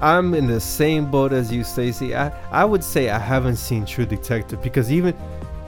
I'm 0.00 0.34
in 0.34 0.46
the 0.46 0.60
same 0.60 1.10
boat 1.10 1.32
as 1.32 1.52
you, 1.52 1.64
Stacy. 1.64 2.14
I, 2.14 2.28
I 2.50 2.64
would 2.64 2.84
say 2.84 3.08
I 3.08 3.18
haven't 3.18 3.56
seen 3.56 3.86
True 3.86 4.06
Detective 4.06 4.62
because 4.62 4.92
even 4.92 5.14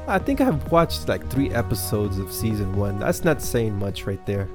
I 0.09 0.19
think 0.19 0.41
I've 0.41 0.73
watched 0.73 1.07
like 1.07 1.29
three 1.29 1.51
episodes 1.51 2.17
of 2.17 2.33
season 2.33 2.75
one. 2.75 2.99
That's 2.99 3.25
not 3.25 3.43
saying 3.43 3.79
much 3.79 4.07
right 4.07 4.25
there. 4.25 4.49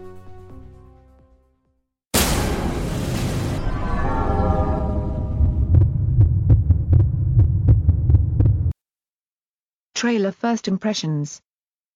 Trailer 9.93 10.31
First 10.31 10.67
Impressions 10.67 11.39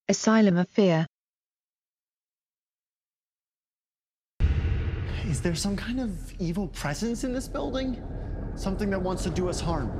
Asylum 0.07 0.57
of 0.57 0.69
Fear 0.69 1.07
Is 5.25 5.41
there 5.41 5.55
some 5.55 5.75
kind 5.75 5.99
of 5.99 6.31
evil 6.39 6.67
presence 6.67 7.23
in 7.23 7.33
this 7.33 7.47
building? 7.47 8.01
Something 8.55 8.91
that 8.91 9.01
wants 9.01 9.23
to 9.23 9.31
do 9.31 9.49
us 9.49 9.59
harm? 9.59 9.91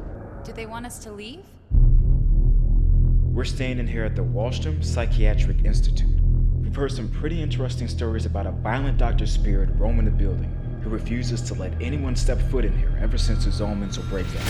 Do 0.45 0.53
they 0.53 0.67
want 0.67 0.85
us 0.85 0.99
to 0.99 1.11
leave? 1.11 1.43
We're 3.37 3.43
staying 3.43 3.77
in 3.77 3.85
here 3.85 4.03
at 4.03 4.15
the 4.15 4.23
Wallstrom 4.23 4.83
Psychiatric 4.83 5.63
Institute. 5.63 6.19
We've 6.59 6.75
heard 6.75 6.91
some 6.91 7.07
pretty 7.07 7.39
interesting 7.39 7.87
stories 7.87 8.25
about 8.25 8.47
a 8.47 8.51
violent 8.51 8.97
doctor 8.97 9.27
spirit 9.27 9.69
roaming 9.75 10.05
the 10.05 10.11
building 10.11 10.49
who 10.81 10.89
refuses 10.89 11.43
to 11.43 11.53
let 11.53 11.79
anyone 11.79 12.15
step 12.15 12.41
foot 12.49 12.65
in 12.65 12.75
here 12.75 12.97
ever 12.99 13.15
since 13.15 13.43
his 13.43 13.61
own 13.61 13.79
mental 13.79 14.01
breakdown. 14.05 14.41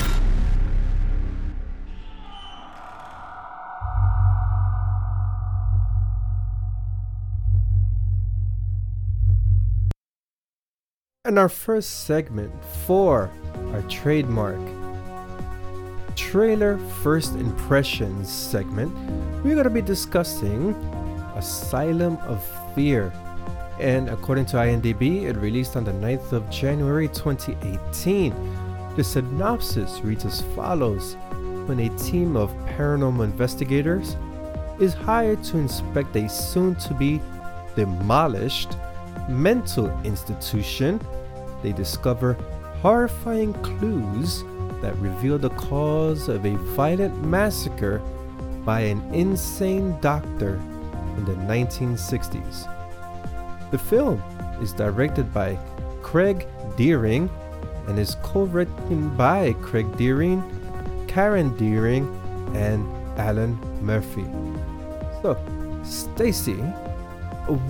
And 11.26 11.38
our 11.38 11.50
first 11.50 12.06
segment 12.06 12.54
for 12.86 13.30
our 13.54 13.82
trademark 13.82 14.77
trailer 16.18 16.78
first 17.02 17.36
impressions 17.36 18.28
segment, 18.28 18.92
we're 19.44 19.54
going 19.54 19.62
to 19.62 19.70
be 19.70 19.80
discussing 19.80 20.74
Asylum 21.36 22.16
of 22.26 22.44
Fear. 22.74 23.12
And 23.78 24.08
according 24.08 24.46
to 24.46 24.56
IMDb, 24.56 25.22
it 25.22 25.36
released 25.36 25.76
on 25.76 25.84
the 25.84 25.92
9th 25.92 26.32
of 26.32 26.50
January 26.50 27.06
2018. 27.06 28.34
The 28.96 29.04
synopsis 29.04 30.00
reads 30.00 30.24
as 30.24 30.42
follows 30.56 31.14
When 31.66 31.78
a 31.78 31.96
team 31.96 32.36
of 32.36 32.50
paranormal 32.76 33.22
investigators 33.22 34.16
is 34.80 34.94
hired 34.94 35.44
to 35.44 35.58
inspect 35.58 36.16
a 36.16 36.28
soon 36.28 36.74
to 36.74 36.94
be 36.94 37.20
demolished 37.76 38.76
mental 39.28 39.88
institution, 40.02 41.00
they 41.62 41.70
discover 41.70 42.32
horrifying 42.82 43.54
clues 43.62 44.42
that 44.80 44.96
revealed 44.96 45.42
the 45.42 45.50
cause 45.50 46.28
of 46.28 46.44
a 46.44 46.56
violent 46.74 47.24
massacre 47.24 47.98
by 48.64 48.80
an 48.80 49.02
insane 49.14 49.98
doctor 50.00 50.60
in 51.16 51.24
the 51.24 51.34
1960s. 51.34 52.68
The 53.70 53.78
film 53.78 54.22
is 54.60 54.72
directed 54.72 55.32
by 55.32 55.58
Craig 56.02 56.46
Deering 56.76 57.28
and 57.86 57.98
is 57.98 58.16
co-written 58.22 59.16
by 59.16 59.54
Craig 59.62 59.96
Deering, 59.96 60.42
Karen 61.08 61.56
Deering, 61.56 62.06
and 62.54 62.86
Alan 63.18 63.58
Murphy. 63.82 64.24
So, 65.22 65.36
Stacy, 65.82 66.60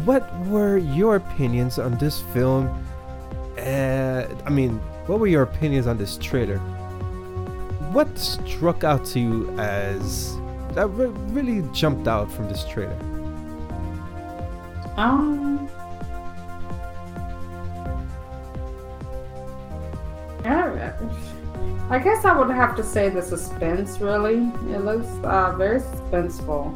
what 0.04 0.24
were 0.46 0.78
your 0.78 1.16
opinions 1.16 1.78
on 1.78 1.96
this 1.98 2.20
film? 2.34 2.66
Uh, 3.56 4.24
I 4.44 4.50
mean, 4.50 4.78
what 5.06 5.20
were 5.20 5.26
your 5.26 5.42
opinions 5.42 5.86
on 5.86 5.96
this 5.96 6.18
trailer? 6.18 6.60
What 7.92 8.18
struck 8.18 8.84
out 8.84 9.04
to 9.06 9.20
you 9.20 9.58
as 9.58 10.36
that 10.72 10.86
re- 10.88 11.06
really 11.32 11.66
jumped 11.72 12.06
out 12.06 12.30
from 12.30 12.48
this 12.48 12.64
trailer? 12.64 12.98
Um. 14.96 15.68
I, 21.90 21.98
guess 21.98 22.24
I 22.24 22.38
would 22.38 22.50
have 22.50 22.76
to 22.76 22.84
say 22.84 23.08
the 23.08 23.22
suspense. 23.22 23.98
Really, 24.00 24.52
it 24.72 24.84
looks 24.84 25.08
uh, 25.24 25.54
very 25.56 25.80
suspenseful. 25.80 26.72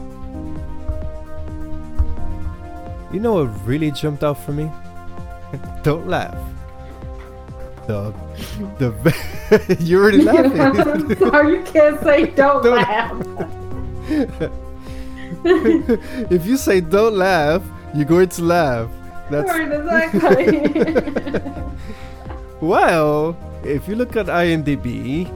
You 3.12 3.20
know 3.20 3.34
what 3.34 3.66
really 3.66 3.90
jumped 3.90 4.24
out 4.24 4.38
for 4.42 4.52
me? 4.52 4.70
Don't 5.82 6.08
laugh. 6.08 6.38
The 7.86 8.14
the 8.78 8.90
you 9.80 10.00
already 10.00 10.22
laughing. 10.22 11.16
Sorry, 11.16 11.56
you 11.58 11.62
can't 11.64 12.00
say 12.02 12.26
don't, 12.34 12.62
Don't- 12.62 12.76
laugh. 12.76 13.12
if 15.44 16.46
you 16.46 16.56
say 16.56 16.80
don't 16.80 17.14
laugh, 17.16 17.62
you're 17.94 18.04
going 18.04 18.28
to 18.28 18.42
laugh. 18.42 18.90
That's 19.30 19.48
Right, 19.48 19.72
exactly. 19.72 21.42
well, 22.60 23.36
if 23.64 23.88
you 23.88 23.94
look 23.94 24.16
at 24.16 24.26
IMDb, 24.26 25.26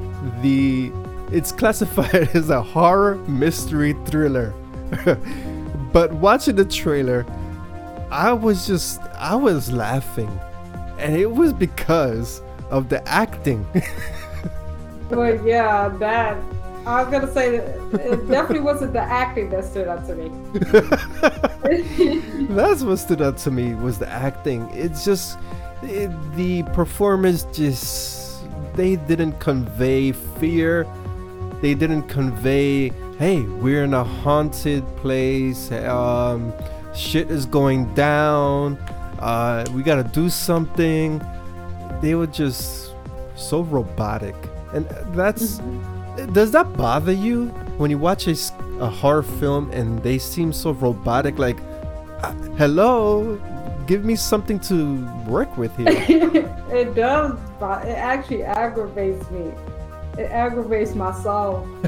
the 0.43 0.93
it's 1.35 1.51
classified 1.53 2.31
as 2.35 2.51
a 2.51 2.63
horror 2.63 3.17
mystery 3.29 3.95
thriller. 4.07 4.53
but 5.93 6.13
watching 6.15 6.57
the 6.57 6.65
trailer, 6.65 7.27
I 8.11 8.33
was 8.33 8.67
just 8.67 9.01
I 9.19 9.35
was 9.35 9.73
laughing. 9.73 10.31
And 10.99 11.15
it 11.17 11.31
was 11.31 11.53
because 11.53 12.41
of 12.71 12.89
the 12.89 13.07
acting. 13.09 13.67
But 15.09 15.45
yeah, 15.45 15.89
that 16.01 16.37
I 16.87 17.03
was 17.03 17.13
gonna 17.13 17.33
say 17.33 17.57
it 17.57 18.29
definitely 18.29 18.61
wasn't 18.61 18.93
the 18.93 19.01
acting 19.01 19.51
that 19.51 19.65
stood 19.65 19.89
out 19.89 20.07
to 20.07 20.15
me. 20.15 20.31
That's 22.55 22.83
what 22.83 22.97
stood 22.99 23.23
out 23.23 23.39
to 23.39 23.51
me 23.51 23.75
was 23.75 23.99
the 23.99 24.09
acting. 24.09 24.69
It's 24.73 25.05
just 25.05 25.39
it, 25.83 26.11
the 26.35 26.63
performance 26.75 27.45
just 27.53 28.45
they 28.75 28.97
didn't 28.97 29.39
convey 29.41 30.13
fear. 30.13 30.87
They 31.61 31.75
didn't 31.75 32.05
convey, 32.05 32.91
"Hey, 33.19 33.43
we're 33.43 33.85
in 33.85 33.95
a 33.95 34.05
haunted 34.05 34.85
place. 34.97 35.71
Um, 35.73 36.53
shit 36.95 37.31
is 37.31 37.47
going 37.47 37.95
down. 37.95 38.77
Uh, 39.19 39.65
we 39.73 39.83
gotta 39.83 40.05
do 40.05 40.29
something." 40.29 41.21
They 42.01 42.15
were 42.15 42.27
just 42.27 42.93
so 43.37 43.63
robotic, 43.63 44.35
and 44.75 44.87
that's. 45.15 45.61
Does 46.33 46.51
that 46.53 46.77
bother 46.77 47.13
you 47.13 47.49
when 47.79 47.91
you 47.91 47.99
watch 47.99 48.27
a, 48.27 48.35
a 48.81 48.89
horror 48.89 49.23
film 49.23 49.71
and 49.71 50.03
they 50.03 50.19
seem 50.19 50.53
so 50.53 50.71
robotic? 50.73 51.39
Like, 51.39 51.59
uh, 52.23 52.33
hello, 52.57 53.37
give 53.87 54.05
me 54.05 54.17
something 54.17 54.59
to 54.61 55.05
work 55.27 55.57
with 55.59 55.77
here. 55.77 55.89
it 56.73 56.95
does, 56.95 57.39
but 57.61 57.85
it 57.87 57.99
actually 57.99 58.45
aggravates 58.45 59.31
me. 59.31 59.53
It 60.19 60.31
aggravates 60.31 60.95
my 60.95 61.13
soul. 61.23 61.69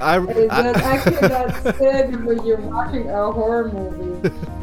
I, 0.00 0.18
It 0.28 0.50
I- 0.50 0.62
does 0.62 0.76
actually 0.82 1.28
that's 1.28 1.78
good 1.78 2.24
when 2.24 2.44
you're 2.44 2.60
watching 2.60 3.08
a 3.08 3.30
horror 3.32 3.68
movie. 3.72 4.30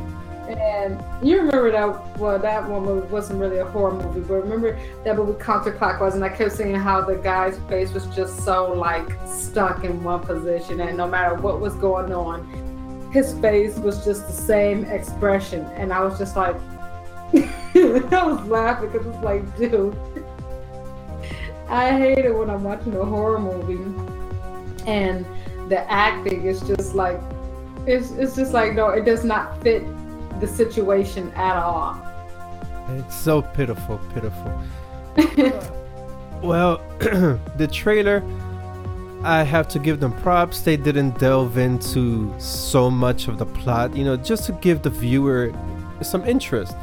And 0.60 1.02
you 1.26 1.38
remember 1.38 1.72
that 1.72 2.18
well 2.20 2.38
that 2.38 2.68
one 2.68 2.84
movie 2.84 3.08
wasn't 3.08 3.40
really 3.40 3.60
a 3.60 3.66
horror 3.66 3.94
movie, 3.94 4.20
but 4.20 4.36
remember 4.36 4.78
that 5.06 5.16
movie 5.16 5.40
counterclockwise 5.42 6.16
and 6.16 6.24
I 6.24 6.30
kept 6.30 6.52
seeing 6.52 6.76
how 6.76 7.02
the 7.02 7.16
guy's 7.16 7.58
face 7.70 7.94
was 7.94 8.06
just 8.08 8.44
so 8.44 8.74
like 8.74 9.10
stuck 9.26 9.86
in 9.86 10.04
one 10.04 10.20
position 10.20 10.82
and 10.82 10.98
no 10.98 11.08
matter 11.08 11.36
what 11.36 11.62
was 11.62 11.76
going 11.76 12.12
on, 12.12 13.10
his 13.14 13.34
face 13.40 13.78
was 13.78 14.04
just 14.04 14.28
the 14.28 14.34
same 14.34 14.84
expression 14.86 15.66
and 15.78 15.94
I 15.94 16.04
was 16.04 16.20
just 16.20 16.36
like 16.36 16.56
I 17.34 18.24
was 18.26 18.46
laughing 18.48 18.90
because 18.90 19.08
it's 19.08 19.24
like 19.24 19.58
dude 19.58 19.96
I 21.70 21.98
hate 21.98 22.26
it 22.26 22.36
when 22.36 22.50
I'm 22.50 22.64
watching 22.64 22.96
a 22.96 23.06
horror 23.06 23.40
movie 23.40 23.82
and 24.88 25.26
the 25.70 25.90
acting 25.90 26.46
is 26.46 26.60
just 26.62 26.96
like 26.96 27.20
it's, 27.86 28.12
it's 28.12 28.36
just 28.36 28.54
like 28.54 28.74
no 28.74 28.90
it 28.90 29.06
does 29.06 29.24
not 29.24 29.62
fit 29.64 29.84
the 30.40 30.48
situation 30.48 31.32
at 31.36 31.56
all 31.58 32.00
it's 32.98 33.16
so 33.16 33.42
pitiful, 33.42 34.00
pitiful. 34.14 34.62
Well, 36.42 36.78
the 37.58 37.68
trailer, 37.70 38.24
I 39.24 39.44
have 39.44 39.68
to 39.70 39.80
give 39.80 40.00
them 40.00 40.14
props. 40.22 40.62
They 40.62 40.78
didn't 40.78 41.20
delve 41.20 41.58
into 41.58 42.34
so 42.40 42.90
much 42.90 43.28
of 43.28 43.38
the 43.38 43.46
plot, 43.46 43.94
you 43.94 44.06
know, 44.06 44.16
just 44.16 44.46
to 44.46 44.54
give 44.54 44.82
the 44.82 44.90
viewer 44.90 45.52
some 46.02 46.24
interest. 46.24 46.78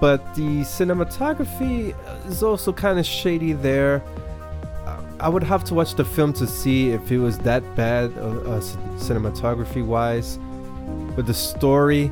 But 0.00 0.34
the 0.34 0.62
cinematography 0.62 1.94
is 2.26 2.42
also 2.42 2.72
kind 2.72 2.98
of 2.98 3.04
shady 3.04 3.52
there. 3.52 4.02
I 5.20 5.28
would 5.28 5.42
have 5.42 5.62
to 5.64 5.74
watch 5.74 5.94
the 5.94 6.04
film 6.04 6.32
to 6.32 6.46
see 6.46 6.88
if 6.88 7.12
it 7.12 7.18
was 7.18 7.38
that 7.40 7.62
bad, 7.76 8.16
uh, 8.16 8.28
uh, 8.28 8.60
cinematography 8.96 9.84
wise. 9.84 10.38
But 11.14 11.26
the 11.26 11.34
story 11.34 12.10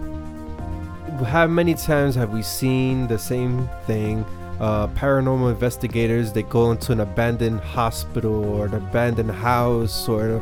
how 1.24 1.46
many 1.46 1.74
times 1.74 2.14
have 2.14 2.30
we 2.30 2.42
seen 2.42 3.06
the 3.06 3.18
same 3.18 3.68
thing? 3.86 4.24
Uh, 4.58 4.88
paranormal 4.88 5.50
investigators 5.50 6.32
they 6.32 6.42
go 6.42 6.70
into 6.70 6.92
an 6.92 7.00
abandoned 7.00 7.60
hospital 7.60 8.44
or 8.44 8.66
an 8.66 8.74
abandoned 8.74 9.30
house 9.30 10.08
or 10.08 10.36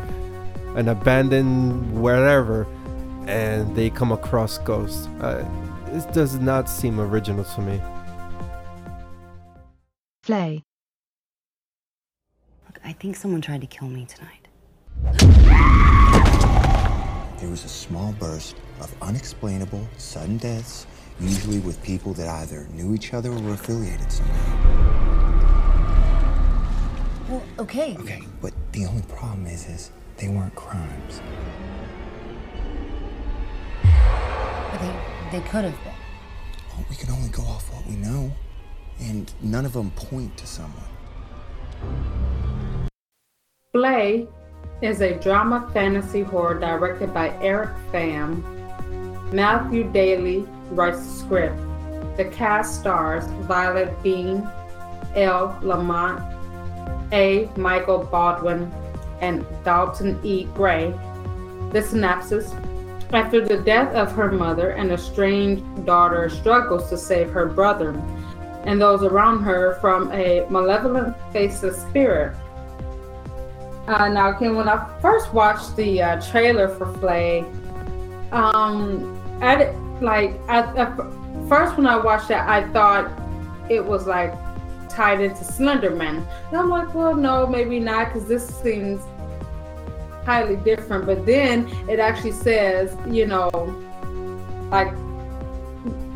an 0.77 0.89
abandoned 0.89 2.01
wherever, 2.01 2.67
and 3.27 3.75
they 3.77 3.91
come 3.91 4.13
across 4.13 4.59
ghosts. 4.59 5.07
Uh, 5.21 5.49
this 5.87 6.05
does 6.07 6.39
not 6.39 6.69
seem 6.69 7.01
original 7.01 7.45
to 7.45 7.61
me. 7.61 7.81
Flay. 10.23 10.65
Look, 12.67 12.81
I 12.85 12.93
think 12.93 13.17
someone 13.17 13.41
tried 13.41 13.63
to 13.63 13.67
kill 13.67 13.89
me 13.89 14.07
tonight. 14.07 14.49
There 17.39 17.49
was 17.49 17.65
a 17.65 17.69
small 17.69 18.13
burst 18.15 18.57
of 18.81 18.93
unexplainable, 19.01 19.87
sudden 19.97 20.39
deaths, 20.39 20.89
usually 21.21 21.61
with 21.61 21.81
people 21.85 22.13
that 22.15 22.27
either 22.27 22.67
knew 22.75 22.97
each 22.97 23.15
other 23.15 23.31
or 23.31 23.39
were 23.39 23.53
affiliated 23.53 24.11
somehow. 24.11 24.89
Well, 27.29 27.43
okay. 27.61 27.97
Okay, 28.01 28.23
but 28.43 28.53
the 28.73 28.87
only 28.87 29.03
problem 29.03 29.47
is, 29.47 29.69
is 29.69 29.93
they 30.17 30.29
weren't 30.29 30.57
crimes. 30.57 31.21
But 33.85 34.81
they, 34.81 35.39
they 35.39 35.49
could 35.49 35.63
have 35.63 35.85
been. 35.85 35.95
Well, 36.71 36.87
we 36.91 36.97
can 36.97 37.11
only 37.11 37.29
go 37.29 37.43
off 37.45 37.73
what 37.73 37.87
we 37.87 37.95
know, 37.95 38.33
and 38.99 39.33
none 39.43 39.65
of 39.65 39.75
them 39.75 39.93
point 39.93 40.37
to 40.39 40.47
someone. 40.49 40.83
Flay 43.73 44.27
is 44.81 45.01
a 45.01 45.19
drama 45.19 45.69
fantasy 45.73 46.23
horror 46.23 46.59
directed 46.59 47.13
by 47.13 47.31
Eric 47.41 47.71
Pham. 47.93 48.43
Matthew 49.33 49.91
Daly 49.91 50.47
writes 50.71 51.05
the 51.05 51.19
script. 51.19 51.59
The 52.17 52.27
cast 52.27 52.81
stars 52.81 53.25
Violet 53.47 54.03
Bean, 54.03 54.49
Elle 55.15 55.59
Lamont, 55.63 56.23
A. 57.13 57.49
Michael 57.57 58.05
Baldwin, 58.05 58.71
and 59.21 59.45
Dalton 59.65 60.19
E. 60.25 60.45
Gray. 60.55 60.93
The 61.73 61.83
synopsis 61.83 62.55
After 63.13 63.45
the 63.45 63.59
death 63.59 63.95
of 63.95 64.13
her 64.13 64.31
mother, 64.31 64.71
an 64.71 64.91
estranged 64.91 65.87
daughter 65.87 66.29
struggles 66.29 66.89
to 66.91 66.99
save 66.99 67.31
her 67.31 67.47
brother 67.47 67.93
and 68.65 68.81
those 68.81 69.03
around 69.03 69.43
her 69.43 69.79
from 69.81 70.13
a 70.13 70.47
malevolent 70.51 71.17
faceless 71.33 71.81
spirit. 71.83 72.37
Uh, 73.89 74.07
now, 74.07 74.31
Ken, 74.35 74.55
when 74.55 74.69
I 74.69 74.87
first 75.01 75.33
watched 75.33 75.75
the 75.75 76.03
uh, 76.03 76.21
trailer 76.21 76.69
for 76.69 76.93
Flay, 76.99 77.41
um, 78.33 79.19
I 79.41 79.71
like 80.03 80.39
I, 80.47 80.61
I, 80.61 81.49
first 81.49 81.75
when 81.79 81.87
I 81.87 81.97
watched 81.97 82.31
it, 82.31 82.37
I 82.37 82.71
thought 82.71 83.11
it 83.71 83.83
was 83.83 84.07
like 84.07 84.35
tied 84.91 85.23
into 85.23 85.43
Slenderman. 85.43 86.27
And 86.49 86.57
I'm 86.59 86.69
like, 86.69 86.95
well, 86.95 87.15
no, 87.15 87.47
maybe 87.47 87.81
not, 87.81 88.13
because 88.13 88.29
this 88.29 88.47
seems 88.61 89.01
highly 90.27 90.57
different. 90.57 91.07
But 91.07 91.25
then 91.25 91.67
it 91.89 91.99
actually 91.99 92.33
says, 92.33 92.95
you 93.09 93.27
know, 93.27 93.49
like 94.71 94.93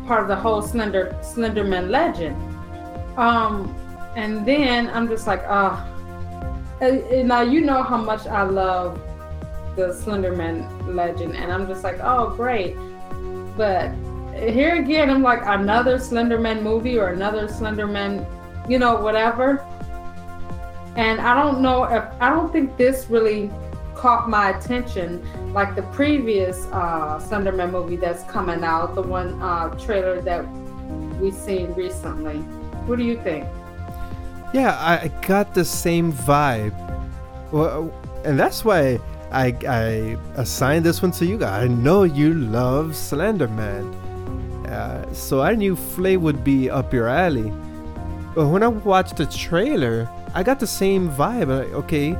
part 0.05 0.21
of 0.21 0.27
the 0.27 0.35
whole 0.35 0.61
Slender 0.61 1.17
Slenderman 1.21 1.89
legend. 1.89 2.37
Um, 3.17 3.75
and 4.15 4.45
then 4.45 4.91
I'm 4.91 5.07
just 5.07 5.25
like, 5.25 5.41
ah. 5.47 5.89
Uh, 6.83 7.23
now 7.23 7.39
you 7.39 7.61
know 7.61 7.81
how 7.81 7.95
much 7.95 8.27
I 8.27 8.43
love 8.43 8.99
the 9.77 9.93
Slenderman 9.93 10.93
legend, 10.93 11.33
and 11.33 11.49
I'm 11.49 11.65
just 11.65 11.81
like, 11.81 11.99
oh, 12.01 12.35
great. 12.35 12.75
But 13.55 13.93
here 14.35 14.75
again, 14.75 15.09
I'm 15.09 15.23
like 15.23 15.43
another 15.45 15.97
Slenderman 15.97 16.61
movie 16.61 16.99
or 16.99 17.07
another 17.07 17.47
Slenderman, 17.47 18.27
you 18.69 18.79
know, 18.79 18.97
whatever. 18.97 19.59
And 20.97 21.21
I 21.21 21.41
don't 21.41 21.61
know 21.61 21.85
if 21.85 22.03
I 22.19 22.29
don't 22.29 22.51
think 22.51 22.75
this 22.75 23.07
really 23.09 23.49
caught 23.95 24.29
my 24.29 24.49
attention 24.49 25.25
like 25.53 25.75
the 25.75 25.83
previous 25.83 26.65
uh, 26.73 27.17
Slenderman 27.17 27.71
movie 27.71 27.95
that's 27.95 28.23
coming 28.23 28.61
out, 28.65 28.93
the 28.93 29.01
one 29.01 29.41
uh, 29.41 29.69
trailer 29.79 30.21
that 30.23 30.45
we've 31.21 31.33
seen 31.33 31.73
recently. 31.75 32.39
What 32.87 32.97
do 32.97 33.05
you 33.05 33.15
think? 33.23 33.47
Yeah, 34.53 34.77
I 34.79 35.07
got 35.25 35.55
the 35.55 35.65
same 35.65 36.13
vibe. 36.13 36.75
Well, 37.51 37.91
and 38.23 38.39
that's 38.39 38.63
why 38.63 38.99
I, 39.31 39.47
I 39.67 40.17
assigned 40.35 40.85
this 40.85 41.01
one 41.01 41.11
to 41.13 41.25
you 41.25 41.39
guys. 41.39 41.63
I 41.63 41.67
know 41.67 42.03
you 42.03 42.35
love 42.35 42.91
Slenderman. 42.91 43.95
Uh, 44.67 45.11
so 45.11 45.41
I 45.41 45.55
knew 45.55 45.75
Flay 45.75 46.17
would 46.17 46.43
be 46.43 46.69
up 46.69 46.93
your 46.93 47.07
alley. 47.07 47.51
But 48.35 48.47
when 48.47 48.61
I 48.61 48.67
watched 48.67 49.17
the 49.17 49.25
trailer, 49.25 50.07
I 50.35 50.43
got 50.43 50.59
the 50.59 50.67
same 50.67 51.09
vibe. 51.09 51.49
Okay, 51.73 52.15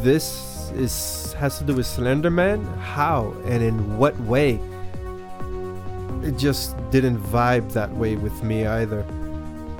this 0.00 0.70
is 0.74 1.34
has 1.34 1.58
to 1.58 1.64
do 1.64 1.74
with 1.74 1.86
Slenderman. 1.86 2.64
How 2.78 3.34
and 3.44 3.62
in 3.62 3.98
what 3.98 4.18
way? 4.20 4.60
It 6.22 6.38
just 6.38 6.74
didn't 6.90 7.18
vibe 7.18 7.72
that 7.72 7.90
way 7.90 8.16
with 8.16 8.42
me 8.42 8.66
either. 8.66 9.04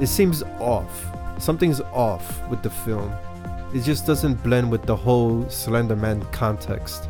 It 0.01 0.09
seems 0.09 0.43
off. 0.59 1.12
Something's 1.43 1.81
off 1.93 2.41
with 2.49 2.63
the 2.63 2.71
film. 2.71 3.13
It 3.75 3.81
just 3.81 4.07
doesn't 4.07 4.41
blend 4.45 4.71
with 4.71 4.87
the 4.87 4.95
whole 4.95 5.43
Slenderman 5.47 6.23
context. 6.31 7.09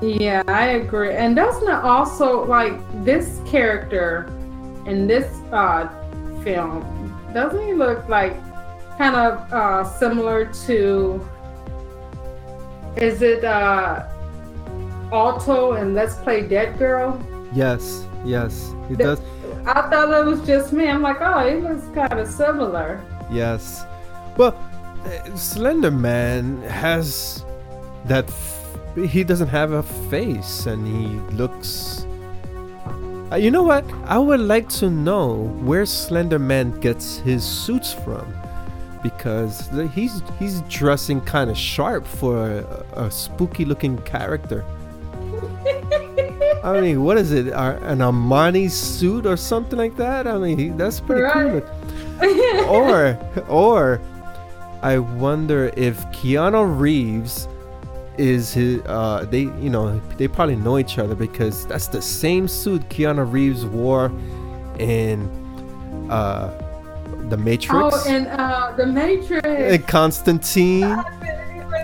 Yeah, 0.00 0.44
I 0.46 0.78
agree. 0.78 1.12
And 1.12 1.34
doesn't 1.34 1.66
it 1.68 1.82
also 1.82 2.46
like 2.46 2.74
this 3.04 3.40
character 3.44 4.28
in 4.86 5.08
this 5.08 5.26
uh, 5.50 5.88
film? 6.44 6.86
Doesn't 7.34 7.66
he 7.66 7.72
look 7.72 8.08
like 8.08 8.34
kind 8.98 9.16
of 9.16 9.52
uh, 9.52 9.82
similar 9.82 10.44
to? 10.66 11.28
Is 12.94 13.20
it 13.20 13.42
uh, 13.42 14.06
Alto 15.10 15.72
and 15.72 15.92
Let's 15.96 16.14
Play 16.14 16.46
Dead 16.46 16.78
Girl? 16.78 17.20
Yes, 17.52 18.06
yes, 18.24 18.72
he 18.88 18.94
the, 18.94 19.02
does. 19.02 19.20
I 19.66 19.88
thought 19.88 20.10
it 20.10 20.26
was 20.26 20.46
just 20.46 20.72
me. 20.72 20.88
I'm 20.88 21.02
like, 21.02 21.18
oh, 21.20 21.38
it 21.40 21.62
looks 21.62 21.86
kind 21.94 22.18
of 22.18 22.26
similar. 22.28 23.04
Yes. 23.30 23.84
Well, 24.36 24.56
Slender 25.36 25.90
Man 25.90 26.62
has 26.62 27.44
that. 28.06 28.28
F- 28.28 28.58
he 28.96 29.24
doesn't 29.24 29.48
have 29.48 29.72
a 29.72 29.82
face, 30.10 30.66
and 30.66 30.86
he 30.86 31.06
looks. 31.36 32.06
Uh, 33.30 33.36
you 33.36 33.50
know 33.50 33.62
what? 33.62 33.84
I 34.04 34.18
would 34.18 34.40
like 34.40 34.68
to 34.80 34.90
know 34.90 35.48
where 35.62 35.86
Slender 35.86 36.38
Man 36.38 36.78
gets 36.80 37.16
his 37.18 37.44
suits 37.44 37.92
from, 37.92 38.26
because 39.02 39.70
he's 39.94 40.22
he's 40.38 40.60
dressing 40.62 41.20
kind 41.20 41.50
of 41.50 41.56
sharp 41.56 42.06
for 42.06 42.50
a, 42.50 43.04
a 43.04 43.10
spooky-looking 43.10 43.98
character. 44.02 44.64
I 46.62 46.80
mean, 46.80 47.02
what 47.02 47.18
is 47.18 47.32
it? 47.32 47.48
An 47.48 47.98
Armani 47.98 48.70
suit 48.70 49.26
or 49.26 49.36
something 49.36 49.78
like 49.78 49.96
that? 49.96 50.26
I 50.26 50.38
mean, 50.38 50.76
that's 50.76 51.00
pretty 51.00 51.22
right. 51.22 51.64
cool. 52.20 52.64
or, 52.68 53.18
or, 53.48 54.00
I 54.82 54.98
wonder 54.98 55.72
if 55.76 55.98
Keanu 56.08 56.78
Reeves 56.78 57.48
is 58.16 58.52
his. 58.52 58.80
Uh, 58.82 59.26
they, 59.28 59.40
you 59.40 59.70
know, 59.70 59.98
they 60.18 60.28
probably 60.28 60.56
know 60.56 60.78
each 60.78 60.98
other 60.98 61.16
because 61.16 61.66
that's 61.66 61.88
the 61.88 62.02
same 62.02 62.46
suit 62.46 62.88
Keanu 62.88 63.30
Reeves 63.30 63.66
wore 63.66 64.12
in 64.78 65.28
uh, 66.10 67.26
the 67.28 67.36
Matrix. 67.36 67.72
Oh, 67.74 68.04
and 68.08 68.28
uh, 68.28 68.72
the 68.76 68.86
Matrix. 68.86 69.44
And 69.44 69.86
Constantine 69.88 71.02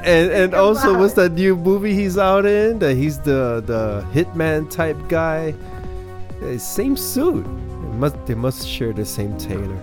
and 0.04 0.30
and 0.30 0.54
also 0.54 0.98
what's 0.98 1.14
that 1.14 1.32
new 1.32 1.56
movie 1.56 1.94
he's 1.94 2.18
out 2.18 2.46
in? 2.46 2.78
That 2.78 2.94
he's 2.94 3.18
the 3.18 3.62
the 3.64 4.04
hitman 4.12 4.70
type 4.70 4.96
guy. 5.08 5.54
Same 6.56 6.96
suit. 6.96 7.44
It 7.44 7.94
must 7.94 8.26
they 8.26 8.34
must 8.34 8.66
share 8.66 8.92
the 8.92 9.04
same 9.04 9.36
tailor. 9.38 9.78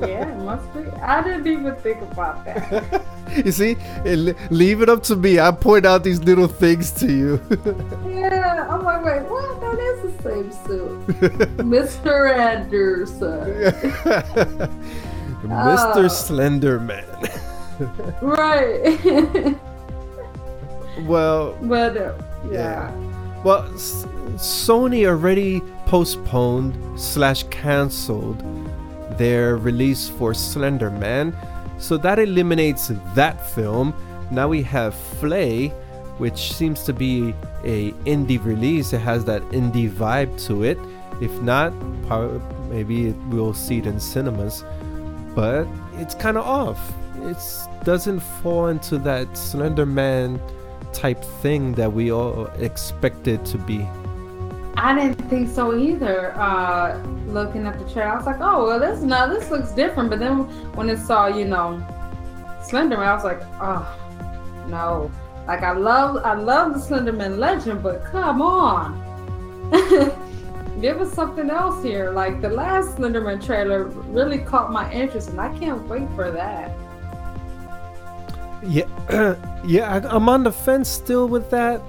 Yeah, 0.00 0.28
it 0.28 0.38
must 0.38 0.72
be. 0.74 0.80
I 1.00 1.22
didn't 1.22 1.46
even 1.46 1.74
think 1.76 2.02
about 2.02 2.44
that. 2.44 3.04
you 3.44 3.52
see, 3.52 3.76
leave 4.50 4.82
it 4.82 4.88
up 4.88 5.02
to 5.04 5.16
me. 5.16 5.38
I 5.38 5.50
point 5.52 5.86
out 5.86 6.02
these 6.02 6.20
little 6.20 6.48
things 6.48 6.90
to 6.92 7.06
you. 7.06 7.40
yeah, 8.06 8.66
I'm 8.68 8.82
like, 8.82 9.04
wait, 9.04 9.22
what? 9.22 9.60
That 9.60 9.78
is 9.78 10.16
the 10.16 10.22
same 10.22 10.52
suit, 10.66 11.06
Mr. 11.58 12.36
Anderson. 12.36 13.44
Mr. 15.44 16.04
Uh, 16.04 16.08
Slenderman 16.08 17.53
right. 18.20 19.56
well. 21.06 21.56
But 21.62 21.96
uh, 21.96 22.14
yeah. 22.50 22.52
yeah. 22.52 23.42
Well, 23.42 23.64
S- 23.74 24.06
Sony 24.36 25.06
already 25.06 25.60
postponed 25.86 26.98
slash 26.98 27.42
canceled 27.44 28.42
their 29.18 29.56
release 29.56 30.08
for 30.08 30.34
Slender 30.34 30.90
Man, 30.90 31.36
so 31.78 31.96
that 31.98 32.18
eliminates 32.18 32.90
that 33.14 33.46
film. 33.50 33.94
Now 34.30 34.48
we 34.48 34.62
have 34.62 34.94
Flay, 34.94 35.68
which 36.18 36.52
seems 36.52 36.82
to 36.84 36.92
be 36.92 37.34
a 37.64 37.92
indie 38.06 38.42
release. 38.42 38.92
It 38.92 39.00
has 39.00 39.24
that 39.26 39.42
indie 39.50 39.90
vibe 39.90 40.42
to 40.46 40.64
it. 40.64 40.78
If 41.20 41.30
not, 41.42 41.72
maybe 42.70 43.12
we'll 43.30 43.54
see 43.54 43.78
it 43.78 43.86
in 43.86 44.00
cinemas. 44.00 44.64
But 45.34 45.66
it's 45.98 46.14
kind 46.14 46.36
of 46.36 46.46
off. 46.46 46.80
It 47.24 47.38
doesn't 47.84 48.20
fall 48.20 48.66
into 48.68 48.98
that 48.98 49.34
Slender 49.34 49.86
Man 49.86 50.38
type 50.92 51.24
thing 51.42 51.72
that 51.72 51.90
we 51.90 52.12
all 52.12 52.46
expected 52.58 53.46
to 53.46 53.58
be. 53.58 53.88
I 54.76 54.94
didn't 54.94 55.28
think 55.30 55.48
so 55.48 55.74
either. 55.74 56.32
Uh, 56.36 57.02
looking 57.26 57.66
at 57.66 57.78
the 57.78 57.90
trailer, 57.90 58.12
I 58.12 58.16
was 58.16 58.26
like, 58.26 58.40
"Oh, 58.40 58.66
well, 58.66 58.78
this 58.78 59.00
now 59.00 59.26
this 59.26 59.50
looks 59.50 59.72
different." 59.72 60.10
But 60.10 60.18
then 60.18 60.40
when 60.74 60.90
it 60.90 60.98
saw, 60.98 61.26
you 61.26 61.46
know, 61.46 61.82
Slenderman, 62.60 63.06
I 63.06 63.14
was 63.14 63.24
like, 63.24 63.42
"Oh, 63.58 63.88
no!" 64.68 65.10
Like 65.46 65.62
I 65.62 65.72
love, 65.72 66.18
I 66.24 66.34
love 66.34 66.74
the 66.74 66.80
Slenderman 66.80 67.38
legend, 67.38 67.82
but 67.82 68.04
come 68.04 68.42
on, 68.42 69.00
give 70.80 71.00
us 71.00 71.12
something 71.12 71.48
else 71.48 71.82
here. 71.82 72.10
Like 72.10 72.42
the 72.42 72.50
last 72.50 72.96
Slenderman 72.96 73.44
trailer 73.44 73.84
really 73.84 74.38
caught 74.38 74.70
my 74.70 74.92
interest, 74.92 75.30
and 75.30 75.40
I 75.40 75.56
can't 75.58 75.86
wait 75.88 76.08
for 76.14 76.30
that. 76.30 76.70
Yeah, 78.66 78.86
yeah, 79.66 79.94
I, 79.94 80.14
I'm 80.14 80.28
on 80.28 80.44
the 80.44 80.52
fence 80.52 80.88
still 80.88 81.28
with 81.28 81.50
that 81.50 81.80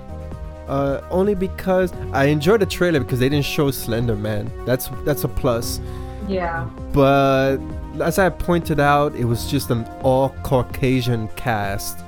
uh, 0.67 1.01
only 1.09 1.35
because 1.35 1.93
I 2.11 2.25
enjoyed 2.25 2.61
the 2.61 2.65
trailer 2.65 2.99
because 2.99 3.19
they 3.19 3.29
didn't 3.29 3.45
show 3.45 3.71
Slender 3.71 4.15
Man. 4.15 4.51
That's 4.65 4.89
that's 5.03 5.23
a 5.23 5.27
plus. 5.27 5.79
Yeah. 6.27 6.67
But 6.91 7.57
as 8.01 8.17
I 8.17 8.29
pointed 8.29 8.79
out, 8.79 9.15
it 9.15 9.25
was 9.25 9.49
just 9.49 9.69
an 9.69 9.85
all 10.01 10.29
Caucasian 10.43 11.27
cast, 11.29 11.99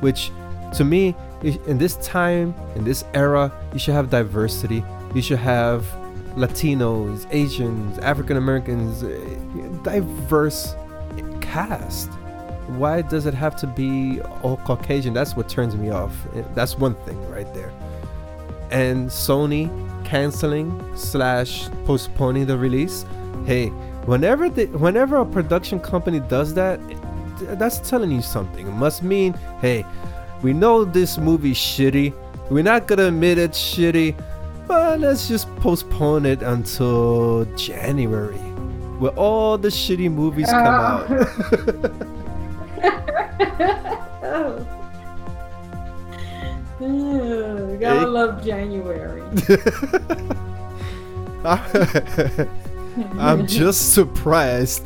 which 0.00 0.30
to 0.74 0.84
me, 0.84 1.16
in 1.42 1.78
this 1.78 1.96
time, 1.96 2.54
in 2.76 2.84
this 2.84 3.04
era, 3.14 3.52
you 3.72 3.78
should 3.78 3.94
have 3.94 4.10
diversity. 4.10 4.84
You 5.14 5.22
should 5.22 5.38
have 5.38 5.84
Latinos, 6.36 7.26
Asians, 7.32 7.98
African 7.98 8.36
Americans, 8.36 9.02
eh, 9.02 9.18
diverse 9.82 10.74
cast. 11.40 12.08
Why 12.78 13.02
does 13.02 13.26
it 13.26 13.34
have 13.34 13.56
to 13.56 13.66
be 13.66 14.20
all 14.42 14.58
Caucasian? 14.58 15.14
That's 15.14 15.36
what 15.36 15.48
turns 15.48 15.76
me 15.76 15.90
off. 15.90 16.14
Eh, 16.34 16.42
that's 16.54 16.76
one 16.78 16.94
thing 17.06 17.18
right 17.30 17.52
there 17.54 17.72
and 18.70 19.08
Sony 19.08 19.68
canceling 20.04 20.80
slash 20.96 21.68
postponing 21.84 22.46
the 22.46 22.56
release, 22.56 23.04
hey, 23.46 23.68
whenever 24.06 24.48
the 24.48 24.66
whenever 24.66 25.16
a 25.16 25.26
production 25.26 25.80
company 25.80 26.20
does 26.20 26.54
that, 26.54 26.80
that's 27.58 27.78
telling 27.88 28.10
you 28.10 28.22
something. 28.22 28.66
It 28.66 28.72
must 28.72 29.02
mean, 29.02 29.34
hey, 29.60 29.84
we 30.42 30.52
know 30.52 30.84
this 30.84 31.18
movie's 31.18 31.58
shitty. 31.58 32.14
We're 32.50 32.64
not 32.64 32.86
gonna 32.86 33.06
admit 33.08 33.38
it's 33.38 33.58
shitty, 33.58 34.16
but 34.66 35.00
let's 35.00 35.28
just 35.28 35.54
postpone 35.56 36.26
it 36.26 36.42
until 36.42 37.44
January, 37.56 38.38
where 38.98 39.12
all 39.12 39.58
the 39.58 39.68
shitty 39.68 40.10
movies 40.10 40.46
come 40.46 40.66
uh. 40.66 42.16
out. 42.82 44.66
gotta 47.80 48.06
love 48.06 48.44
January. 48.44 49.22
I'm 53.18 53.46
just 53.46 53.94
surprised 53.94 54.84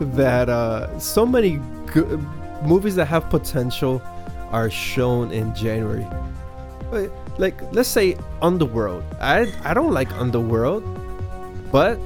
that 0.00 0.48
uh, 0.48 0.98
so 0.98 1.24
many 1.24 1.60
good 1.86 2.20
movies 2.64 2.96
that 2.96 3.06
have 3.06 3.30
potential 3.30 4.02
are 4.50 4.70
shown 4.70 5.30
in 5.32 5.54
January. 5.54 6.06
Like, 7.38 7.60
let's 7.72 7.88
say 7.88 8.16
Underworld. 8.42 9.04
I 9.20 9.52
I 9.64 9.74
don't 9.74 9.92
like 9.92 10.10
Underworld, 10.12 10.84
but 11.70 11.98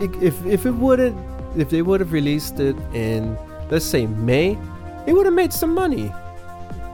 if 0.00 0.44
if 0.46 0.66
it 0.66 0.72
wouldn't, 0.74 1.16
if 1.56 1.70
they 1.70 1.82
would 1.82 2.00
have 2.00 2.12
released 2.12 2.60
it 2.60 2.76
in 2.94 3.36
let's 3.70 3.84
say 3.84 4.06
May, 4.06 4.58
it 5.06 5.12
would 5.12 5.26
have 5.26 5.34
made 5.34 5.52
some 5.52 5.74
money. 5.74 6.12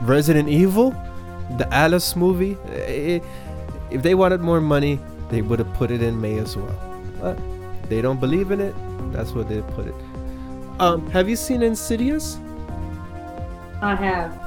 Resident 0.02 0.48
Evil, 0.48 0.90
the 1.58 1.72
Alice 1.72 2.16
movie, 2.16 2.56
eh, 2.72 3.20
if 3.90 4.02
they 4.02 4.14
wanted 4.14 4.40
more 4.40 4.60
money, 4.60 4.98
they 5.30 5.42
would 5.42 5.58
have 5.58 5.72
put 5.74 5.90
it 5.90 6.02
in 6.02 6.20
May 6.20 6.38
as 6.38 6.56
well. 6.56 6.74
But 7.20 7.38
they 7.88 8.02
don't 8.02 8.20
believe 8.20 8.50
in 8.50 8.60
it. 8.60 8.74
That's 9.12 9.32
where 9.32 9.44
they 9.44 9.60
put 9.74 9.86
it. 9.86 9.94
Um, 10.80 11.08
have 11.10 11.28
you 11.28 11.36
seen 11.36 11.62
Insidious? 11.62 12.38
I 13.80 13.94
have. 13.94 14.38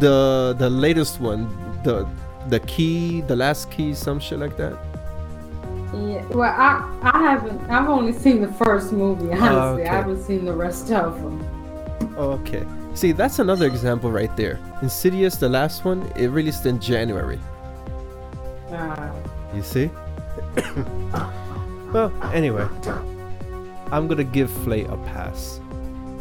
The 0.00 0.54
the 0.58 0.70
latest 0.70 1.20
one, 1.20 1.48
the 1.82 2.08
the 2.48 2.60
key, 2.60 3.20
the 3.22 3.36
last 3.36 3.70
key, 3.70 3.94
some 3.94 4.20
shit 4.20 4.38
like 4.38 4.56
that. 4.56 4.78
Yeah, 5.92 6.24
well, 6.28 6.50
I 6.50 6.88
I 7.02 7.18
haven't. 7.22 7.60
I've 7.70 7.88
only 7.88 8.12
seen 8.12 8.40
the 8.40 8.52
first 8.52 8.92
movie. 8.92 9.32
Honestly, 9.32 9.48
oh, 9.48 9.74
okay. 9.74 9.88
I 9.88 9.94
haven't 9.94 10.22
seen 10.22 10.44
the 10.44 10.54
rest 10.54 10.90
of 10.92 11.20
them. 11.20 11.41
Okay. 12.16 12.64
See, 12.94 13.12
that's 13.12 13.38
another 13.38 13.66
example 13.66 14.10
right 14.10 14.34
there. 14.36 14.58
Insidious, 14.82 15.36
the 15.36 15.48
last 15.48 15.84
one, 15.84 16.10
it 16.16 16.28
released 16.28 16.66
in 16.66 16.78
January. 16.80 17.40
Uh. 18.70 19.10
You 19.54 19.62
see? 19.62 19.90
well, 21.92 22.12
anyway, 22.32 22.66
I'm 23.90 24.08
gonna 24.08 24.24
give 24.24 24.50
Flay 24.64 24.84
a 24.84 24.96
pass, 24.96 25.60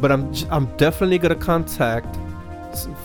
but 0.01 0.11
I'm 0.11 0.33
I'm 0.49 0.65
definitely 0.77 1.17
gonna 1.17 1.35
contact 1.35 2.17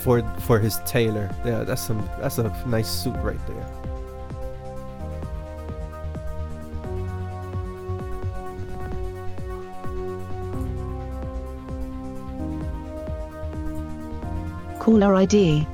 for 0.00 0.22
for 0.40 0.58
his 0.58 0.78
tailor. 0.84 1.30
Yeah, 1.44 1.62
that's 1.62 1.82
some 1.82 2.08
that's 2.18 2.38
a 2.38 2.52
nice 2.66 2.88
suit 2.88 3.16
right 3.22 3.44
there. 3.46 3.75
Caller 14.86 15.16
ID. 15.16 15.66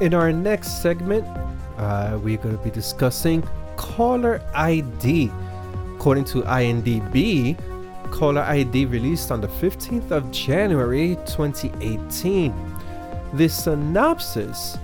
In 0.00 0.12
our 0.12 0.30
next 0.30 0.82
segment, 0.82 1.24
uh, 1.78 2.18
we're 2.22 2.36
going 2.36 2.58
to 2.58 2.62
be 2.62 2.70
discussing 2.70 3.42
caller 3.76 4.42
ID. 4.54 5.30
According 5.96 6.24
to 6.26 6.42
IMDb, 6.42 7.56
Caller 8.10 8.42
ID 8.42 8.86
released 8.86 9.30
on 9.30 9.40
the 9.40 9.48
15th 9.48 10.10
of 10.10 10.30
January 10.30 11.16
2018. 11.26 12.54
The 13.34 13.48
synopsis 13.48 14.76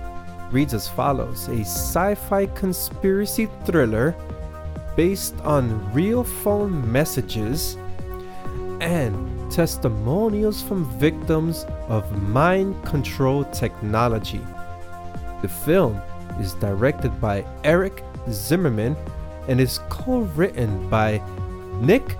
reads 0.51 0.73
as 0.73 0.87
follows 0.87 1.47
A 1.49 1.61
sci 1.61 2.15
fi 2.15 2.45
conspiracy 2.47 3.47
thriller 3.65 4.15
based 4.95 5.35
on 5.41 5.93
real 5.93 6.23
phone 6.23 6.91
messages 6.91 7.77
and 8.79 9.51
testimonials 9.51 10.61
from 10.61 10.85
victims 10.99 11.65
of 11.87 12.03
mind 12.29 12.83
control 12.85 13.43
technology. 13.45 14.41
The 15.41 15.47
film 15.47 16.01
is 16.39 16.53
directed 16.53 17.19
by 17.21 17.45
Eric 17.63 18.03
Zimmerman 18.29 18.95
and 19.47 19.61
is 19.61 19.79
co 19.89 20.21
written 20.35 20.89
by 20.89 21.21
Nick 21.79 22.17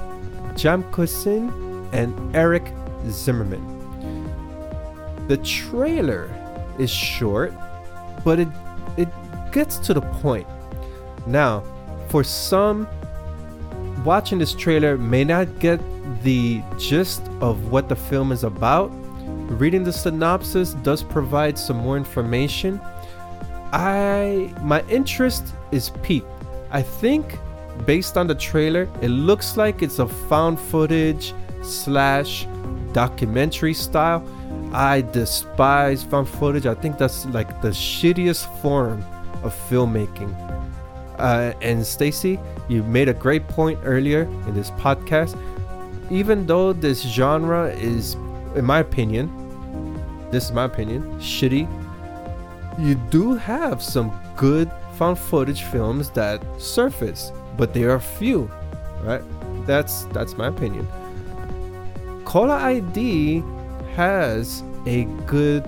Jamkusin 0.58 1.51
and 1.93 2.36
Eric 2.36 2.74
Zimmerman. 3.10 3.64
The 5.28 5.38
trailer 5.38 6.30
is 6.80 6.89
short, 6.89 7.53
but 8.26 8.39
it 8.39 8.47
it 8.97 9.10
gets 9.51 9.78
to 9.80 9.93
the 9.93 10.01
point. 10.01 10.47
Now, 11.28 11.64
for 12.10 12.24
some 12.24 12.88
watching 14.03 14.39
this 14.39 14.53
trailer 14.53 14.97
may 14.97 15.24
not 15.24 15.60
get 15.60 15.80
the 16.24 16.64
gist 16.78 17.22
of 17.41 17.72
what 17.72 17.89
the 17.89 17.95
film 17.95 18.32
is 18.32 18.43
about. 18.43 18.89
Reading 19.62 19.84
the 19.84 19.93
synopsis 19.93 20.74
does 20.74 21.03
provide 21.03 21.58
some 21.58 21.78
more 21.78 21.97
information. 21.97 22.82
I 23.74 24.53
my 24.62 24.82
interest 24.89 25.53
is 25.72 25.91
peaked. 26.01 26.28
I 26.72 26.82
think 26.82 27.38
based 27.86 28.17
on 28.17 28.28
the 28.28 28.36
trailer, 28.36 28.88
it 29.01 29.09
looks 29.09 29.57
like 29.57 29.82
it's 29.82 29.99
a 29.99 30.07
found 30.07 30.59
footage 30.59 31.34
slash 31.61 32.47
documentary 32.93 33.73
style. 33.73 34.28
I 34.73 35.01
despise 35.01 36.03
found 36.03 36.28
footage. 36.28 36.65
I 36.65 36.73
think 36.73 36.97
that's 36.97 37.25
like 37.28 37.61
the 37.61 37.69
shittiest 37.69 38.61
form 38.61 39.03
of 39.43 39.53
filmmaking. 39.69 40.34
Uh, 41.17 41.53
and 41.61 41.86
Stacy, 41.86 42.39
you 42.67 42.84
made 42.84 43.09
a 43.09 43.13
great 43.13 43.47
point 43.47 43.80
earlier 43.84 44.23
in 44.47 44.53
this 44.53 44.71
podcast. 44.71 45.38
Even 46.11 46.45
though 46.45 46.73
this 46.73 47.01
genre 47.01 47.69
is, 47.69 48.13
in 48.55 48.65
my 48.65 48.80
opinion, 48.80 49.30
this 50.32 50.45
is 50.45 50.51
my 50.51 50.65
opinion, 50.65 51.03
shitty, 51.19 51.67
you 52.80 52.95
do 53.09 53.34
have 53.34 53.82
some 53.82 54.11
good 54.36 54.71
found 54.93 55.17
footage 55.17 55.63
films 55.63 56.09
that 56.11 56.41
surface, 56.59 57.32
but 57.58 57.74
they 57.74 57.84
are 57.84 57.99
few, 57.99 58.49
right? 59.01 59.22
That's 59.66 60.05
that's 60.05 60.38
my 60.38 60.47
opinion. 60.47 60.88
Caller 62.24 62.55
ID 62.55 63.43
has 63.95 64.64
a 64.86 65.05
good 65.26 65.68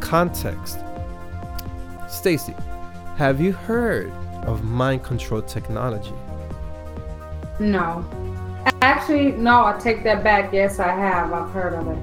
context. 0.00 0.78
Stacy, 2.08 2.54
have 3.16 3.40
you 3.40 3.52
heard 3.52 4.10
of 4.46 4.64
mind 4.64 5.04
control 5.04 5.42
technology? 5.42 6.12
No. 7.58 8.04
Actually, 8.82 9.32
no, 9.32 9.64
I 9.64 9.78
take 9.78 10.04
that 10.04 10.24
back. 10.24 10.52
Yes, 10.52 10.78
I 10.78 10.88
have. 10.88 11.32
I've 11.32 11.50
heard 11.50 11.74
of 11.74 11.88
it. 11.88 11.98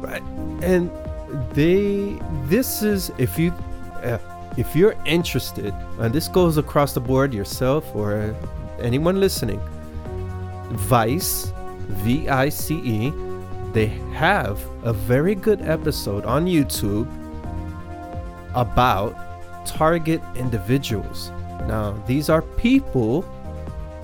Right. 0.00 0.22
And 0.62 0.90
they 1.52 2.18
this 2.44 2.82
is 2.82 3.10
if 3.18 3.38
you 3.38 3.50
uh, 4.02 4.18
if 4.56 4.76
you're 4.76 4.94
interested 5.04 5.74
and 5.98 6.14
this 6.14 6.28
goes 6.28 6.58
across 6.58 6.92
the 6.92 7.00
board 7.00 7.34
yourself 7.34 7.84
or 7.94 8.34
anyone 8.80 9.20
listening 9.20 9.60
vice 10.72 11.52
v-i-c-e 12.04 13.12
they 13.72 13.86
have 14.12 14.60
a 14.84 14.92
very 14.92 15.34
good 15.34 15.60
episode 15.62 16.24
on 16.24 16.46
youtube 16.46 17.08
about 18.54 19.16
target 19.64 20.20
individuals. 20.36 21.30
Now 21.66 21.92
these 22.06 22.28
are 22.28 22.42
people 22.42 23.22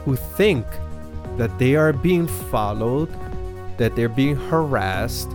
who 0.05 0.17
think 0.17 0.67
that 1.37 1.57
they 1.59 1.77
are 1.77 1.93
being 1.93 2.27
followed 2.27 3.09
that 3.77 3.97
they're 3.97 4.09
being 4.09 4.37
harassed 4.37 5.31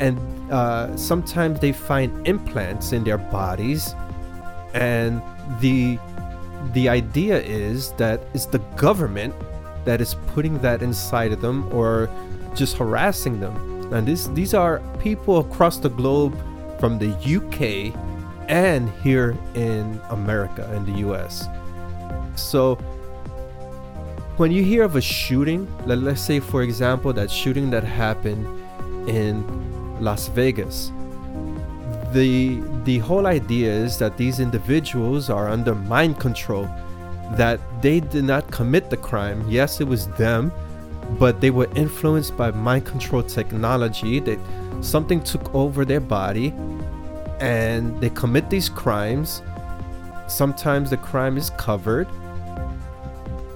and 0.00 0.18
uh, 0.52 0.94
sometimes 0.96 1.60
they 1.60 1.72
find 1.72 2.26
implants 2.26 2.92
in 2.92 3.04
their 3.04 3.18
bodies 3.18 3.94
and 4.74 5.22
the 5.60 5.98
the 6.72 6.88
idea 6.88 7.40
is 7.40 7.92
that 7.92 8.20
it's 8.34 8.46
the 8.46 8.58
government 8.76 9.34
that 9.84 10.00
is 10.00 10.14
putting 10.28 10.58
that 10.58 10.82
inside 10.82 11.32
of 11.32 11.40
them 11.40 11.72
or 11.72 12.10
just 12.54 12.76
harassing 12.76 13.40
them 13.40 13.56
and 13.92 14.06
this 14.06 14.26
these 14.28 14.54
are 14.54 14.80
people 14.98 15.38
across 15.38 15.78
the 15.78 15.88
globe 15.88 16.36
from 16.78 16.98
the 16.98 17.10
UK 17.36 17.94
and 18.48 18.90
here 19.02 19.36
in 19.54 20.00
America 20.10 20.70
in 20.74 20.84
the 20.84 21.08
US 21.08 21.46
so 22.34 22.74
when 24.36 24.52
you 24.52 24.62
hear 24.62 24.84
of 24.84 24.96
a 24.96 25.00
shooting 25.00 25.66
let, 25.86 25.98
let's 25.98 26.20
say 26.20 26.40
for 26.40 26.62
example 26.62 27.12
that 27.12 27.30
shooting 27.30 27.70
that 27.70 27.84
happened 27.84 28.46
in 29.08 29.44
Las 30.00 30.28
Vegas. 30.28 30.92
The 32.12 32.60
the 32.84 32.98
whole 32.98 33.26
idea 33.26 33.70
is 33.70 33.98
that 33.98 34.16
these 34.16 34.40
individuals 34.40 35.28
are 35.28 35.48
under 35.48 35.74
mind 35.74 36.18
control, 36.18 36.68
that 37.32 37.60
they 37.82 38.00
did 38.00 38.24
not 38.24 38.50
commit 38.50 38.88
the 38.88 38.96
crime. 38.96 39.44
Yes, 39.48 39.80
it 39.80 39.86
was 39.86 40.06
them, 40.16 40.50
but 41.18 41.40
they 41.40 41.50
were 41.50 41.68
influenced 41.74 42.36
by 42.36 42.50
mind 42.50 42.86
control 42.86 43.22
technology. 43.22 44.20
That 44.20 44.38
something 44.80 45.20
took 45.22 45.54
over 45.54 45.84
their 45.84 46.00
body, 46.00 46.54
and 47.40 48.00
they 48.00 48.10
commit 48.10 48.48
these 48.48 48.68
crimes. 48.68 49.42
Sometimes 50.28 50.90
the 50.90 50.96
crime 50.96 51.36
is 51.36 51.50
covered. 51.50 52.08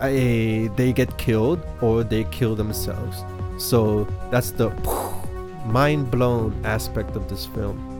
A, 0.03 0.67
they 0.77 0.93
get 0.93 1.17
killed 1.17 1.61
or 1.81 2.03
they 2.03 2.25
kill 2.25 2.57
themselves. 2.57 3.23
So 3.57 4.09
that's 4.31 4.51
the 4.51 4.71
mind 5.65 6.11
blown 6.11 6.61
aspect 6.65 7.15
of 7.15 7.29
this 7.29 7.47
film. 7.47 7.91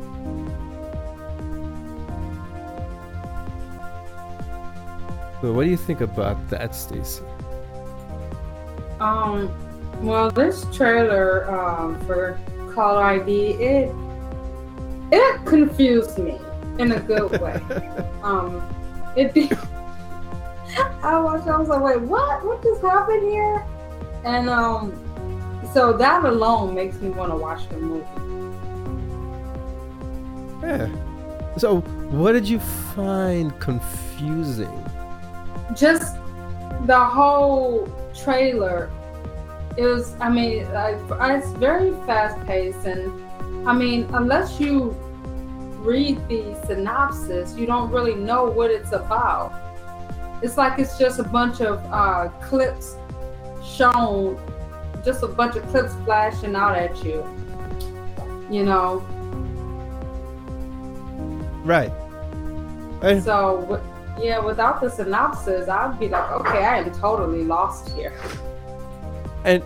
So, 5.43 5.53
what 5.53 5.65
do 5.65 5.71
you 5.71 5.77
think 5.77 6.01
about 6.01 6.49
that, 6.51 6.73
Stacy? 6.73 7.25
Um, 9.01 9.53
well, 10.01 10.31
this 10.31 10.65
trailer 10.73 11.51
um, 11.51 11.99
for 12.07 12.39
Caller 12.73 13.03
ID 13.03 13.51
it 13.55 13.95
it 15.11 15.45
confused 15.45 16.17
me 16.19 16.39
in 16.79 16.93
a 16.93 17.01
good 17.01 17.41
way. 17.41 17.61
um, 18.23 18.63
it 19.17 19.35
be, 19.35 19.51
I 21.03 21.19
watched. 21.19 21.49
I 21.49 21.59
was 21.59 21.69
like, 21.69 21.83
wait, 21.83 22.01
what? 22.01 22.47
What 22.47 22.63
just 22.63 22.81
happened 22.81 23.25
here? 23.25 23.67
And 24.25 24.49
um, 24.49 24.93
so 25.75 25.93
that 25.93 26.25
alone 26.25 26.73
makes 26.73 27.01
me 27.01 27.11
want 27.11 27.33
to 27.33 27.37
watch 27.37 27.69
the 27.69 27.79
movie. 27.79 28.07
Yeah. 30.63 31.59
So, 31.59 31.81
what 31.81 32.33
did 32.33 32.49
you 32.49 32.61
find 32.95 33.59
confusing? 33.59 34.82
Just 35.75 36.17
the 36.87 36.99
whole 36.99 37.89
trailer. 38.15 38.91
It 39.77 39.85
was, 39.85 40.15
I 40.21 40.29
mean, 40.29 40.67
it's 40.69 41.53
very 41.53 41.93
fast 42.07 42.45
paced, 42.47 42.87
and 42.87 43.69
I 43.69 43.73
mean, 43.73 44.09
unless 44.13 44.61
you 44.61 44.91
read 45.79 46.29
the 46.29 46.55
synopsis, 46.67 47.57
you 47.57 47.67
don't 47.67 47.91
really 47.91 48.15
know 48.15 48.45
what 48.45 48.71
it's 48.71 48.93
about. 48.93 49.53
It's 50.43 50.57
like 50.57 50.79
it's 50.79 50.99
just 50.99 51.19
a 51.21 51.25
bunch 51.25 51.61
of 51.61 51.79
uh, 51.91 52.29
clips 52.43 52.97
shown 53.65 54.39
just 55.05 55.23
a 55.23 55.29
bunch 55.29 55.57
of 55.57 55.67
clips 55.69 55.95
flashing 56.05 56.55
out 56.55 56.77
at 56.77 57.03
you. 57.05 57.25
You 58.51 58.65
know. 58.65 58.99
Right. 61.65 61.93
And 63.03 63.23
so 63.23 63.81
yeah, 64.21 64.39
without 64.39 64.81
the 64.81 64.91
synopsis, 64.91 65.69
I'd 65.69 65.99
be 65.99 66.09
like, 66.09 66.31
okay, 66.33 66.65
I 66.65 66.79
am 66.79 66.93
totally 66.93 67.45
lost 67.45 67.91
here. 67.91 68.13
And 69.45 69.63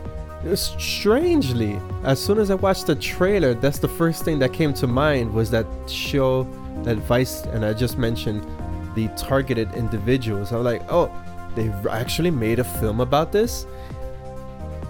strangely, 0.54 1.80
as 2.04 2.22
soon 2.22 2.38
as 2.38 2.50
I 2.50 2.54
watched 2.54 2.86
the 2.86 2.94
trailer, 2.94 3.54
that's 3.54 3.78
the 3.78 3.88
first 3.88 4.24
thing 4.24 4.38
that 4.38 4.52
came 4.52 4.72
to 4.74 4.86
mind 4.86 5.32
was 5.32 5.50
that 5.50 5.66
show, 5.88 6.44
that 6.84 6.96
Vice, 6.98 7.42
and 7.46 7.64
I 7.64 7.72
just 7.72 7.98
mentioned 7.98 8.46
the 8.94 9.08
targeted 9.16 9.72
individuals. 9.74 10.52
I'm 10.52 10.64
like, 10.64 10.82
oh, 10.88 11.10
they 11.54 11.68
actually 11.90 12.30
made 12.30 12.58
a 12.58 12.64
film 12.64 13.00
about 13.00 13.32
this. 13.32 13.66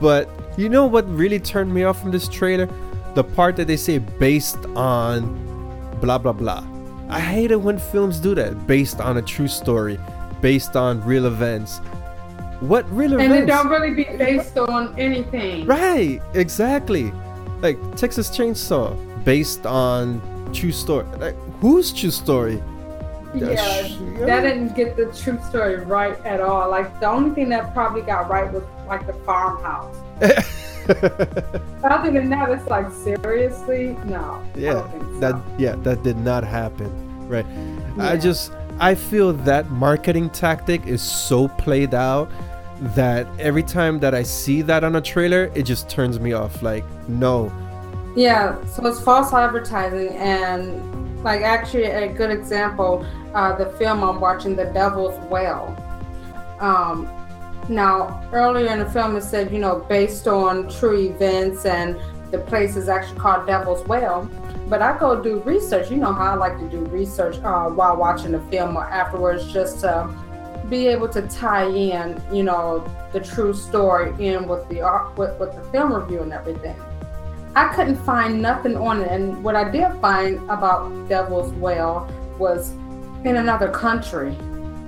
But 0.00 0.28
you 0.56 0.68
know 0.68 0.86
what 0.86 1.08
really 1.08 1.40
turned 1.40 1.72
me 1.72 1.84
off 1.84 2.00
from 2.00 2.10
this 2.10 2.28
trailer? 2.28 2.68
The 3.14 3.24
part 3.24 3.56
that 3.56 3.66
they 3.66 3.76
say 3.76 3.98
based 3.98 4.64
on 4.76 5.22
blah 6.00 6.18
blah 6.18 6.32
blah. 6.32 6.75
I 7.08 7.20
hate 7.20 7.50
it 7.50 7.60
when 7.60 7.78
films 7.78 8.18
do 8.18 8.34
that. 8.34 8.66
Based 8.66 9.00
on 9.00 9.16
a 9.16 9.22
true 9.22 9.48
story, 9.48 9.98
based 10.40 10.76
on 10.76 11.02
real 11.04 11.26
events. 11.26 11.78
What 12.60 12.90
real 12.90 13.12
and 13.14 13.22
events? 13.22 13.40
And 13.40 13.42
it 13.42 13.52
don't 13.52 13.68
really 13.68 13.94
be 13.94 14.04
based 14.16 14.56
on 14.58 14.98
anything. 14.98 15.66
Right, 15.66 16.20
exactly. 16.34 17.12
Like 17.60 17.78
Texas 17.96 18.30
Chainsaw, 18.30 18.96
based 19.24 19.66
on 19.66 20.20
true 20.52 20.72
story. 20.72 21.06
Like 21.18 21.36
whose 21.60 21.92
true 21.92 22.10
story? 22.10 22.62
Yeah, 23.34 23.56
that 24.20 24.40
didn't 24.42 24.74
get 24.74 24.96
the 24.96 25.06
true 25.06 25.38
story 25.48 25.76
right 25.84 26.18
at 26.24 26.40
all. 26.40 26.70
Like 26.70 27.00
the 27.00 27.08
only 27.08 27.34
thing 27.34 27.50
that 27.50 27.74
probably 27.74 28.02
got 28.02 28.30
right 28.30 28.50
was 28.50 28.62
like 28.88 29.06
the 29.06 29.12
farmhouse. 29.12 29.94
Other 31.84 32.10
than 32.12 32.30
that, 32.30 32.48
it's 32.50 32.66
like 32.68 32.90
seriously, 32.92 33.96
no. 34.04 34.42
Yeah, 34.54 34.88
so. 34.90 35.20
that 35.20 35.42
yeah, 35.58 35.74
that 35.76 36.02
did 36.02 36.16
not 36.16 36.44
happen. 36.44 37.05
Right. 37.26 37.46
Yeah. 37.96 38.10
I 38.10 38.16
just 38.16 38.52
I 38.78 38.94
feel 38.94 39.32
that 39.32 39.70
marketing 39.70 40.30
tactic 40.30 40.86
is 40.86 41.02
so 41.02 41.48
played 41.48 41.94
out 41.94 42.30
that 42.94 43.26
every 43.38 43.62
time 43.62 43.98
that 44.00 44.14
I 44.14 44.22
see 44.22 44.62
that 44.62 44.84
on 44.84 44.96
a 44.96 45.00
trailer, 45.00 45.50
it 45.54 45.62
just 45.62 45.88
turns 45.88 46.20
me 46.20 46.32
off. 46.32 46.62
Like, 46.62 46.84
no. 47.08 47.50
Yeah, 48.14 48.62
so 48.66 48.86
it's 48.86 49.00
false 49.00 49.32
advertising 49.32 50.08
and 50.16 51.22
like 51.22 51.42
actually 51.42 51.84
a 51.84 52.12
good 52.12 52.30
example, 52.30 53.04
uh, 53.34 53.56
the 53.56 53.66
film 53.78 54.02
I'm 54.02 54.20
watching, 54.20 54.56
The 54.56 54.66
Devil's 54.66 55.18
Well. 55.28 55.74
Um, 56.60 57.08
now, 57.68 58.22
earlier 58.32 58.72
in 58.72 58.78
the 58.78 58.88
film, 58.90 59.16
it 59.16 59.22
said, 59.22 59.50
you 59.50 59.58
know, 59.58 59.84
based 59.88 60.28
on 60.28 60.68
true 60.68 60.96
events, 60.96 61.66
and 61.66 61.98
the 62.30 62.38
place 62.38 62.76
is 62.76 62.88
actually 62.88 63.18
called 63.18 63.46
Devil's 63.46 63.86
Well. 63.88 64.30
But 64.68 64.82
I 64.82 64.98
go 64.98 65.22
do 65.22 65.40
research. 65.40 65.90
You 65.90 65.98
know 65.98 66.12
how 66.12 66.32
I 66.32 66.34
like 66.34 66.58
to 66.58 66.68
do 66.68 66.80
research 66.86 67.36
uh, 67.44 67.68
while 67.68 67.96
watching 67.96 68.32
the 68.32 68.40
film 68.50 68.76
or 68.76 68.84
afterwards, 68.84 69.52
just 69.52 69.80
to 69.80 70.08
be 70.68 70.88
able 70.88 71.08
to 71.10 71.22
tie 71.28 71.68
in, 71.68 72.20
you 72.32 72.42
know, 72.42 72.84
the 73.12 73.20
true 73.20 73.54
story 73.54 74.10
in 74.24 74.48
with 74.48 74.68
the 74.68 74.80
with, 75.16 75.38
with 75.38 75.54
the 75.54 75.62
film 75.70 75.94
review 75.94 76.20
and 76.20 76.32
everything. 76.32 76.76
I 77.54 77.72
couldn't 77.74 77.96
find 78.04 78.42
nothing 78.42 78.76
on 78.76 79.02
it, 79.02 79.10
and 79.10 79.42
what 79.42 79.56
I 79.56 79.70
did 79.70 79.88
find 80.00 80.38
about 80.50 81.08
Devil's 81.08 81.52
Well 81.54 82.10
was 82.38 82.72
in 83.24 83.36
another 83.36 83.70
country. 83.70 84.36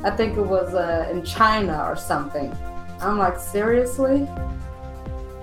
I 0.05 0.10
think 0.10 0.36
it 0.36 0.42
was 0.42 0.74
uh, 0.74 1.09
in 1.10 1.24
China 1.24 1.84
or 1.84 1.96
something. 1.96 2.55
I'm 3.00 3.18
like, 3.18 3.38
seriously? 3.38 4.28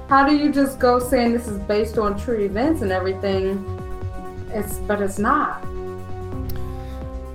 How 0.08 0.28
do 0.28 0.36
you 0.36 0.52
just 0.52 0.78
go 0.78 1.00
saying 1.00 1.34
this 1.34 1.48
is 1.48 1.58
based 1.60 1.98
on 1.98 2.20
true 2.20 2.40
events 2.40 2.82
and 2.82 2.92
everything? 2.92 3.66
It's 4.56 4.78
but 4.80 5.02
it's 5.02 5.20
not. 5.20 5.62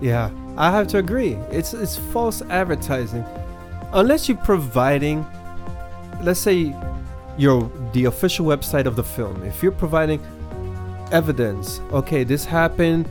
Yeah, 0.01 0.31
I 0.57 0.71
have 0.71 0.89
to 0.89 0.99
agree. 0.99 1.35
It's 1.51 1.75
it's 1.75 1.97
false 1.97 2.41
advertising. 2.49 3.25
Unless 3.93 4.29
you're 4.29 4.39
providing 4.39 5.27
let's 6.23 6.41
say 6.41 6.75
your 7.37 7.71
the 7.93 8.07
official 8.07 8.47
website 8.47 8.87
of 8.87 8.97
the 8.97 9.05
film. 9.05 9.43
If 9.43 9.63
you're 9.63 9.73
providing 9.73 10.21
evidence, 11.13 11.81
okay, 11.93 12.25
this 12.25 12.47
happened 12.47 13.07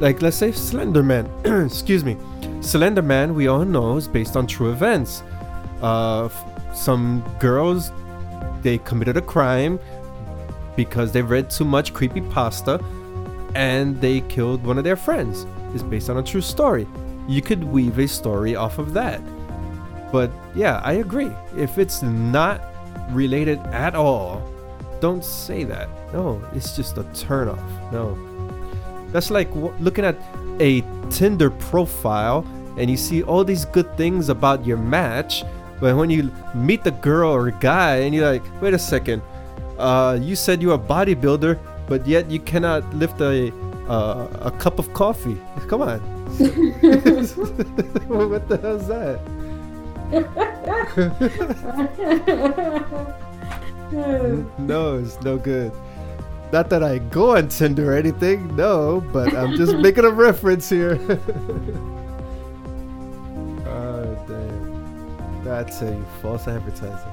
like 0.00 0.20
let's 0.20 0.36
say 0.36 0.50
Slenderman, 0.50 1.24
excuse 1.66 2.04
me. 2.04 2.16
Slenderman, 2.60 3.34
we 3.34 3.46
all 3.46 3.64
know, 3.64 3.96
is 3.96 4.06
based 4.06 4.36
on 4.36 4.46
true 4.46 4.70
events. 4.70 5.22
Uh, 5.80 6.28
some 6.74 7.24
girls 7.38 7.90
they 8.60 8.76
committed 8.78 9.16
a 9.16 9.22
crime 9.22 9.80
because 10.74 11.12
they 11.12 11.22
read 11.22 11.48
too 11.48 11.64
much 11.64 11.94
creepy 11.94 12.20
pasta 12.20 12.78
and 13.56 13.98
they 14.02 14.20
killed 14.20 14.64
one 14.66 14.76
of 14.76 14.84
their 14.84 14.96
friends. 14.96 15.46
It's 15.72 15.82
based 15.82 16.10
on 16.10 16.18
a 16.18 16.22
true 16.22 16.42
story. 16.42 16.86
You 17.26 17.40
could 17.40 17.64
weave 17.64 17.98
a 17.98 18.06
story 18.06 18.54
off 18.54 18.78
of 18.78 18.92
that. 18.92 19.20
But 20.12 20.30
yeah, 20.54 20.80
I 20.84 21.00
agree. 21.04 21.32
If 21.56 21.78
it's 21.78 22.02
not 22.02 22.60
related 23.10 23.58
at 23.72 23.94
all, 23.94 24.42
don't 25.00 25.24
say 25.24 25.64
that. 25.64 25.88
No, 26.12 26.42
it's 26.52 26.76
just 26.76 26.98
a 26.98 27.04
turnoff. 27.16 27.64
No. 27.90 28.16
That's 29.10 29.30
like 29.30 29.48
w- 29.54 29.74
looking 29.80 30.04
at 30.04 30.16
a 30.60 30.84
Tinder 31.08 31.50
profile 31.50 32.46
and 32.76 32.90
you 32.90 32.96
see 32.98 33.22
all 33.22 33.42
these 33.42 33.64
good 33.64 33.88
things 33.96 34.28
about 34.28 34.66
your 34.66 34.76
match, 34.76 35.44
but 35.80 35.96
when 35.96 36.10
you 36.10 36.30
meet 36.54 36.84
the 36.84 36.90
girl 36.90 37.32
or 37.32 37.50
guy 37.50 37.96
and 38.04 38.14
you're 38.14 38.30
like, 38.30 38.44
wait 38.60 38.74
a 38.74 38.78
second, 38.78 39.22
uh, 39.78 40.18
you 40.20 40.36
said 40.36 40.60
you're 40.60 40.74
a 40.74 40.78
bodybuilder, 40.78 41.58
but 41.86 42.06
yet 42.06 42.30
you 42.30 42.40
cannot 42.40 42.82
lift 42.94 43.20
a 43.20 43.52
uh, 43.88 44.28
a 44.42 44.50
cup 44.50 44.78
of 44.78 44.92
coffee. 44.92 45.40
Come 45.68 45.80
on. 45.82 46.00
what 48.08 48.48
the 48.48 48.58
hell 48.60 48.76
is 48.76 48.88
that? 48.88 49.20
no, 54.58 54.98
it's 54.98 55.20
no 55.22 55.38
good. 55.38 55.72
Not 56.52 56.68
that 56.70 56.82
I 56.82 56.98
go 56.98 57.36
on 57.36 57.48
Tinder 57.48 57.92
or 57.92 57.96
anything, 57.96 58.54
no, 58.54 59.00
but 59.12 59.34
I'm 59.34 59.56
just 59.56 59.76
making 59.76 60.04
a 60.04 60.10
reference 60.10 60.68
here. 60.68 60.98
oh, 63.66 64.24
damn. 64.28 65.44
That's 65.44 65.82
a 65.82 66.00
false 66.22 66.46
advertising. 66.46 67.12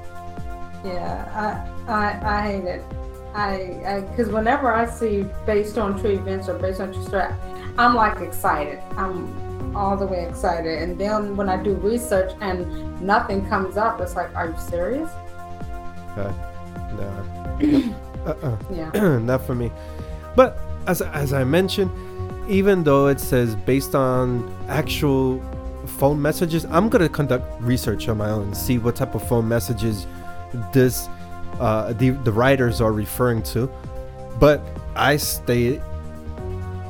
Yeah, 0.86 1.66
I, 1.88 1.92
I, 1.92 2.20
I 2.24 2.42
hate 2.52 2.66
it. 2.66 2.84
I, 3.36 4.06
because 4.12 4.30
whenever 4.30 4.72
I 4.72 4.86
see 4.86 5.26
based 5.46 5.78
on 5.78 6.00
true 6.00 6.12
events 6.12 6.48
or 6.48 6.58
based 6.60 6.80
on 6.80 6.94
true 6.94 7.04
story, 7.04 7.34
I'm 7.78 7.96
like 7.96 8.20
excited. 8.20 8.80
I'm 8.98 9.76
all 9.76 9.98
the 9.98 10.06
way 10.06 10.28
excited. 10.28 10.82
And 10.82 11.00
then 11.00 11.36
when 11.36 11.50
I 11.50 11.62
do 11.62 11.74
research 11.74 12.34
and 12.42 13.02
nothing 13.02 13.48
comes 13.48 13.78
up, 13.78 14.00
it's 14.02 14.16
like, 14.16 14.34
are 14.36 14.50
you 14.50 14.58
serious? 14.60 15.10
Uh, 16.16 16.34
no. 16.98 17.96
uh-uh. 18.26 18.58
Yeah. 18.72 19.18
Not 19.20 19.46
for 19.46 19.56
me. 19.56 19.72
But 20.36 20.58
as 20.88 21.02
as 21.02 21.34
I 21.34 21.44
mentioned, 21.44 21.92
even 22.50 22.84
though 22.84 23.08
it 23.08 23.20
says 23.20 23.56
based 23.56 23.96
on 23.96 24.54
actual 24.68 25.42
phone 25.98 26.22
messages, 26.22 26.66
I'm 26.66 26.90
gonna 26.90 27.10
conduct 27.10 27.62
research 27.62 28.08
on 28.10 28.18
my 28.18 28.30
own 28.30 28.44
and 28.44 28.58
see 28.58 28.78
what 28.78 28.96
type 28.96 29.16
of 29.16 29.28
phone 29.28 29.48
messages 29.48 30.06
this 30.72 31.08
uh, 31.60 31.94
the 31.94 32.12
the 32.12 32.32
writers 32.32 32.82
are 32.82 32.92
referring 32.92 33.44
to. 33.44 33.70
But 34.40 34.62
I 34.96 35.18
state 35.18 35.82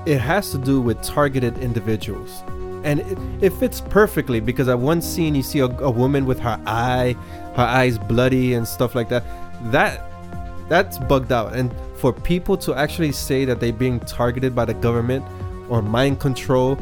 it 0.05 0.19
has 0.19 0.51
to 0.51 0.57
do 0.57 0.81
with 0.81 1.01
targeted 1.01 1.57
individuals. 1.59 2.43
And 2.83 2.99
it, 2.99 3.17
it 3.41 3.53
fits 3.53 3.79
perfectly 3.79 4.41
because 4.41 4.67
at 4.67 4.77
one 4.77 5.01
scene 5.01 5.35
you 5.35 5.43
see 5.43 5.59
a, 5.59 5.65
a 5.65 5.89
woman 5.89 6.25
with 6.25 6.39
her 6.39 6.59
eye, 6.65 7.15
her 7.55 7.63
eyes 7.63 7.97
bloody 7.97 8.55
and 8.55 8.67
stuff 8.67 8.95
like 8.95 9.09
that. 9.09 9.23
That 9.71 10.09
that's 10.67 10.97
bugged 10.97 11.31
out. 11.31 11.53
And 11.53 11.73
for 11.95 12.11
people 12.11 12.57
to 12.57 12.73
actually 12.75 13.11
say 13.11 13.45
that 13.45 13.59
they're 13.59 13.71
being 13.71 13.99
targeted 14.01 14.55
by 14.55 14.65
the 14.65 14.73
government 14.73 15.25
or 15.69 15.81
mind 15.81 16.19
control, 16.19 16.77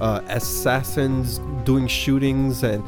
uh, 0.00 0.20
assassins 0.28 1.38
doing 1.64 1.86
shootings, 1.86 2.64
and 2.64 2.82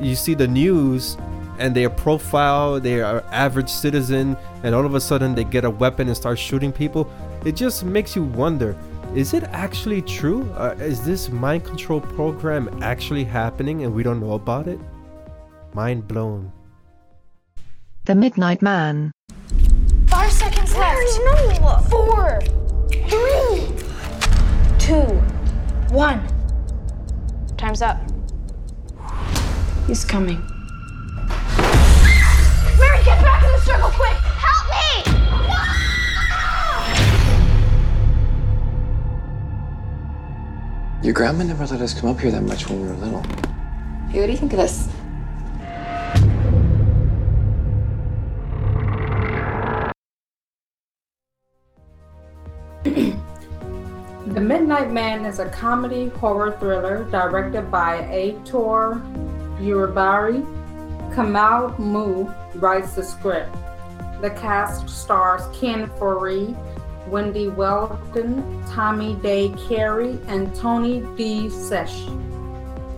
you 0.00 0.14
see 0.14 0.34
the 0.34 0.48
news 0.48 1.16
and 1.58 1.74
their 1.74 1.90
profile, 1.90 2.80
they 2.80 3.00
are 3.00 3.24
average 3.30 3.68
citizen, 3.68 4.36
and 4.62 4.74
all 4.74 4.86
of 4.86 4.94
a 4.94 5.00
sudden 5.00 5.34
they 5.34 5.44
get 5.44 5.64
a 5.64 5.70
weapon 5.70 6.08
and 6.08 6.16
start 6.16 6.38
shooting 6.38 6.72
people. 6.72 7.10
It 7.44 7.56
just 7.56 7.84
makes 7.84 8.16
you 8.16 8.22
wonder 8.22 8.76
is 9.14 9.34
it 9.34 9.44
actually 9.52 10.00
true? 10.00 10.50
Uh, 10.52 10.74
is 10.78 11.04
this 11.04 11.28
mind 11.28 11.64
control 11.66 12.00
program 12.00 12.70
actually 12.82 13.24
happening 13.24 13.84
and 13.84 13.92
we 13.92 14.02
don't 14.02 14.20
know 14.20 14.32
about 14.32 14.66
it? 14.66 14.80
Mind 15.74 16.08
blown. 16.08 16.50
The 18.06 18.14
Midnight 18.14 18.62
Man. 18.62 19.12
Five 20.06 20.32
seconds 20.32 20.74
left. 20.74 21.20
No. 21.60 21.78
Four. 21.90 22.40
Three. 22.90 23.68
Two. 24.78 25.20
One. 25.94 26.26
Time's 27.58 27.82
up. 27.82 28.00
He's 29.86 30.06
coming. 30.06 30.42
Mary, 33.04 33.16
get 33.16 33.24
back 33.24 33.42
in 33.42 33.52
the 33.52 33.60
circle 33.60 33.90
quick! 33.90 34.16
Help 34.38 34.68
me! 34.70 35.02
Your 41.02 41.14
grandma 41.14 41.44
never 41.44 41.66
let 41.66 41.80
us 41.80 41.98
come 41.98 42.10
up 42.10 42.20
here 42.20 42.30
that 42.30 42.42
much 42.42 42.68
when 42.68 42.80
we 42.80 42.88
were 42.88 42.94
little. 42.94 43.22
Hey, 44.10 44.20
what 44.20 44.26
do 44.26 44.32
you 44.32 44.38
think 44.38 44.52
of 44.52 44.58
this? 44.58 44.88
The 54.32 54.40
Midnight 54.40 54.90
Man 54.92 55.24
is 55.26 55.40
a 55.40 55.48
comedy 55.48 56.08
horror 56.08 56.56
thriller 56.58 57.04
directed 57.10 57.70
by 57.70 57.98
Aitor 58.02 59.00
Uribari. 59.60 60.42
Kamal 61.14 61.78
Mu 61.78 62.32
writes 62.54 62.94
the 62.94 63.02
script. 63.02 63.54
The 64.20 64.30
cast 64.30 64.88
stars 64.88 65.42
Ken 65.58 65.88
Foree, 65.98 66.56
Wendy 67.08 67.48
Weldon, 67.48 68.64
Tommy 68.70 69.14
Day 69.16 69.54
Carey, 69.68 70.18
and 70.28 70.54
Tony 70.54 71.00
D. 71.16 71.50
Sesh. 71.50 72.06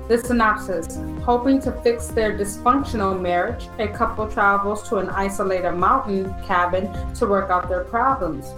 The 0.08 0.18
synopsis 0.18 0.98
Hoping 1.24 1.58
to 1.62 1.72
fix 1.80 2.08
their 2.08 2.36
dysfunctional 2.36 3.18
marriage, 3.18 3.66
a 3.78 3.88
couple 3.88 4.30
travels 4.30 4.86
to 4.90 4.96
an 4.96 5.08
isolated 5.08 5.72
mountain 5.72 6.34
cabin 6.44 6.92
to 7.14 7.26
work 7.26 7.50
out 7.50 7.66
their 7.66 7.84
problems. 7.84 8.52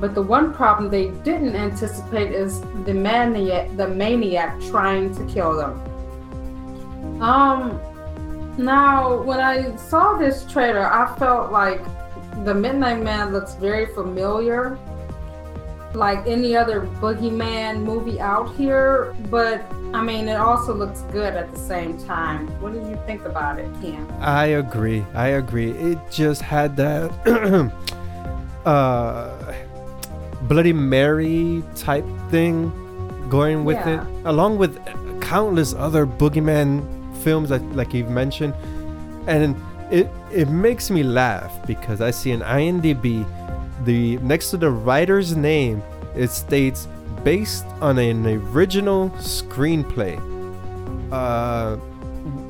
But 0.00 0.14
the 0.14 0.22
one 0.22 0.54
problem 0.54 0.90
they 0.90 1.10
didn't 1.10 1.54
anticipate 1.54 2.32
is 2.32 2.62
the 2.86 2.94
maniac, 2.94 3.76
the 3.76 3.88
maniac 3.88 4.58
trying 4.70 5.14
to 5.16 5.24
kill 5.26 5.54
them. 5.54 7.20
Um, 7.20 7.78
now 8.58 9.22
when 9.22 9.40
I 9.40 9.74
saw 9.76 10.16
this 10.18 10.44
trailer, 10.44 10.86
I 10.92 11.14
felt 11.18 11.50
like 11.52 11.80
the 12.44 12.54
Midnight 12.54 13.02
Man 13.02 13.32
looks 13.32 13.54
very 13.54 13.86
familiar, 13.94 14.78
like 15.94 16.26
any 16.26 16.54
other 16.56 16.82
Boogeyman 17.00 17.82
movie 17.82 18.20
out 18.20 18.54
here. 18.56 19.14
But 19.30 19.64
I 19.94 20.02
mean, 20.02 20.28
it 20.28 20.36
also 20.36 20.74
looks 20.74 21.00
good 21.12 21.34
at 21.34 21.50
the 21.50 21.58
same 21.58 21.96
time. 22.04 22.46
What 22.60 22.72
do 22.74 22.78
you 22.80 22.98
think 23.06 23.24
about 23.24 23.58
it, 23.58 23.70
Cam? 23.80 24.06
I 24.20 24.46
agree. 24.60 25.04
I 25.14 25.28
agree. 25.28 25.70
It 25.72 25.98
just 26.10 26.42
had 26.42 26.76
that 26.76 27.10
uh 28.66 29.34
Bloody 30.42 30.72
Mary 30.72 31.62
type 31.74 32.04
thing 32.30 32.70
going 33.28 33.64
with 33.64 33.76
Yeah. 33.76 34.02
it, 34.06 34.26
along 34.26 34.58
with 34.58 34.78
countless 35.20 35.74
other 35.74 36.06
boogeyman 36.06 36.82
films 37.18 37.48
that, 37.50 37.62
like 37.76 37.92
you've 37.94 38.10
mentioned, 38.10 38.54
and 39.26 39.56
it 39.90 40.08
it 40.32 40.48
makes 40.48 40.90
me 40.90 41.02
laugh 41.02 41.52
because 41.66 42.00
I 42.00 42.10
see 42.10 42.30
an 42.32 42.40
IMDb, 42.40 43.24
the 43.84 44.16
next 44.18 44.50
to 44.50 44.56
the 44.56 44.70
writer's 44.70 45.36
name, 45.36 45.82
it 46.14 46.30
states 46.30 46.88
based 47.24 47.64
on 47.80 47.98
an 47.98 48.26
original 48.26 49.10
screenplay. 49.18 50.16
Uh, 51.12 51.76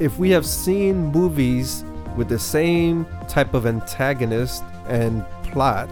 if 0.01 0.19
we 0.19 0.31
have 0.31 0.45
seen 0.45 1.07
movies 1.07 1.85
with 2.17 2.29
the 2.29 2.39
same 2.39 3.07
type 3.29 3.55
of 3.55 3.67
antagonist 3.67 4.63
and 4.89 5.25
plot, 5.45 5.89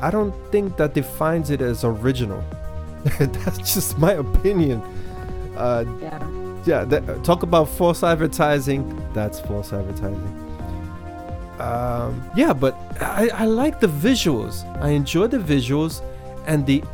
I 0.00 0.10
don't 0.10 0.34
think 0.52 0.76
that 0.76 0.94
defines 0.94 1.50
it 1.50 1.60
as 1.62 1.84
original. 1.84 2.44
That's 3.18 3.58
just 3.74 3.98
my 3.98 4.12
opinion. 4.12 4.82
Uh, 5.56 5.84
Yeah. 6.00 6.47
Yeah, 6.68 6.84
that, 6.84 7.24
talk 7.24 7.42
about 7.42 7.66
false 7.70 8.02
advertising. 8.02 8.82
That's 9.14 9.40
false 9.40 9.72
advertising. 9.72 10.34
Um, 11.58 12.22
yeah, 12.36 12.52
but 12.52 12.74
I, 13.00 13.30
I 13.32 13.46
like 13.46 13.80
the 13.80 13.86
visuals. 13.88 14.66
I 14.82 14.90
enjoy 14.90 15.28
the 15.28 15.38
visuals, 15.38 16.02
and 16.46 16.66
the 16.66 16.84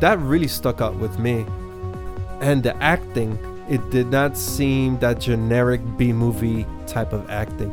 that 0.00 0.18
really 0.20 0.46
stuck 0.48 0.80
out 0.80 0.94
with 0.96 1.18
me. 1.18 1.44
and 2.40 2.62
the 2.62 2.76
acting, 2.82 3.38
it 3.68 3.80
did 3.90 4.08
not 4.08 4.36
seem 4.36 4.98
that 4.98 5.20
generic 5.20 5.80
B 5.96 6.12
movie 6.12 6.66
type 6.86 7.12
of 7.12 7.28
acting. 7.30 7.70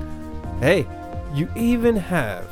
Hey, 0.59 0.85
you 1.33 1.49
even 1.55 1.95
have 1.95 2.47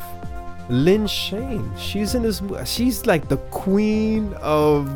Lin 0.70 1.06
Shaye. 1.06 1.62
She's 1.78 2.16
in 2.16 2.24
this. 2.24 2.42
She's 2.66 3.06
like 3.06 3.28
the 3.30 3.38
queen 3.52 4.34
of 4.42 4.90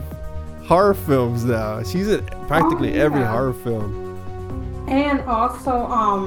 horror 0.71 0.93
films 0.93 1.43
now. 1.43 1.83
She's 1.83 2.07
in 2.07 2.25
practically 2.47 2.91
Oh, 2.93 2.95
yeah. 2.95 3.03
every 3.03 3.23
horror 3.25 3.51
film. 3.53 3.91
and 4.87 5.19
also 5.27 5.73
um 6.01 6.25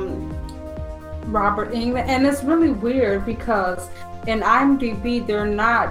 Robert 1.38 1.72
Englund 1.72 2.06
and 2.14 2.26
it's 2.26 2.42
really 2.44 2.70
weird 2.86 3.24
because 3.24 3.88
in 4.26 4.40
IMDb 4.40 5.26
they're 5.26 5.46
not 5.64 5.88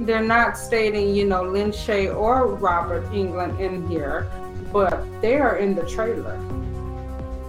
they're 0.00 0.28
not 0.36 0.58
stating 0.58 1.14
you 1.14 1.24
know 1.26 1.42
Lin 1.42 1.70
Shaye 1.70 2.14
or 2.14 2.36
Robert 2.68 3.04
Englund 3.12 3.58
in 3.66 3.88
here 3.88 4.26
but 4.70 4.92
they 5.22 5.36
are 5.46 5.56
in 5.56 5.74
the 5.74 5.86
trailer 5.94 6.36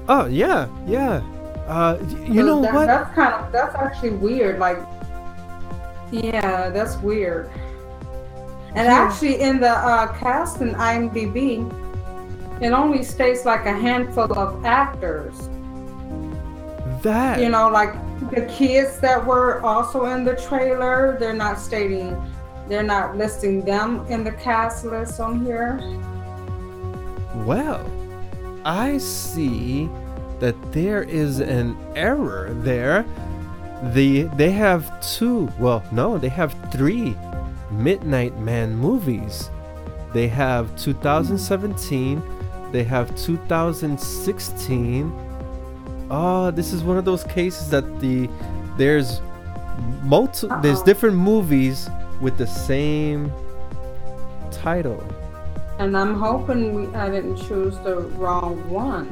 Oh 0.07 0.26
yeah, 0.27 0.67
yeah. 0.88 1.21
Uh, 1.67 1.97
you 2.26 2.41
know 2.47 2.61
that- 2.61 2.73
what? 2.73 2.88
that's 2.88 3.13
kind 3.13 3.34
of 3.34 3.51
that's 3.51 3.76
actually 3.76 4.11
weird 4.27 4.59
like 4.59 4.80
yeah 6.11 6.69
that's 6.69 6.95
weird 7.09 7.49
and 8.75 8.87
actually 8.87 9.41
in 9.41 9.59
the 9.59 9.69
uh, 9.69 10.07
cast 10.19 10.61
in 10.61 10.73
IMDb 10.73 11.67
it 12.61 12.71
only 12.71 13.03
states 13.03 13.45
like 13.45 13.65
a 13.65 13.73
handful 13.73 14.31
of 14.37 14.65
actors. 14.65 15.49
That 17.01 17.39
you 17.39 17.49
know 17.49 17.69
like 17.69 17.93
the 18.31 18.45
kids 18.45 18.99
that 18.99 19.25
were 19.25 19.61
also 19.61 20.05
in 20.07 20.25
the 20.25 20.35
trailer 20.35 21.15
they're 21.17 21.33
not 21.33 21.57
stating 21.57 22.11
they're 22.67 22.83
not 22.83 23.15
listing 23.15 23.63
them 23.63 24.05
in 24.09 24.23
the 24.25 24.33
cast 24.33 24.83
list 24.83 25.19
on 25.21 25.45
here. 25.45 25.79
Well, 27.45 27.89
I 28.65 28.97
see 28.97 29.89
that 30.39 30.55
there 30.73 31.03
is 31.03 31.39
an 31.39 31.77
error 31.95 32.49
there. 32.51 33.05
The 33.93 34.23
they 34.35 34.51
have 34.51 34.91
two, 35.01 35.49
well, 35.57 35.81
no, 35.93 36.17
they 36.17 36.29
have 36.29 36.53
three 36.71 37.15
Midnight 37.71 38.37
Man 38.39 38.75
movies. 38.75 39.49
They 40.13 40.27
have 40.27 40.75
2017, 40.77 42.21
they 42.71 42.83
have 42.83 43.15
2016. 43.15 45.13
Oh, 46.11 46.49
this 46.51 46.73
is 46.73 46.83
one 46.83 46.97
of 46.97 47.05
those 47.05 47.23
cases 47.25 47.69
that 47.69 47.99
the 47.99 48.27
there's 48.77 49.21
multi 50.03 50.47
there's 50.61 50.81
different 50.83 51.15
movies 51.15 51.89
with 52.21 52.37
the 52.37 52.47
same 52.47 53.31
title. 54.51 55.01
and 55.79 55.95
i'm 55.95 56.15
hoping 56.15 56.73
we, 56.75 56.87
i 56.95 57.09
didn't 57.09 57.37
choose 57.37 57.77
the 57.79 57.95
wrong 58.19 58.57
one 58.69 59.07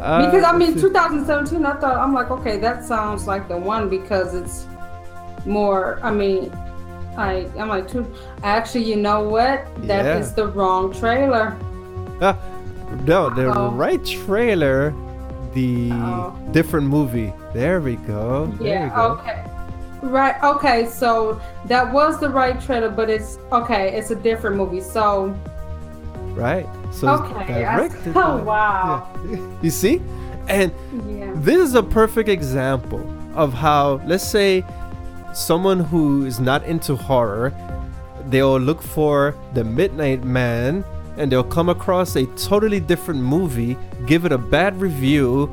Uh, 0.00 0.24
because 0.24 0.42
i 0.44 0.56
mean 0.56 0.74
2017 0.76 1.64
i 1.64 1.74
thought 1.80 1.96
i'm 1.98 2.12
like 2.14 2.30
okay 2.30 2.56
that 2.58 2.84
sounds 2.84 3.26
like 3.28 3.46
the 3.48 3.56
one 3.56 3.88
because 3.88 4.34
it's 4.34 4.66
more 5.46 6.00
i 6.02 6.10
mean 6.10 6.50
I, 7.16 7.46
I'm 7.58 7.68
like. 7.68 7.88
Actually, 8.42 8.84
you 8.84 8.96
know 8.96 9.22
what? 9.28 9.64
That 9.86 10.06
is 10.20 10.28
Yeah. 10.30 10.34
the 10.36 10.46
wrong 10.48 10.92
trailer. 10.92 11.56
Ah, 12.20 12.36
no, 13.06 13.28
the 13.30 13.50
Uh-oh. 13.50 13.70
right 13.72 14.02
trailer, 14.04 14.94
the 15.52 15.90
Uh-oh. 15.92 16.34
different 16.52 16.86
movie. 16.86 17.32
There 17.52 17.80
we 17.80 17.96
go. 17.96 18.46
There 18.46 18.58
we 18.60 18.68
Yeah. 18.68 18.94
go. 18.94 19.02
Okay. 19.18 19.44
Right. 20.02 20.42
Okay. 20.42 20.86
So 20.86 21.40
that 21.66 21.92
was 21.92 22.18
the 22.18 22.28
right 22.28 22.60
trailer, 22.60 22.88
but 22.90 23.08
it's 23.10 23.38
okay. 23.52 23.94
It's 23.96 24.10
a 24.10 24.16
different 24.16 24.56
movie. 24.56 24.80
So 24.80 25.34
Right. 26.34 26.66
So 26.90 27.08
Okay, 27.08 27.64
I- 27.66 27.90
oh, 28.16 28.42
wow. 28.44 29.06
yeah. 29.30 29.38
You 29.60 29.70
see, 29.70 30.00
and 30.48 30.72
yeah. 31.06 31.30
this 31.36 31.58
is 31.58 31.74
a 31.74 31.82
perfect 31.82 32.28
example 32.30 33.00
of 33.34 33.52
how, 33.52 34.00
let's 34.06 34.24
say, 34.24 34.64
someone 35.32 35.80
who 35.80 36.24
is 36.24 36.40
not 36.40 36.64
into 36.64 36.96
horror, 36.96 37.52
they'll 38.28 38.58
look 38.58 38.82
for 38.82 39.34
the 39.54 39.64
Midnight 39.64 40.24
Man, 40.24 40.84
and 41.16 41.30
they'll 41.30 41.44
come 41.44 41.68
across 41.68 42.16
a 42.16 42.26
totally 42.36 42.80
different 42.80 43.20
movie, 43.20 43.76
give 44.06 44.24
it 44.24 44.32
a 44.32 44.38
bad 44.38 44.80
review, 44.80 45.50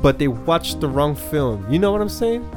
but 0.00 0.18
they 0.18 0.28
watched 0.28 0.80
the 0.80 0.88
wrong 0.88 1.14
film. 1.14 1.70
You 1.70 1.78
know 1.78 1.92
what 1.92 2.00
I'm 2.00 2.08
saying? 2.08 2.48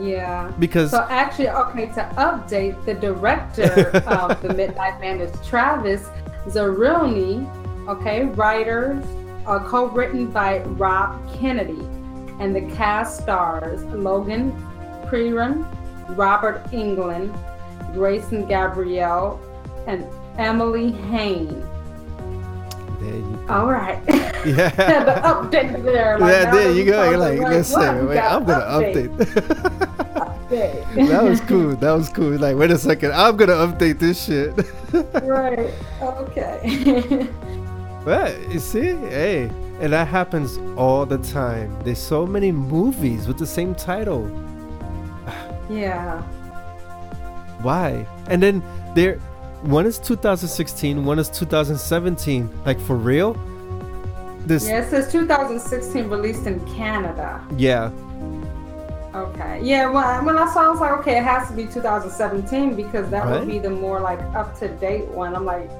Yeah. 0.00 0.52
Because 0.58 0.90
So 0.90 1.06
actually, 1.08 1.48
okay, 1.50 1.86
to 1.86 2.10
update, 2.16 2.84
the 2.84 2.94
director 2.94 3.88
of 4.06 4.40
The 4.42 4.52
Midnight 4.54 5.00
Man 5.00 5.20
is 5.20 5.32
Travis 5.46 6.08
Zariwny. 6.46 7.46
Okay, 7.88 8.24
writers 8.24 9.04
are 9.46 9.60
uh, 9.60 9.68
co-written 9.68 10.26
by 10.32 10.58
Rob 10.60 11.22
Kennedy, 11.38 11.78
and 12.40 12.54
the 12.54 12.62
cast 12.74 13.22
stars 13.22 13.84
Logan 13.84 14.50
Preran, 15.08 15.64
Robert 16.16 16.64
Englund, 16.70 17.32
Grayson 17.94 18.46
Gabriel, 18.46 19.40
and 19.86 20.04
Emily 20.38 20.92
Haine. 20.92 21.60
there 23.00 23.14
you 23.14 23.40
go. 23.46 23.54
All 23.54 23.66
right. 23.66 24.00
Yeah. 24.46 24.70
the 25.02 25.10
update 25.26 25.82
there. 25.82 26.20
like, 26.20 26.30
yeah, 26.32 26.50
there 26.52 26.70
you 26.70 26.84
go. 26.84 27.10
You're 27.10 27.18
like, 27.18 27.40
like, 27.40 27.48
let's 27.50 27.72
what? 27.72 27.82
say, 27.82 28.00
We 28.00 28.06
wait, 28.06 28.18
I'm 28.20 28.44
gonna 28.44 28.64
update. 28.64 29.08
update. 29.16 30.14
Update. 30.94 31.08
that 31.08 31.24
was 31.24 31.40
cool. 31.40 31.74
That 31.82 31.90
was 31.90 32.08
cool. 32.10 32.38
Like, 32.38 32.56
wait 32.56 32.70
a 32.70 32.78
second, 32.78 33.10
I'm 33.12 33.36
gonna 33.36 33.54
update 33.54 33.98
this 33.98 34.24
shit. 34.24 34.54
right. 35.24 35.74
Okay. 36.00 37.26
But 38.04 38.38
you 38.52 38.60
see, 38.60 38.94
hey, 39.10 39.50
and 39.80 39.92
that 39.92 40.06
happens 40.06 40.58
all 40.78 41.04
the 41.06 41.18
time. 41.18 41.76
There's 41.82 41.98
so 41.98 42.24
many 42.24 42.52
movies 42.52 43.26
with 43.26 43.38
the 43.38 43.46
same 43.48 43.74
title. 43.74 44.30
Yeah. 45.70 46.22
Why? 47.62 48.06
And 48.28 48.42
then 48.42 48.62
there, 48.94 49.16
one 49.62 49.86
is 49.86 49.98
2016, 49.98 51.04
one 51.04 51.18
is 51.18 51.28
2017. 51.30 52.50
Like 52.64 52.78
for 52.80 52.96
real? 52.96 53.34
This, 54.46 54.68
Yeah, 54.68 54.82
it 54.82 54.90
says 54.90 55.10
2016 55.10 56.08
released 56.08 56.46
in 56.46 56.60
Canada. 56.74 57.40
yeah. 57.56 57.90
Okay. 59.14 59.60
Yeah, 59.62 59.86
when 59.90 60.04
I, 60.04 60.20
when 60.22 60.36
I 60.36 60.52
saw 60.52 60.66
I 60.66 60.68
was 60.68 60.78
like, 60.80 60.92
okay, 61.00 61.16
it 61.16 61.24
has 61.24 61.48
to 61.48 61.54
be 61.54 61.64
2017 61.66 62.76
because 62.76 63.08
that 63.10 63.24
Right. 63.24 63.38
would 63.40 63.48
be 63.48 63.58
the 63.58 63.70
more 63.70 63.98
like 63.98 64.20
up 64.36 64.58
to 64.58 64.68
date 64.68 65.06
one. 65.08 65.34
I'm 65.34 65.46
like, 65.46 65.70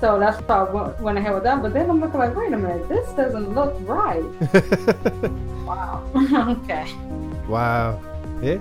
so 0.00 0.18
that's 0.18 0.42
why 0.48 0.56
I 0.56 0.62
went, 0.72 1.00
went 1.00 1.16
ahead 1.18 1.32
with 1.32 1.44
that. 1.44 1.62
But 1.62 1.74
then 1.74 1.88
I'm 1.88 2.00
looking 2.00 2.18
like, 2.18 2.34
wait 2.34 2.52
a 2.52 2.58
minute, 2.58 2.88
this 2.88 3.08
doesn't 3.12 3.54
look 3.54 3.72
right. 3.82 4.24
wow. 5.64 6.02
okay. 6.64 6.92
Wow. 7.46 8.00
Yeah. 8.42 8.58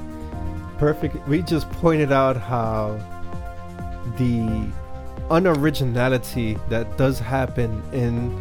Perfect. 0.81 1.15
We 1.27 1.43
just 1.43 1.69
pointed 1.73 2.11
out 2.11 2.35
how 2.35 2.97
the 4.17 4.67
unoriginality 5.29 6.57
that 6.69 6.97
does 6.97 7.19
happen 7.19 7.83
in 7.93 8.31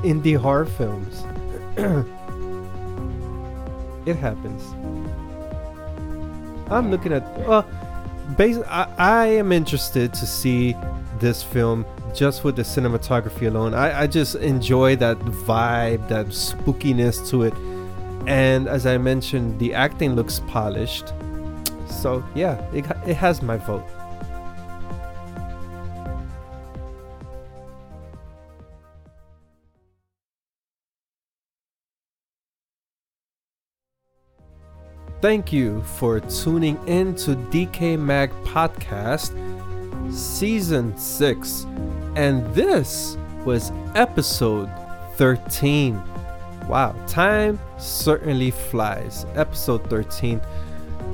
indie 0.00 0.38
horror 0.38 0.64
films. 0.64 1.22
it 4.06 4.16
happens. 4.16 4.62
I'm 6.72 6.90
looking 6.90 7.12
at 7.12 7.24
uh, 7.24 7.44
well 7.46 7.66
bas 8.38 8.56
I, 8.68 8.88
I 8.96 9.26
am 9.26 9.52
interested 9.52 10.14
to 10.14 10.26
see 10.26 10.74
this 11.20 11.42
film 11.42 11.84
just 12.14 12.42
with 12.42 12.56
the 12.56 12.62
cinematography 12.62 13.48
alone. 13.48 13.74
I, 13.74 14.04
I 14.04 14.06
just 14.06 14.36
enjoy 14.36 14.96
that 14.96 15.18
vibe, 15.18 16.08
that 16.08 16.28
spookiness 16.28 17.28
to 17.28 17.42
it. 17.42 17.54
And 18.26 18.66
as 18.66 18.86
I 18.86 18.96
mentioned, 18.96 19.58
the 19.58 19.74
acting 19.74 20.14
looks 20.14 20.40
polished. 20.46 21.12
So 21.92 22.24
yeah, 22.34 22.60
it, 22.72 22.86
it 23.06 23.14
has 23.16 23.42
my 23.42 23.56
vote. 23.56 23.84
Thank 35.20 35.52
you 35.52 35.82
for 35.82 36.18
tuning 36.18 36.76
in 36.88 37.14
to 37.14 37.36
Decay 37.36 37.96
Mag 37.96 38.32
Podcast 38.42 39.30
Season 40.12 40.96
6. 40.96 41.66
And 42.16 42.44
this 42.54 43.16
was 43.44 43.70
episode 43.94 44.68
13. 45.14 46.02
Wow, 46.68 46.96
time 47.06 47.60
certainly 47.78 48.50
flies. 48.50 49.24
Episode 49.36 49.88
13. 49.88 50.40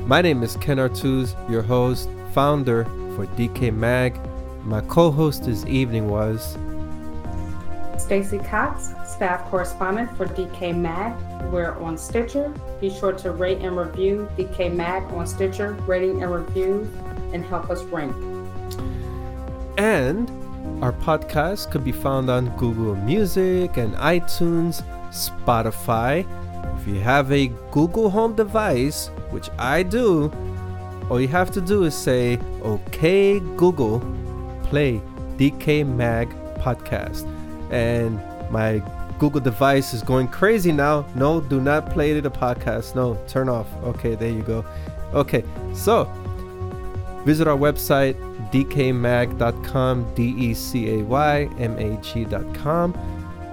My 0.07 0.23
name 0.23 0.43
is 0.43 0.57
Ken 0.57 0.79
Artuz, 0.79 1.35
your 1.51 1.63
host, 1.63 2.09
founder 2.33 2.85
for 3.15 3.27
Decay 3.37 3.71
Mag. 3.71 4.19
My 4.65 4.81
co 4.83 5.11
host 5.11 5.45
this 5.45 5.65
evening 5.67 6.09
was 6.09 6.57
Stacy 7.99 8.39
Cox, 8.39 8.95
staff 9.07 9.45
correspondent 9.51 10.17
for 10.17 10.27
Decay 10.27 10.73
Mag. 10.73 11.13
We're 11.53 11.73
on 11.81 11.99
Stitcher. 11.99 12.53
Be 12.81 12.91
sure 12.91 13.13
to 13.13 13.33
rate 13.33 13.59
and 13.59 13.77
review 13.77 14.29
Decay 14.37 14.71
Mag 14.71 15.03
on 15.13 15.27
Stitcher, 15.27 15.73
rating 15.87 16.23
and 16.23 16.33
review, 16.33 16.91
and 17.33 17.45
help 17.45 17.69
us 17.71 17.83
rank. 17.85 18.15
and 19.77 20.31
Our 20.83 20.93
podcast 20.93 21.71
could 21.71 21.85
be 21.85 21.93
found 21.93 22.31
on 22.31 22.57
Google 22.57 22.95
Music 22.95 23.77
and 23.77 23.95
iTunes, 23.95 24.83
Spotify. 25.11 26.27
If 26.79 26.87
you 26.87 27.01
have 27.01 27.31
a 27.33 27.49
Google 27.71 28.11
Home 28.11 28.35
device, 28.35 29.09
which 29.31 29.51
I 29.59 29.83
do, 29.83 30.33
all 31.11 31.21
you 31.21 31.29
have 31.29 31.51
to 31.53 31.61
do 31.61 31.85
is 31.85 31.95
say, 31.95 32.39
OK, 32.63 33.41
Google, 33.57 34.01
play 34.65 35.01
Decay 35.37 35.85
Mag 35.85 36.29
podcast. 36.59 37.27
And 37.71 38.21
my 38.51 38.83
Google 39.19 39.41
device 39.41 39.95
is 39.95 40.03
going 40.03 40.29
crazy 40.29 40.73
now. 40.73 41.07
No, 41.15 41.41
do 41.41 41.61
not 41.61 41.91
play 41.91 42.19
the 42.19 42.31
podcast. 42.31 42.95
No, 42.95 43.19
turn 43.27 43.49
off. 43.49 43.67
Okay, 43.85 44.15
there 44.15 44.31
you 44.31 44.43
go. 44.43 44.65
Okay, 45.13 45.43
so 45.75 46.05
visit 47.25 47.49
our 47.49 47.57
website 47.57 48.15
decaymag.com, 48.51 50.15
D 50.15 50.35
E 50.39 50.55
C 50.55 51.01
A 51.01 51.03
Y 51.05 51.49
M 51.59 51.77
A 51.79 52.01
G.com, 52.01 52.95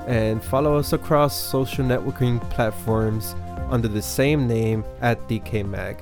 and 0.08 0.44
follow 0.44 0.78
us 0.78 0.94
across 0.94 1.40
social 1.40 1.86
networking 1.86 2.42
platforms 2.50 3.36
under 3.70 3.88
the 3.88 4.02
same 4.02 4.48
name 4.48 4.84
at 5.02 5.28
Decay 5.28 5.64
Mag. 5.64 6.02